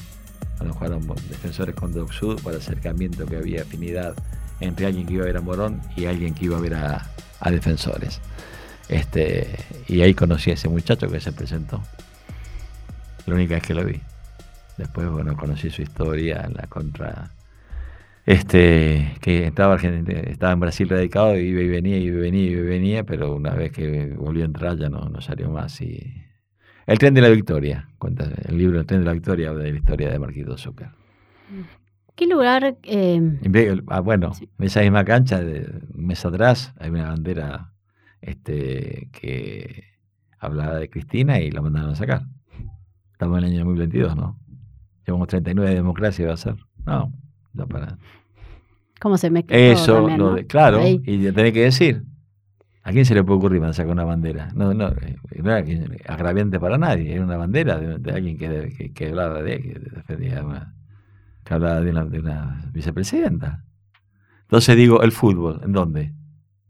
cuando 0.58 0.74
jugaron 0.74 1.08
defensores 1.30 1.76
con 1.76 1.94
Doc 1.94 2.12
Sud 2.12 2.42
por 2.42 2.54
acercamiento 2.54 3.26
que 3.26 3.38
había 3.38 3.62
afinidad 3.64 4.16
entre 4.60 4.86
alguien 4.86 5.06
que 5.06 5.14
iba 5.14 5.24
a 5.24 5.28
ver 5.28 5.38
a 5.38 5.42
Morón 5.42 5.82
y 5.96 6.06
alguien 6.06 6.34
que 6.34 6.46
iba 6.46 6.58
a 6.58 6.62
ver 6.62 6.76
a, 6.76 7.12
defensores. 7.50 8.22
Este, 8.90 9.56
y 9.88 10.02
ahí 10.02 10.14
conocí 10.14 10.52
a 10.52 10.54
ese 10.56 10.68
muchacho 10.68 11.08
que 11.08 11.20
se 11.20 11.32
presentó. 11.32 11.84
La 13.26 13.36
única 13.36 13.56
vez 13.56 13.64
que 13.64 13.74
lo 13.74 13.84
vi. 13.84 14.00
Después, 14.78 15.10
bueno, 15.10 15.36
conocí 15.38 15.70
su 15.70 15.82
historia 15.82 16.44
en 16.46 16.54
la 16.56 16.68
contra. 16.68 17.32
Este, 18.26 19.16
que 19.22 19.46
estaba, 19.46 19.76
estaba 19.76 20.54
en 20.54 20.60
Brasil 20.60 20.90
radicado, 20.90 21.38
iba 21.38 21.62
y 21.62 21.68
venía, 21.68 21.98
y 21.98 22.10
venía, 22.10 22.50
y 22.50 22.56
venía, 22.56 23.04
pero 23.04 23.36
una 23.36 23.54
vez 23.54 23.72
que 23.72 24.16
volvió 24.18 24.44
a 24.44 24.48
entrar 24.48 24.78
ya 24.78 24.90
no, 24.90 25.10
no 25.10 25.22
salió 25.22 25.50
más. 25.50 25.80
Y... 25.82 26.25
El 26.88 27.00
tren 27.00 27.14
de 27.14 27.22
la 27.22 27.30
victoria, 27.30 27.90
cuenta 27.98 28.30
el 28.48 28.58
libro 28.58 28.80
El 28.80 28.86
tren 28.86 29.00
de 29.00 29.06
la 29.06 29.14
victoria 29.14 29.54
de 29.54 29.72
la 29.72 29.78
historia 29.78 30.12
de 30.12 30.20
Marquito 30.20 30.58
Zucker. 30.58 30.90
¿Qué 32.16 32.28
lugar? 32.28 32.78
Eh... 32.84 33.82
Ah, 33.88 34.00
bueno, 34.02 34.32
en 34.40 34.66
esa 34.66 34.82
misma 34.82 35.04
cancha, 35.04 35.42
de 35.42 35.68
un 35.94 36.06
mes 36.06 36.24
atrás, 36.26 36.74
hay 36.80 36.92
una 36.92 37.10
bandera 37.10 37.74
este, 38.22 39.10
que 39.12 39.84
hablaba 40.40 40.76
de 40.76 40.90
Cristina 40.90 41.40
y 41.40 41.52
la 41.52 41.62
mandaron 41.62 41.92
a 41.92 41.96
sacar. 41.96 42.24
Estamos 43.12 43.40
en 43.40 43.46
el 43.46 43.52
año 43.52 43.60
2022, 43.66 44.16
¿no? 44.16 44.40
Llevamos 45.06 45.28
39 45.28 45.70
de 45.70 45.76
democracia, 45.76 46.28
va 46.28 46.34
a 46.34 46.38
ser. 46.38 46.56
No, 46.86 47.12
no 47.54 47.68
para. 47.68 47.98
¿Cómo 49.00 49.18
se 49.18 49.30
mezcla? 49.30 49.58
Eso, 49.58 50.08
lo 50.08 50.36
de, 50.36 50.46
claro, 50.46 50.88
y 50.88 51.02
y 51.04 51.32
tenés 51.32 51.54
que 51.54 51.64
decir. 51.64 52.04
¿A 52.86 52.92
quién 52.92 53.04
se 53.04 53.16
le 53.16 53.24
puede 53.24 53.40
ocurrir 53.40 53.64
sacar 53.74 53.92
una 53.92 54.04
bandera? 54.04 54.50
No, 54.54 54.72
no, 54.76 54.90
eh, 54.90 55.18
no 55.42 55.58
era 55.58 55.66
agraviante 56.08 56.60
para 56.60 56.78
nadie, 56.78 57.16
era 57.16 57.24
una 57.24 57.36
bandera 57.36 57.80
de, 57.80 58.12
alguien 58.12 58.38
que, 58.38 58.92
que, 58.94 59.08
hablaba 59.08 59.42
de, 59.42 59.60
que 59.60 59.80
defendía 59.80 60.46
una, 60.46 60.76
que 61.44 61.54
hablaba 61.56 61.82
de 61.82 61.90
una, 61.90 62.06
de 62.06 62.20
una 62.20 62.70
vicepresidenta. 62.72 63.64
Entonces 64.44 64.78
digo, 64.78 65.02
el 65.02 65.12
fútbol, 65.12 65.62
¿en 65.64 65.72
dónde? 65.72 66.14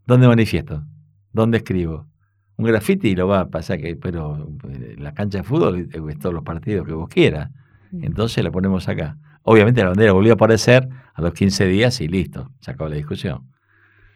¿Dónde 0.06 0.30
manifiesto? 0.30 0.86
¿Dónde 1.34 1.58
escribo? 1.58 2.08
Un 2.56 2.66
graffiti 2.66 3.14
lo 3.14 3.28
va 3.28 3.42
a 3.42 3.50
pasar, 3.50 3.82
que, 3.82 3.98
pero 3.98 4.56
eh, 4.70 4.96
la 4.98 5.14
cancha 5.14 5.40
de 5.40 5.44
fútbol 5.44 5.80
es 5.80 5.96
eh, 5.96 6.18
todos 6.18 6.34
los 6.34 6.46
partidos 6.46 6.88
que 6.88 6.94
vos 6.94 7.10
quieras. 7.10 7.52
Mm. 7.92 8.06
Entonces 8.06 8.42
la 8.42 8.52
ponemos 8.52 8.88
acá. 8.88 9.18
Obviamente 9.44 9.82
la 9.82 9.90
bandera 9.90 10.14
volvió 10.14 10.32
a 10.32 10.36
aparecer 10.36 10.88
a 11.14 11.22
los 11.22 11.34
15 11.34 11.68
días 11.68 12.00
y 12.00 12.08
listo, 12.08 12.54
se 12.62 12.72
acabó 12.72 12.90
la 12.90 12.96
discusión. 12.96 13.52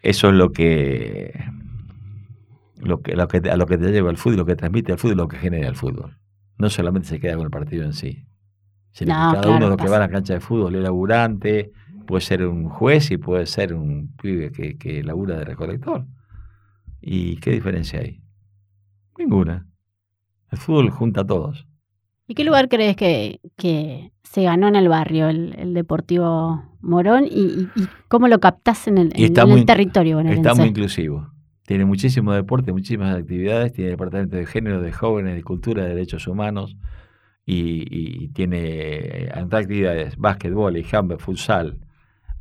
Eso 0.01 0.29
es 0.29 0.35
lo 0.35 0.53
que, 0.53 1.37
lo 2.79 3.01
que, 3.01 3.15
lo 3.15 3.27
que 3.27 3.37
a 3.49 3.57
lo 3.57 3.65
que 3.65 3.77
te 3.77 3.91
lleva 3.91 4.09
el 4.09 4.17
fútbol, 4.17 4.37
lo 4.37 4.45
que 4.45 4.55
transmite 4.55 4.91
el 4.91 4.97
fútbol, 4.97 5.17
lo 5.17 5.27
que 5.27 5.37
genera 5.37 5.67
el 5.67 5.75
fútbol. 5.75 6.17
No 6.57 6.69
solamente 6.69 7.07
se 7.07 7.19
queda 7.19 7.35
con 7.35 7.45
el 7.45 7.51
partido 7.51 7.83
en 7.83 7.93
sí. 7.93 8.25
Sino 8.91 9.13
cada 9.13 9.49
uno 9.49 9.65
de 9.65 9.69
los 9.69 9.77
que 9.77 9.87
va 9.87 9.97
a 9.97 9.99
la 9.99 10.09
cancha 10.09 10.33
de 10.33 10.39
fútbol 10.39 10.75
es 10.75 10.81
laburante, 10.81 11.71
puede 12.07 12.21
ser 12.21 12.45
un 12.45 12.67
juez 12.67 13.11
y 13.11 13.17
puede 13.17 13.45
ser 13.45 13.73
un 13.73 14.15
pibe 14.21 14.51
que, 14.51 14.77
que 14.77 15.03
labura 15.03 15.37
de 15.37 15.45
recolector. 15.45 16.05
¿Y 17.01 17.37
qué 17.37 17.51
diferencia 17.51 17.99
hay? 17.99 18.21
Ninguna. 19.17 19.67
El 20.51 20.57
fútbol 20.57 20.89
junta 20.89 21.21
a 21.21 21.27
todos. 21.27 21.67
¿Y 22.27 22.35
qué 22.35 22.43
lugar 22.43 22.69
crees 22.69 22.95
que, 22.95 23.39
que 23.55 24.11
se 24.23 24.43
ganó 24.43 24.67
en 24.67 24.75
el 24.75 24.87
barrio, 24.87 25.29
el, 25.29 25.73
Deportivo 25.73 26.63
Morón? 26.81 27.25
¿Y, 27.25 27.67
cómo 28.07 28.27
lo 28.27 28.39
captás 28.39 28.87
en 28.87 28.97
el, 28.97 29.11
territorio 29.65 30.19
Está 30.19 30.53
muy 30.53 30.67
inclusivo. 30.67 31.31
Tiene 31.69 31.85
muchísimo 31.85 32.33
deporte, 32.33 32.71
muchísimas 32.71 33.15
actividades, 33.15 33.73
tiene 33.73 33.91
departamento 33.91 34.35
de 34.35 34.47
género, 34.47 34.81
de 34.81 34.91
jóvenes, 34.91 35.35
de 35.35 35.43
cultura, 35.43 35.83
de 35.83 35.89
derechos 35.89 36.25
humanos 36.25 36.75
y, 37.45 38.29
tiene 38.29 38.57
eh, 39.25 39.31
actividades, 39.31 40.17
básquetbol, 40.17 40.83
handball, 40.91 41.19
futsal, 41.19 41.77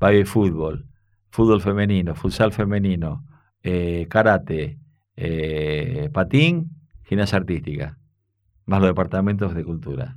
baby 0.00 0.24
fútbol, 0.24 0.86
fútbol 1.28 1.60
femenino, 1.60 2.14
futsal 2.14 2.52
femenino, 2.54 3.26
eh, 3.62 4.06
karate, 4.08 4.78
eh, 5.14 6.08
patín, 6.10 6.70
gimnasia 7.02 7.36
artística, 7.36 7.98
más 8.64 8.80
los 8.80 8.88
departamentos 8.88 9.54
de 9.54 9.62
cultura. 9.62 10.16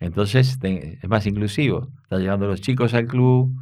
Entonces 0.00 0.58
es 0.62 1.08
más 1.08 1.26
inclusivo. 1.26 1.88
Están 2.02 2.20
llegando 2.20 2.46
los 2.46 2.60
chicos 2.60 2.94
al 2.94 3.06
club, 3.06 3.52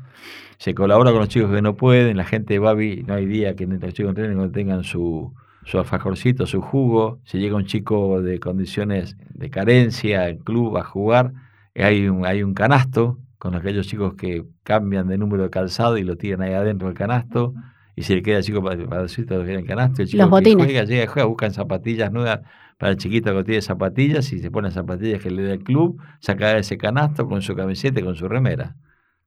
se 0.59 0.75
colabora 0.75 1.11
con 1.11 1.21
los 1.21 1.29
chicos 1.29 1.51
que 1.51 1.63
no 1.63 1.75
pueden, 1.75 2.17
la 2.17 2.25
gente 2.25 2.59
va, 2.59 2.75
no 2.75 3.15
hay 3.15 3.27
día 3.27 3.57
que 3.57 3.67
los 3.67 3.95
chicos 3.95 4.11
entrenen 4.11 4.37
no 4.37 4.51
tengan 4.51 4.85
su, 4.85 5.35
su 5.65 5.79
alfajorcito, 5.79 6.47
su 6.47 6.61
jugo. 6.61 7.21
Si 7.25 7.39
llega 7.39 7.57
un 7.57 7.67
chico 7.67 8.23
de 8.23 8.39
condiciones 8.39 9.17
de 9.35 9.51
carencia 9.51 10.25
al 10.25 10.39
club 10.39 10.77
a 10.77 10.85
jugar, 10.85 11.33
hay 11.75 12.09
un, 12.09 12.27
hay 12.27 12.43
un 12.43 12.55
canasto 12.55 13.19
con 13.39 13.55
aquellos 13.55 13.89
chicos 13.89 14.15
que 14.15 14.45
cambian 14.63 15.09
de 15.09 15.19
número 15.19 15.45
de 15.45 15.51
calzado 15.51 15.99
y 15.99 16.05
lo 16.05 16.17
tiran 16.17 16.43
ahí 16.43 16.53
adentro 16.53 16.89
del 16.89 16.97
canasto 16.97 17.55
y 17.97 18.05
se 18.05 18.15
le 18.15 18.23
queda 18.23 18.39
el 18.39 18.45
chico 18.45 18.63
para, 18.63 18.85
para 18.87 19.03
decirte 19.03 19.35
que 19.35 19.53
en 19.53 19.61
el 19.61 19.67
canasto, 19.67 20.03
el 20.03 20.09
chico 20.09 20.25
que 20.41 20.55
juega, 20.55 20.85
llega, 20.85 21.07
juega, 21.11 21.27
buscan 21.27 21.53
zapatillas 21.53 22.13
nuevas 22.13 22.41
para 22.79 22.93
el 22.93 22.99
chiquito 22.99 23.35
que 23.37 23.45
tiene 23.45 23.63
zapatillas 23.63 24.33
y 24.33 24.41
se 24.41 24.51
pone 24.51 24.71
zapatillas 24.71 25.23
que 25.23 25.31
le 25.31 25.45
da 25.45 25.53
el 25.53 25.63
club, 25.63 26.01
saca 26.21 26.57
ese 26.57 26.77
canasto 26.79 27.29
con 27.29 27.43
su 27.43 27.55
camiseta 27.55 28.01
y 28.01 28.03
con 28.03 28.17
su 28.17 28.29
remera. 28.29 28.77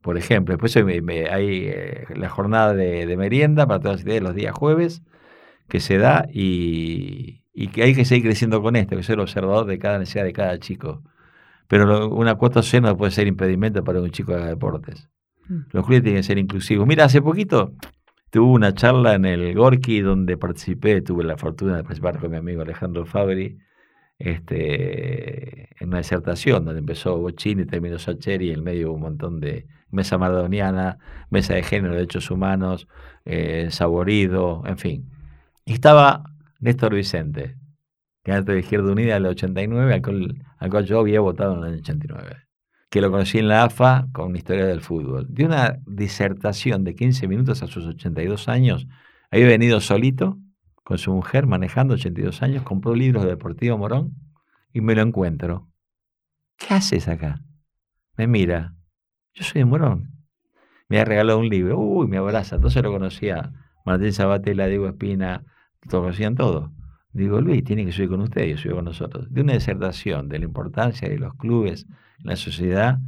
Por 0.01 0.17
ejemplo, 0.17 0.53
después 0.53 0.75
hay, 0.75 1.67
eh, 1.67 2.05
la 2.15 2.29
jornada 2.29 2.73
de, 2.73 3.17
merienda 3.17 3.65
para 3.65 3.79
todas 3.79 3.97
las 3.97 4.05
ideas 4.05 4.21
los 4.21 4.35
días 4.35 4.53
jueves 4.53 5.01
que 5.67 5.79
se 5.79 5.97
da 5.97 6.27
y, 6.31 7.41
que 7.73 7.81
hay 7.83 7.95
que 7.95 8.05
seguir 8.05 8.25
creciendo 8.25 8.61
con 8.61 8.75
esto, 8.75 8.95
que 8.95 9.03
soy 9.03 9.13
el 9.13 9.21
observador 9.21 9.65
de 9.65 9.79
cada 9.79 9.97
necesidad 9.97 10.25
de 10.25 10.33
cada 10.33 10.59
chico. 10.59 11.01
Pero 11.67 12.09
una 12.09 12.35
cuota 12.35 12.61
C 12.61 12.81
no 12.81 12.95
puede 12.95 13.11
ser 13.11 13.25
impedimento 13.25 13.83
para 13.83 13.97
que 13.97 14.05
un 14.05 14.11
chico 14.11 14.35
haga 14.35 14.45
deportes. 14.45 15.09
Mm. 15.47 15.59
Los 15.71 15.85
clubes 15.85 16.03
tienen 16.03 16.19
que 16.19 16.23
ser 16.27 16.37
inclusivos. 16.37 16.85
Mira, 16.85 17.05
hace 17.05 17.21
poquito 17.21 17.73
Tuve 18.35 18.51
una 18.51 18.73
charla 18.73 19.13
en 19.13 19.23
el 19.23 19.55
Gorky 19.55 20.01
donde 20.01 20.35
participé, 20.35 21.01
tuve 21.01 21.23
la 21.23 21.37
fortuna 21.37 21.77
de 21.77 21.83
participar 21.83 22.19
con 22.19 22.31
mi 22.31 22.35
amigo 22.35 22.63
Alejandro 22.63 23.05
Fabri, 23.05 23.59
este, 24.19 25.69
en 25.81 25.87
una 25.87 25.99
disertación 25.99 26.65
donde 26.65 26.79
empezó 26.79 27.17
Bochini, 27.17 27.65
terminó 27.65 27.97
Sacheri, 27.97 28.51
en 28.51 28.61
medio 28.61 28.91
un 28.91 28.99
montón 28.99 29.39
de 29.39 29.67
mesa 29.89 30.17
maradoniana, 30.17 30.97
mesa 31.29 31.53
de 31.53 31.63
género, 31.63 31.93
derechos 31.93 32.29
humanos, 32.29 32.89
eh, 33.23 33.69
saborido, 33.71 34.63
en 34.65 34.77
fin. 34.79 35.09
Y 35.63 35.71
estaba 35.71 36.25
Néstor 36.59 36.93
Vicente, 36.93 37.55
candidato 38.21 38.51
de 38.51 38.59
Izquierda 38.59 38.91
Unida 38.91 39.13
del 39.13 39.27
89, 39.27 39.93
al 39.93 40.01
cual, 40.01 40.45
al 40.57 40.69
cual 40.69 40.85
yo 40.85 40.99
había 40.99 41.21
votado 41.21 41.53
en 41.53 41.59
el 41.59 41.65
año 41.67 41.77
89 41.77 42.44
que 42.95 43.01
lo 43.01 43.11
conocí 43.11 43.39
en 43.39 43.49
la 43.49 43.65
AFA 43.65 44.07
con 44.13 44.37
historia 44.37 44.65
del 44.65 44.79
fútbol. 44.79 45.27
De 45.27 45.43
una 45.43 45.79
disertación 45.85 46.85
de 46.85 46.95
15 46.95 47.27
minutos 47.27 47.61
a 47.61 47.67
sus 47.67 47.85
82 47.85 48.47
años. 48.47 48.87
Había 49.29 49.47
venido 49.47 49.81
solito 49.81 50.39
con 50.81 50.97
su 50.97 51.13
mujer 51.13 51.45
manejando 51.45 51.95
82 51.95 52.41
años, 52.41 52.63
compró 52.63 52.95
libros 52.95 53.23
de 53.23 53.31
Deportivo 53.31 53.77
Morón 53.77 54.15
y 54.71 54.79
me 54.79 54.95
lo 54.95 55.01
encuentro. 55.01 55.67
¿Qué 56.55 56.73
haces 56.73 57.09
acá? 57.09 57.41
Me 58.15 58.27
mira. 58.27 58.75
Yo 59.33 59.43
soy 59.43 59.59
de 59.59 59.65
Morón. 59.65 60.13
Me 60.87 61.01
ha 61.01 61.03
regalado 61.03 61.39
un 61.39 61.49
libro. 61.49 61.77
Uy, 61.77 62.07
me 62.07 62.15
abraza. 62.15 62.55
Entonces 62.55 62.81
lo 62.81 62.93
conocía. 62.93 63.51
Martín 63.85 64.13
Sabatella, 64.13 64.67
Diego 64.67 64.87
Espina, 64.87 65.43
lo 65.91 65.99
conocían 65.99 66.35
todo. 66.35 66.71
Digo, 67.11 67.41
Luis, 67.41 67.61
tiene 67.65 67.85
que 67.85 67.91
subir 67.91 68.07
con 68.07 68.21
usted, 68.21 68.45
yo 68.45 68.57
subo 68.57 68.75
con 68.75 68.85
nosotros. 68.85 69.27
De 69.33 69.41
una 69.41 69.51
disertación 69.51 70.29
de 70.29 70.39
la 70.39 70.45
importancia 70.45 71.09
de 71.09 71.17
los 71.17 71.33
clubes 71.33 71.87
en 72.19 72.29
la 72.29 72.35
sociedad 72.35 72.99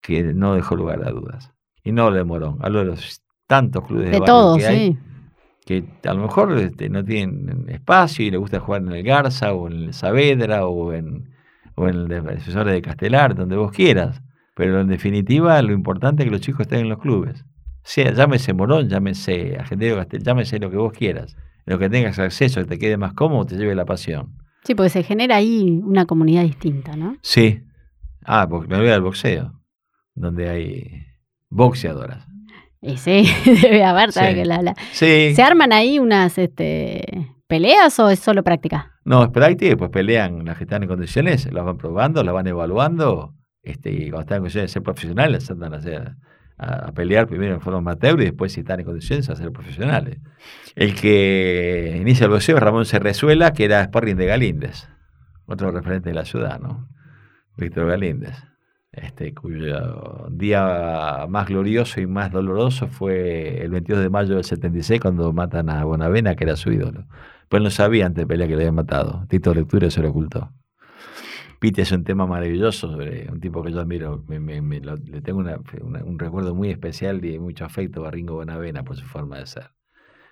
que 0.00 0.22
no 0.34 0.54
dejó 0.54 0.76
lugar 0.76 1.06
a 1.06 1.10
dudas. 1.10 1.52
Y 1.82 1.92
no 1.92 2.10
de 2.10 2.24
Morón, 2.24 2.58
hablo 2.60 2.80
de 2.80 2.84
los 2.86 3.22
tantos 3.46 3.86
clubes 3.86 4.10
de, 4.10 4.20
de 4.20 4.24
que 4.58 4.66
hay, 4.66 4.98
que 5.64 5.84
a 6.08 6.14
lo 6.14 6.22
mejor 6.22 6.56
este, 6.58 6.88
no 6.88 7.04
tienen 7.04 7.66
espacio 7.68 8.24
y 8.24 8.30
le 8.30 8.36
gusta 8.36 8.60
jugar 8.60 8.82
en 8.82 8.92
el 8.92 9.02
Garza 9.02 9.52
o 9.52 9.68
en 9.68 9.84
el 9.84 9.94
Saavedra 9.94 10.66
o 10.66 10.92
en, 10.92 11.30
o 11.74 11.88
en 11.88 11.96
el 11.96 12.08
defensor 12.08 12.66
de 12.66 12.82
Castelar, 12.82 13.34
donde 13.34 13.56
vos 13.56 13.72
quieras. 13.72 14.22
Pero 14.54 14.80
en 14.80 14.88
definitiva, 14.88 15.60
lo 15.62 15.72
importante 15.72 16.22
es 16.22 16.26
que 16.28 16.32
los 16.32 16.40
chicos 16.40 16.62
estén 16.62 16.80
en 16.80 16.88
los 16.88 16.98
clubes. 16.98 17.44
Sea, 17.82 18.12
llámese 18.12 18.52
Morón, 18.52 18.88
llámese 18.88 19.56
Argentino 19.58 19.96
Castel, 19.96 20.22
llámese 20.22 20.58
lo 20.58 20.70
que 20.70 20.76
vos 20.76 20.92
quieras 20.92 21.36
lo 21.70 21.78
que 21.78 21.88
tengas 21.88 22.18
acceso, 22.18 22.60
que 22.62 22.66
te 22.66 22.78
quede 22.78 22.96
más 22.96 23.12
cómodo, 23.12 23.46
te 23.46 23.56
lleve 23.56 23.74
la 23.76 23.84
pasión. 23.84 24.34
Sí, 24.64 24.74
porque 24.74 24.90
se 24.90 25.02
genera 25.02 25.36
ahí 25.36 25.80
una 25.84 26.04
comunidad 26.04 26.42
distinta, 26.42 26.96
¿no? 26.96 27.16
Sí. 27.22 27.62
Ah, 28.24 28.46
me 28.50 28.78
voy 28.78 28.88
al 28.88 29.02
boxeo, 29.02 29.52
donde 30.14 30.48
hay 30.48 31.06
boxeadoras. 31.48 32.26
Y 32.82 32.96
sí, 32.96 33.26
debe 33.62 33.84
haber. 33.84 34.12
Sí. 34.12 34.20
Que 34.20 34.44
la- 34.44 34.62
la- 34.62 34.74
Sí. 34.92 35.32
¿Se 35.34 35.42
arman 35.42 35.72
ahí 35.72 35.98
unas 35.98 36.38
este, 36.38 37.28
peleas 37.46 37.98
o 37.98 38.08
es 38.10 38.18
solo 38.20 38.42
práctica? 38.42 38.92
No, 39.04 39.24
es 39.24 39.30
práctica 39.30 39.66
y 39.66 39.68
después 39.70 39.90
pelean 39.90 40.44
las 40.44 40.56
que 40.58 40.64
están 40.64 40.82
en 40.82 40.88
condiciones, 40.88 41.50
las 41.52 41.64
van 41.64 41.76
probando, 41.78 42.22
las 42.22 42.34
van 42.34 42.46
evaluando, 42.46 43.34
este, 43.62 43.90
y 43.90 43.98
cuando 44.10 44.20
están 44.20 44.36
en 44.36 44.40
condiciones 44.42 44.70
de 44.70 44.72
ser 44.74 44.82
profesionales, 44.82 45.50
andan 45.50 45.74
a, 45.74 45.78
hacer- 45.78 46.14
a, 46.58 46.74
a 46.88 46.92
pelear 46.92 47.26
primero 47.26 47.54
en 47.54 47.60
forma 47.60 47.78
amateur 47.78 48.20
y 48.20 48.24
después, 48.26 48.52
si 48.52 48.60
están 48.60 48.80
en 48.80 48.86
condiciones, 48.86 49.28
a 49.30 49.36
ser 49.36 49.50
profesionales. 49.52 50.18
El 50.76 50.94
que 50.94 51.96
inicia 52.00 52.24
el 52.24 52.30
boxeo 52.30 52.56
es 52.56 52.62
Ramón 52.62 52.84
Cerrezuela, 52.84 53.52
que 53.52 53.64
era 53.64 53.82
sparring 53.84 54.16
de 54.16 54.26
Galíndez, 54.26 54.88
otro 55.46 55.70
referente 55.72 56.10
de 56.10 56.14
la 56.14 56.24
ciudad, 56.24 56.60
¿no? 56.60 56.88
Víctor 57.60 57.86
Galíndez, 57.88 58.34
este, 58.92 59.34
cuyo 59.34 60.26
día 60.30 61.26
más 61.28 61.48
glorioso 61.48 62.00
y 62.00 62.06
más 62.06 62.32
doloroso 62.32 62.88
fue 62.88 63.62
el 63.62 63.70
22 63.70 64.02
de 64.02 64.10
mayo 64.10 64.34
del 64.34 64.44
76, 64.44 65.00
cuando 65.00 65.32
matan 65.32 65.70
a 65.70 65.84
Bonavena, 65.84 66.34
que 66.34 66.44
era 66.44 66.56
su 66.56 66.72
ídolo. 66.72 67.06
Pues 67.48 67.62
no 67.62 67.70
sabía 67.70 68.06
antes 68.06 68.22
de 68.22 68.26
pelear 68.26 68.48
que 68.48 68.56
le 68.56 68.62
habían 68.62 68.74
matado. 68.74 69.26
Tito 69.28 69.54
Lectura 69.54 69.90
se 69.90 70.02
lo 70.02 70.10
ocultó. 70.10 70.52
Pete 71.58 71.82
es 71.82 71.92
un 71.92 72.04
tema 72.04 72.26
maravilloso 72.26 72.90
sobre 72.92 73.28
un 73.30 73.38
tipo 73.40 73.62
que 73.62 73.70
yo 73.72 73.80
admiro. 73.80 74.24
Me- 74.28 74.40
me- 74.40 74.62
me 74.62 74.80
lo- 74.80 74.96
le 74.96 75.20
tengo 75.20 75.40
una- 75.40 75.58
una- 75.82 76.02
un 76.04 76.18
recuerdo 76.18 76.54
muy 76.54 76.70
especial 76.70 77.22
y 77.24 77.38
mucho 77.38 77.64
afecto 77.66 78.06
a 78.06 78.10
Ringo 78.10 78.34
Bonavena 78.36 78.82
por 78.82 78.96
su 78.96 79.04
forma 79.04 79.38
de 79.38 79.46
ser. 79.46 79.70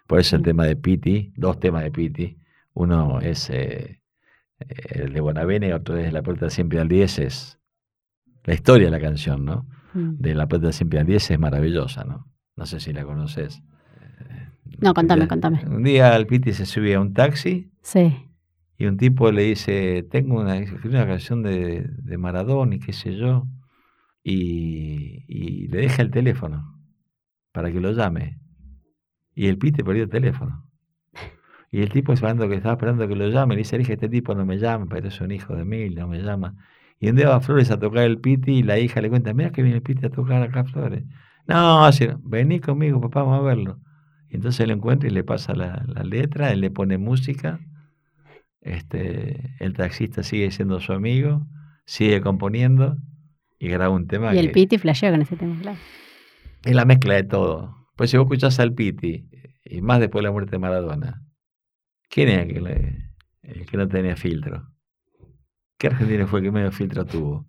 Por 0.07 0.18
eso 0.20 0.37
el 0.37 0.43
tema 0.43 0.64
de 0.64 0.76
Piti, 0.76 1.33
dos 1.37 1.61
temas 1.61 1.83
de 1.83 1.91
Piti. 1.91 2.39
Uno 2.72 3.20
es 3.20 3.51
eh, 3.51 4.01
el 4.61 5.13
de 5.13 5.21
Bonavena 5.21 5.67
y 5.69 5.73
otro 5.73 5.97
es 5.97 6.13
La 6.13 6.23
Puerta 6.23 6.51
Siempre 6.51 6.81
al 6.81 6.89
10. 6.89 7.19
Es 7.21 7.61
la 8.45 8.55
historia 8.55 8.87
de 8.87 8.91
la 8.91 9.01
canción, 9.01 9.45
¿no? 9.45 9.67
Mm. 9.95 10.17
De 10.19 10.35
La 10.35 10.47
Puerta 10.49 10.73
Siempre 10.73 10.99
al 11.01 11.07
10 11.07 11.31
es 11.31 11.39
maravillosa, 11.39 12.05
¿no? 12.05 12.27
No 12.57 12.67
sé 12.67 12.81
si 12.81 12.93
la 12.93 13.05
conoces. 13.05 13.63
No, 14.81 14.95
contame, 14.95 15.23
Ya- 15.23 15.29
contame. 15.29 15.65
Un 15.67 15.83
día 15.83 16.15
el 16.17 16.27
Piti 16.27 16.53
se 16.53 16.67
subía 16.67 16.99
a 16.99 17.01
un 17.01 17.13
taxi 17.15 17.71
Sí. 17.83 18.15
y 18.77 18.87
un 18.87 18.97
tipo 18.97 19.31
le 19.33 19.43
dice, 19.43 20.07
tengo 20.11 20.41
una, 20.41 20.57
una 20.85 21.07
canción 21.07 21.43
de, 21.43 21.87
de 21.89 22.19
Maradona 22.19 22.75
y 22.77 22.79
qué 22.81 22.93
sé 22.93 23.17
yo, 23.17 23.47
y, 24.23 25.25
y 25.27 25.69
le 25.69 25.79
deja 25.83 26.03
el 26.03 26.11
teléfono 26.11 26.79
para 27.53 27.73
que 27.73 27.81
lo 27.81 27.93
llame. 27.93 28.39
Y 29.35 29.47
el 29.47 29.57
Piti 29.59 29.83
perdió 29.83 30.03
el 30.05 30.11
teléfono. 30.11 30.68
Y 31.71 31.81
el 31.83 31.91
tipo 31.91 32.12
esperando 32.12 32.49
que 32.49 32.55
estaba 32.55 32.75
esperando 32.75 33.07
que 33.07 33.14
lo 33.14 33.29
llame, 33.29 33.55
le 33.55 33.59
dice, 33.59 33.77
dije, 33.77 33.95
este 33.95 34.09
tipo 34.09 34.35
no 34.35 34.47
me 34.47 34.59
llama, 34.59 34.87
pero 34.89 35.09
es 35.09 35.21
un 35.21 35.31
hijo 35.33 35.55
de 35.55 35.64
mil, 35.64 35.95
no 35.95 36.09
me 36.09 36.21
llama. 36.23 36.55
Y 37.01 37.11
un 37.11 37.16
día 37.16 37.29
va 37.29 37.41
Flores 37.41 37.71
a 37.71 37.79
tocar 37.79 38.05
el 38.05 38.19
Piti 38.19 38.53
y 38.53 38.62
la 38.62 38.79
hija 38.79 39.01
le 39.01 39.11
cuenta, 39.11 39.35
mira 39.35 39.51
que 39.51 39.62
viene 39.62 39.77
el 39.77 39.83
Piti 39.83 40.07
a 40.07 40.11
tocar 40.11 40.43
acá 40.43 40.64
Flores. 40.64 41.05
No, 41.47 41.85
así, 41.85 42.09
vení 42.23 42.61
conmigo, 42.61 43.01
papá, 43.01 43.23
vamos 43.23 43.41
a 43.41 43.43
verlo. 43.43 43.79
Y 44.31 44.37
entonces 44.37 44.66
lo 44.66 44.75
encuentra 44.75 45.09
y 45.09 45.12
le 45.12 45.25
pasa 45.25 45.55
la, 45.55 45.85
la 45.87 46.03
letra, 46.03 46.53
él 46.53 46.61
le 46.61 46.71
pone 46.71 46.99
música, 46.99 47.61
este, 48.61 49.55
el 49.61 49.75
taxista 49.75 50.23
sigue 50.23 50.51
siendo 50.51 50.81
su 50.81 50.93
amigo, 50.93 51.47
sigue 51.85 52.21
componiendo 52.21 52.97
y 53.59 53.69
graba 53.69 53.95
un 53.95 54.07
tema 54.07 54.35
Y 54.35 54.39
el 54.39 54.51
Piti 54.51 54.79
flasheó 54.79 55.11
con 55.11 55.23
ese 55.23 55.37
tema, 55.37 55.57
claro. 55.61 55.79
es 56.64 56.75
la 56.75 56.85
mezcla 56.85 57.14
de 57.14 57.25
todo. 57.25 57.75
Pues 57.97 58.11
si 58.11 58.16
vos 58.16 58.25
escuchás 58.25 58.61
al 58.61 58.75
Piti, 58.75 59.29
y 59.64 59.81
más 59.81 60.01
después 60.01 60.23
de 60.23 60.29
la 60.29 60.33
muerte 60.33 60.53
de 60.53 60.59
Maradona, 60.59 61.23
¿quién 62.09 62.29
era 62.29 62.43
el 62.43 62.49
que, 62.49 62.97
el 63.43 63.67
que 63.67 63.77
no 63.77 63.89
tenía 63.89 64.17
filtro? 64.17 64.69
¿Qué 65.79 65.87
argentino 65.89 66.27
fue 66.27 66.41
el 66.41 66.47
que 66.47 66.53
menos 66.53 66.75
filtro 66.75 67.05
tuvo? 67.05 67.47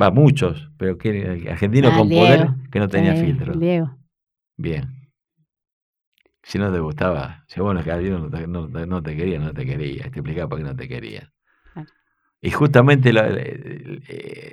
Va, 0.00 0.10
muchos, 0.10 0.70
pero 0.78 0.96
¿quién 0.96 1.48
argentino 1.48 1.88
Ah, 1.90 1.96
con 1.96 2.08
Diego. 2.08 2.24
poder 2.24 2.48
que 2.70 2.78
no 2.78 2.88
tenía 2.88 3.14
Sí, 3.14 3.26
filtro? 3.26 3.54
Diego. 3.58 3.96
Bien. 4.56 4.90
Si 6.42 6.58
no 6.58 6.70
te 6.70 6.78
gustaba, 6.78 7.44
si 7.48 7.60
bueno, 7.60 7.82
que 7.82 7.90
alguien 7.90 8.12
no 8.14 8.30
te, 8.30 8.46
no, 8.46 8.68
no 8.68 9.02
te 9.02 9.16
quería, 9.16 9.38
no 9.38 9.52
te 9.52 9.64
quería. 9.64 10.02
Te 10.10 10.20
explicaba 10.20 10.48
por 10.48 10.58
qué 10.58 10.64
no 10.64 10.76
te 10.76 10.88
quería. 10.88 11.32
Y 12.40 12.50
justamente 12.50 13.12
lo, 13.12 13.22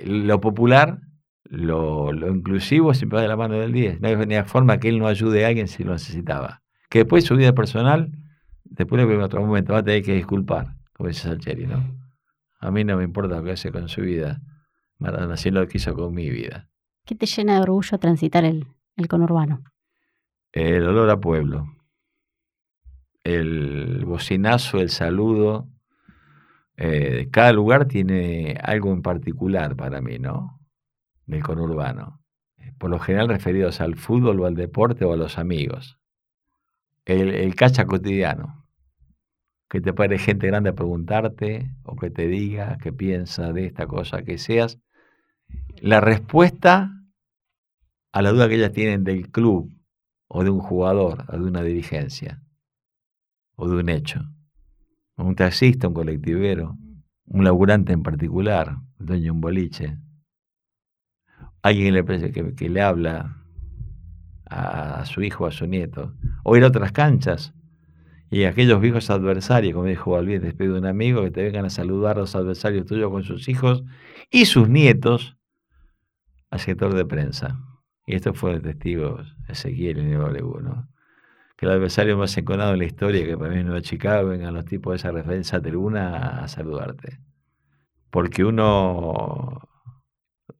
lo 0.06 0.40
popular, 0.40 0.98
lo, 1.44 2.10
lo 2.12 2.28
inclusivo, 2.34 2.94
siempre 2.94 3.16
va 3.16 3.22
de 3.22 3.28
la 3.28 3.36
mano 3.36 3.58
del 3.58 3.72
10. 3.72 4.00
No 4.00 4.08
ni 4.24 4.42
forma 4.44 4.78
que 4.78 4.88
él 4.88 4.98
no 4.98 5.06
ayude 5.06 5.44
a 5.44 5.48
alguien 5.48 5.68
si 5.68 5.84
lo 5.84 5.92
necesitaba. 5.92 6.62
Que 6.88 7.00
después 7.00 7.24
su 7.24 7.36
vida 7.36 7.52
personal, 7.52 8.10
después 8.76 9.02
en 9.02 9.20
otro 9.20 9.44
momento, 9.44 9.72
va 9.72 9.80
a 9.80 9.82
tener 9.84 10.02
que 10.02 10.14
disculpar, 10.14 10.74
como 10.92 11.08
dice 11.08 11.28
Salcheri, 11.28 11.66
¿no? 11.66 11.82
A 12.60 12.70
mí 12.70 12.84
no 12.84 12.96
me 12.96 13.04
importa 13.04 13.36
lo 13.36 13.44
que 13.44 13.52
hace 13.52 13.72
con 13.72 13.88
su 13.88 14.02
vida. 14.02 14.40
Maradona 14.98 15.36
sí 15.36 15.50
lo 15.50 15.66
quiso 15.66 15.94
con 15.94 16.14
mi 16.14 16.30
vida. 16.30 16.68
¿Qué 17.04 17.14
te 17.14 17.26
llena 17.26 17.56
de 17.56 17.62
orgullo 17.62 17.98
transitar 17.98 18.44
el, 18.44 18.66
el 18.96 19.08
conurbano? 19.08 19.64
El 20.52 20.86
olor 20.86 21.10
a 21.10 21.18
pueblo. 21.18 21.66
El 23.24 24.04
bocinazo, 24.04 24.78
el 24.80 24.90
saludo. 24.90 25.68
eh, 26.76 27.28
cada 27.30 27.52
lugar 27.52 27.86
tiene 27.86 28.58
algo 28.62 28.92
en 28.92 29.02
particular 29.02 29.76
para 29.76 30.00
mí, 30.00 30.18
¿no? 30.18 30.60
Del 31.26 31.42
conurbano. 31.42 32.20
Por 32.78 32.90
lo 32.90 32.98
general 32.98 33.28
referidos 33.28 33.80
al 33.80 33.96
fútbol 33.96 34.40
o 34.40 34.46
al 34.46 34.54
deporte 34.54 35.04
o 35.04 35.12
a 35.12 35.16
los 35.16 35.38
amigos. 35.38 35.98
El, 37.04 37.30
el 37.30 37.54
cacha 37.54 37.84
cotidiano. 37.86 38.61
Que 39.72 39.80
te 39.80 39.94
pare 39.94 40.18
gente 40.18 40.48
grande 40.48 40.68
a 40.68 40.74
preguntarte 40.74 41.74
o 41.82 41.96
que 41.96 42.10
te 42.10 42.28
diga 42.28 42.76
qué 42.82 42.92
piensa 42.92 43.54
de 43.54 43.64
esta 43.64 43.86
cosa 43.86 44.22
que 44.22 44.36
seas. 44.36 44.78
La 45.80 46.02
respuesta 46.02 46.90
a 48.12 48.20
la 48.20 48.32
duda 48.32 48.50
que 48.50 48.56
ellas 48.56 48.72
tienen 48.72 49.02
del 49.02 49.30
club 49.30 49.74
o 50.28 50.44
de 50.44 50.50
un 50.50 50.60
jugador 50.60 51.24
o 51.26 51.38
de 51.38 51.44
una 51.44 51.62
dirigencia 51.62 52.42
o 53.56 53.66
de 53.66 53.76
un 53.76 53.88
hecho. 53.88 54.20
Un 55.16 55.36
taxista, 55.36 55.88
un 55.88 55.94
colectivero, 55.94 56.76
un 57.24 57.42
laburante 57.42 57.94
en 57.94 58.02
particular, 58.02 58.76
el 59.00 59.06
dueño 59.06 59.24
de 59.24 59.30
un 59.30 59.40
boliche, 59.40 59.96
alguien 61.62 61.94
que 61.94 62.18
le, 62.18 62.30
que, 62.30 62.54
que 62.54 62.68
le 62.68 62.82
habla 62.82 63.42
a, 64.44 65.00
a 65.00 65.06
su 65.06 65.22
hijo 65.22 65.46
a 65.46 65.50
su 65.50 65.66
nieto, 65.66 66.14
o 66.44 66.58
ir 66.58 66.64
a 66.64 66.66
otras 66.66 66.92
canchas 66.92 67.54
y 68.32 68.46
aquellos 68.46 68.80
viejos 68.80 69.10
adversarios, 69.10 69.74
como 69.74 69.84
dijo 69.84 70.12
Balbín, 70.12 70.40
después 70.40 70.70
de 70.70 70.78
un 70.78 70.86
amigo, 70.86 71.22
que 71.22 71.30
te 71.30 71.42
vengan 71.42 71.66
a 71.66 71.70
saludar 71.70 72.16
los 72.16 72.34
adversarios 72.34 72.86
tuyos 72.86 73.10
con 73.10 73.24
sus 73.24 73.46
hijos 73.46 73.84
y 74.30 74.46
sus 74.46 74.70
nietos 74.70 75.36
al 76.48 76.58
sector 76.58 76.94
de 76.94 77.04
prensa. 77.04 77.60
Y 78.06 78.14
esto 78.14 78.32
fue 78.32 78.54
de 78.54 78.60
testigos 78.60 79.36
Ezequiel 79.48 79.98
y 79.98 80.04
Niego 80.04 80.30
¿no? 80.62 80.88
Que 81.58 81.66
el 81.66 81.72
adversario 81.72 82.16
más 82.16 82.34
enconado 82.38 82.72
en 82.72 82.78
la 82.78 82.86
historia, 82.86 83.22
que 83.26 83.36
para 83.36 83.52
mí 83.52 83.76
es 83.76 83.82
Chicago, 83.82 84.30
vengan 84.30 84.54
los 84.54 84.64
tipos 84.64 84.92
de 84.92 84.96
esa 84.96 85.12
referencia 85.12 85.58
a 85.58 85.60
tribuna 85.60 86.42
a 86.42 86.48
saludarte. 86.48 87.18
Porque 88.08 88.46
uno 88.46 89.68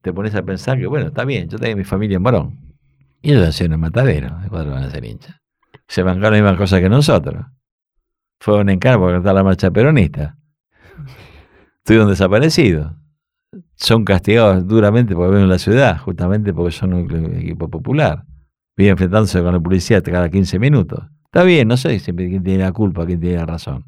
te 0.03 0.13
pones 0.13 0.35
a 0.35 0.43
pensar 0.43 0.77
que, 0.77 0.85
bueno, 0.85 1.07
está 1.07 1.25
bien, 1.25 1.49
yo 1.49 1.57
tengo 1.57 1.75
mi 1.75 1.85
familia 1.85 2.17
en 2.17 2.21
Morón. 2.21 2.75
Y 3.23 3.31
ellos 3.31 3.47
hacían 3.47 3.71
el 3.71 3.79
matadero, 3.79 4.37
¿de 4.41 4.49
cuándo 4.49 4.73
van 4.73 4.83
a 4.83 4.91
ser 4.91 5.03
hinchas? 5.03 5.41
Se 5.87 6.03
bancaron 6.03 6.33
las 6.33 6.41
mismas 6.43 6.57
cosas 6.59 6.79
que 6.79 6.89
nosotros. 6.89 7.43
Fueron 8.43 8.69
en 8.69 8.79
cara 8.79 8.97
por 8.97 9.11
cantar 9.11 9.35
la 9.35 9.43
marcha 9.43 9.71
peronista. 9.71 10.37
Estuvieron 11.77 12.09
desaparecidos 12.09 12.91
son 13.75 14.05
castigados 14.05 14.67
duramente 14.67 15.15
porque 15.15 15.29
viven 15.29 15.43
en 15.43 15.49
la 15.49 15.59
ciudad, 15.59 15.97
justamente 15.99 16.53
porque 16.53 16.71
son 16.71 16.93
un 16.93 17.35
equipo 17.35 17.69
popular. 17.69 18.25
Viven 18.75 18.91
enfrentándose 18.91 19.41
con 19.41 19.53
la 19.53 19.59
policía 19.59 20.01
cada 20.01 20.29
15 20.29 20.59
minutos. 20.59 21.03
Está 21.25 21.43
bien, 21.43 21.67
no 21.67 21.77
sé 21.77 21.99
siempre 21.99 22.29
quién 22.29 22.43
tiene 22.43 22.63
la 22.63 22.71
culpa, 22.71 23.05
quién 23.05 23.19
tiene 23.19 23.37
la 23.37 23.45
razón. 23.45 23.85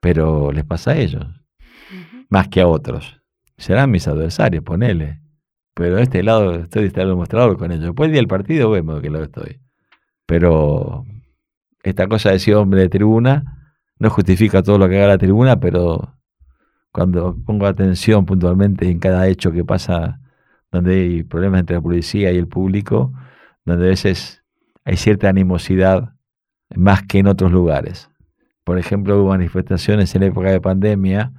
Pero 0.00 0.52
les 0.52 0.64
pasa 0.64 0.92
a 0.92 0.96
ellos, 0.96 1.24
más 2.28 2.48
que 2.48 2.60
a 2.60 2.66
otros. 2.66 3.20
Serán 3.56 3.90
mis 3.90 4.06
adversarios, 4.08 4.62
ponele. 4.64 5.20
Pero 5.74 5.96
de 5.96 6.02
este 6.02 6.22
lado 6.22 6.54
estoy 6.54 6.82
de 6.82 6.88
este 6.88 7.00
lado 7.00 7.10
del 7.10 7.18
mostrador 7.18 7.58
con 7.58 7.70
ellos. 7.70 7.84
Después 7.84 8.06
el 8.06 8.12
día 8.12 8.20
del 8.20 8.28
partido 8.28 8.70
vemos 8.70 9.00
qué 9.00 9.10
lado 9.10 9.24
estoy. 9.24 9.60
Pero 10.24 11.04
esta 11.82 12.08
cosa 12.08 12.30
de 12.30 12.38
ser 12.38 12.54
hombre 12.54 12.80
de 12.80 12.88
tribuna 12.88 13.65
no 13.98 14.10
justifica 14.10 14.62
todo 14.62 14.78
lo 14.78 14.88
que 14.88 14.96
haga 14.98 15.08
la 15.08 15.18
tribuna, 15.18 15.58
pero 15.58 16.14
cuando 16.92 17.36
pongo 17.44 17.66
atención 17.66 18.26
puntualmente 18.26 18.88
en 18.88 18.98
cada 18.98 19.26
hecho 19.28 19.52
que 19.52 19.64
pasa 19.64 20.20
donde 20.72 20.94
hay 20.94 21.22
problemas 21.24 21.60
entre 21.60 21.76
la 21.76 21.82
policía 21.82 22.32
y 22.32 22.38
el 22.38 22.48
público, 22.48 23.12
donde 23.64 23.86
a 23.86 23.88
veces 23.88 24.42
hay 24.84 24.96
cierta 24.96 25.28
animosidad 25.28 26.14
más 26.74 27.02
que 27.02 27.18
en 27.18 27.28
otros 27.28 27.52
lugares. 27.52 28.10
Por 28.64 28.78
ejemplo, 28.78 29.20
hubo 29.20 29.28
manifestaciones 29.30 30.14
en 30.14 30.24
época 30.24 30.50
de 30.50 30.60
pandemia 30.60 31.32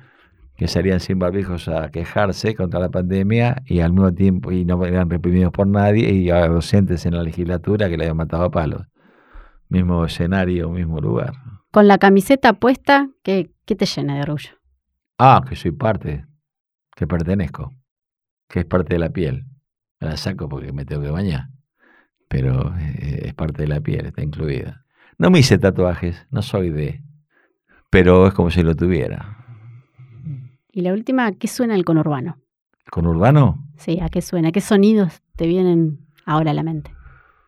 que 0.56 0.68
salían 0.68 1.00
sin 1.00 1.20
barbijos 1.20 1.68
a 1.68 1.90
quejarse 1.92 2.56
contra 2.56 2.80
la 2.80 2.90
pandemia 2.90 3.62
y 3.66 3.82
al 3.82 3.94
mismo 3.94 4.14
tiempo 4.14 4.52
y 4.52 4.66
no 4.66 4.84
eran 4.86 5.10
reprimidos 5.10 5.52
por 5.52 5.68
nadie 5.68 6.12
y 6.14 6.30
a 6.32 6.48
docentes 6.48 7.06
en 7.06 7.16
la 7.16 7.24
legislatura 7.24 7.90
que 7.90 7.98
le 7.98 8.06
habían 8.06 8.18
matado 8.18 8.46
a 8.46 8.52
palos. 8.52 8.88
Mismo 9.70 10.06
escenario, 10.06 10.70
mismo 10.70 11.00
lugar. 11.00 11.34
Con 11.78 11.88
la 11.88 12.00
camiseta 12.00 12.54
puesta, 12.54 13.12
¿qué, 13.22 13.52
qué 13.68 13.76
te 13.76 13.86
llena 13.86 14.16
de 14.16 14.22
orgullo? 14.24 14.50
Ah, 15.20 15.44
que 15.48 15.56
soy 15.56 15.70
parte, 15.70 16.26
que 16.96 17.06
pertenezco, 17.06 17.76
que 18.50 18.62
es 18.62 18.66
parte 18.66 18.96
de 18.96 19.00
la 19.00 19.12
piel. 19.12 19.46
Me 20.00 20.08
la 20.08 20.18
saco 20.18 20.50
porque 20.50 20.74
me 20.74 20.86
tengo 20.86 21.04
que 21.04 21.12
bañar, 21.12 21.50
pero 22.28 22.76
eh, 22.80 23.26
es 23.26 23.34
parte 23.36 23.62
de 23.62 23.68
la 23.68 23.80
piel, 23.80 24.08
está 24.08 24.24
incluida. 24.24 24.86
No 25.20 25.30
me 25.30 25.38
hice 25.38 25.60
tatuajes, 25.60 26.26
no 26.32 26.42
soy 26.42 26.72
de, 26.72 27.04
pero 27.92 28.26
es 28.26 28.34
como 28.34 28.50
si 28.50 28.64
lo 28.64 28.76
tuviera. 28.76 29.46
Y 30.72 30.82
la 30.82 30.94
última, 30.94 31.32
¿qué 31.34 31.48
suena 31.48 31.76
el 31.76 31.86
conurbano? 31.86 32.40
¿Con 32.90 33.06
urbano? 33.06 33.70
Sí, 33.76 34.00
¿a 34.02 34.10
qué 34.10 34.24
suena? 34.24 34.52
¿Qué 34.52 34.62
sonidos 34.62 35.22
te 35.36 35.46
vienen 35.46 36.08
ahora 36.26 36.50
a 36.50 36.54
la 36.56 36.64
mente? 36.64 36.92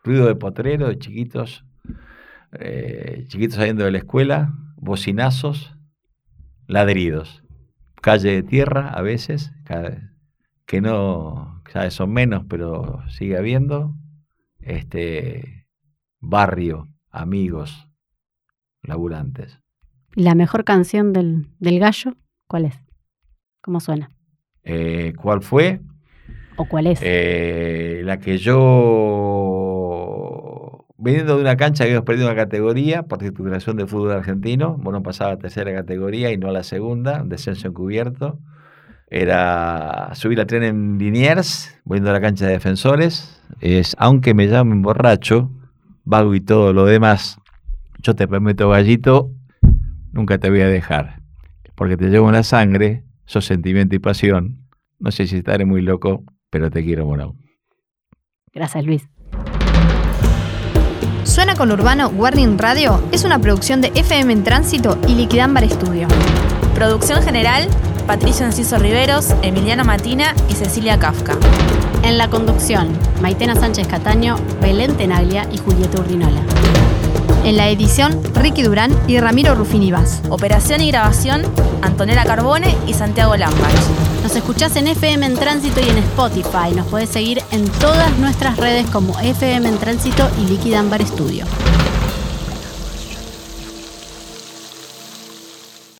Ruido 0.03 0.27
de 0.27 0.36
potrero, 0.36 0.88
de 0.88 0.99
chiquitos, 0.99 1.65
eh, 2.54 3.26
chiquitos 3.28 3.56
saliendo 3.56 3.86
de 3.86 3.91
la 3.91 3.97
escuela, 4.00 4.54
bocinazos, 4.78 5.76
ladridos, 6.68 7.43
calle 8.02 8.32
de 8.32 8.43
tierra 8.43 8.89
a 8.89 9.02
veces, 9.02 9.52
que 10.66 10.82
no, 10.82 11.62
vez 11.74 11.93
son 11.93 12.12
menos, 12.12 12.45
pero 12.47 13.04
sigue 13.10 13.38
habiendo, 13.38 13.95
este 14.60 15.68
barrio, 16.20 16.88
amigos, 17.12 17.88
laburantes. 18.84 19.60
¿Y 20.16 20.24
la 20.24 20.36
mejor 20.36 20.64
canción 20.64 21.14
del, 21.14 21.47
del 21.60 21.80
gallo? 21.80 22.16
¿Cuál 22.47 22.66
es? 22.66 22.80
¿Cómo 23.62 23.80
suena? 23.80 24.10
Eh, 24.64 25.14
¿Cuál 25.16 25.41
fue? 25.41 25.82
¿O 26.56 26.66
cuál 26.66 26.88
es? 26.88 27.00
Eh, 27.02 28.02
la 28.04 28.20
que 28.20 28.38
yo, 28.38 28.58
viniendo 31.00 31.36
de 31.36 31.41
una 31.41 31.56
cancha 31.56 31.84
que 31.84 31.91
habíamos 31.91 32.06
perdido 32.06 32.28
una 32.28 32.36
categoría 32.36 33.04
por 33.04 33.20
titulación 33.20 33.78
de 33.78 33.88
fútbol 33.88 34.12
argentino, 34.12 34.78
bueno, 34.78 35.02
pasaba 35.02 35.32
a 35.32 35.38
tercera 35.38 35.74
categoría 35.74 36.32
y 36.32 36.38
no 36.38 36.50
a 36.50 36.52
la 36.52 36.64
segunda, 36.64 37.24
descenso 37.24 37.70
encubierto. 37.70 38.39
Era 39.10 40.12
subir 40.14 40.38
la 40.38 40.45
tren 40.45 40.64
en 40.64 40.97
Liniers, 41.00 41.80
volviendo 41.84 42.12
a 42.12 42.14
la 42.14 42.22
cancha 42.22 42.45
de 42.45 42.52
defensores. 42.52 43.41
Es, 43.60 43.95
aunque 43.97 44.34
me 44.34 44.47
llamen 44.47 44.82
borracho, 44.82 45.50
vago 46.04 46.36
y 46.36 46.41
todo 46.41 46.74
lo 46.74 46.86
demás, 46.86 47.39
yo 48.00 48.16
te 48.16 48.28
prometo, 48.28 48.70
gallito, 48.70 49.32
nunca 50.12 50.38
te 50.38 50.50
voy 50.50 50.62
a 50.62 50.68
dejar. 50.68 51.22
Porque 51.76 51.97
te 51.97 52.10
llevo 52.10 52.28
en 52.28 52.36
la 52.36 52.43
sangre, 52.43 53.04
sos 53.26 53.45
sentimiento 53.45 53.95
y 53.95 54.00
pasión. 54.00 54.68
No 55.00 55.12
sé 55.12 55.28
si 55.28 55.38
estaré 55.38 55.66
muy 55.66 55.82
loco, 55.82 56.24
pero 56.50 56.70
te 56.70 56.84
quiero, 56.84 57.06
Morón. 57.06 57.38
Gracias, 58.54 58.86
Luis. 58.86 59.10
Suena 61.24 61.55
con 61.55 61.72
Urbano 61.72 62.09
Warning 62.09 62.57
Radio 62.57 63.01
es 63.11 63.24
una 63.24 63.39
producción 63.39 63.82
de 63.82 63.91
FM 63.93 64.34
en 64.34 64.43
Tránsito 64.43 64.97
y 65.07 65.15
Liquidambar 65.15 65.70
Studio. 65.70 66.07
Producción 66.74 67.22
general, 67.22 67.67
Patricio 68.07 68.45
Enciso 68.45 68.78
Riveros, 68.80 69.28
Emiliano 69.41 69.84
Matina 69.84 70.34
y 70.49 70.53
Cecilia 70.53 70.97
Kafka. 70.97 71.38
En 72.03 72.17
la 72.17 72.30
conducción, 72.30 72.89
Maitena 73.22 73.55
Sánchez 73.55 73.88
Cataño, 73.88 74.38
Belén 74.61 74.95
Tenaglia 74.95 75.47
y 75.51 75.57
Julieta 75.57 75.99
Urdinola. 76.01 76.41
En 77.43 77.57
la 77.57 77.70
edición, 77.70 78.20
Ricky 78.36 78.63
Durán 78.63 78.91
y 79.07 79.20
Ramiro 79.20 79.55
Rufini 79.55 79.91
Vaz. 79.91 80.22
Operación 80.30 80.82
y 80.82 80.91
grabación, 80.91 81.43
Antonella 81.82 82.26
Carbone 82.26 82.76
y 82.88 82.93
Santiago 82.93 83.36
Lambach. 83.36 84.18
Nos 84.30 84.38
escuchás 84.38 84.75
en 84.75 84.88
FM 84.88 85.25
en 85.25 85.34
Tránsito 85.34 85.80
y 85.80 85.89
en 85.89 85.97
Spotify. 85.97 86.71
Nos 86.75 86.86
podés 86.86 87.09
seguir 87.09 87.41
en 87.49 87.67
todas 87.67 88.15
nuestras 88.19 88.57
redes 88.57 88.88
como 88.91 89.19
FM 89.19 89.67
en 89.67 89.80
Tránsito 89.80 90.30
y 90.39 90.45
Liquid 90.45 90.75
Ambar 90.75 91.03
Studio. 91.03 91.45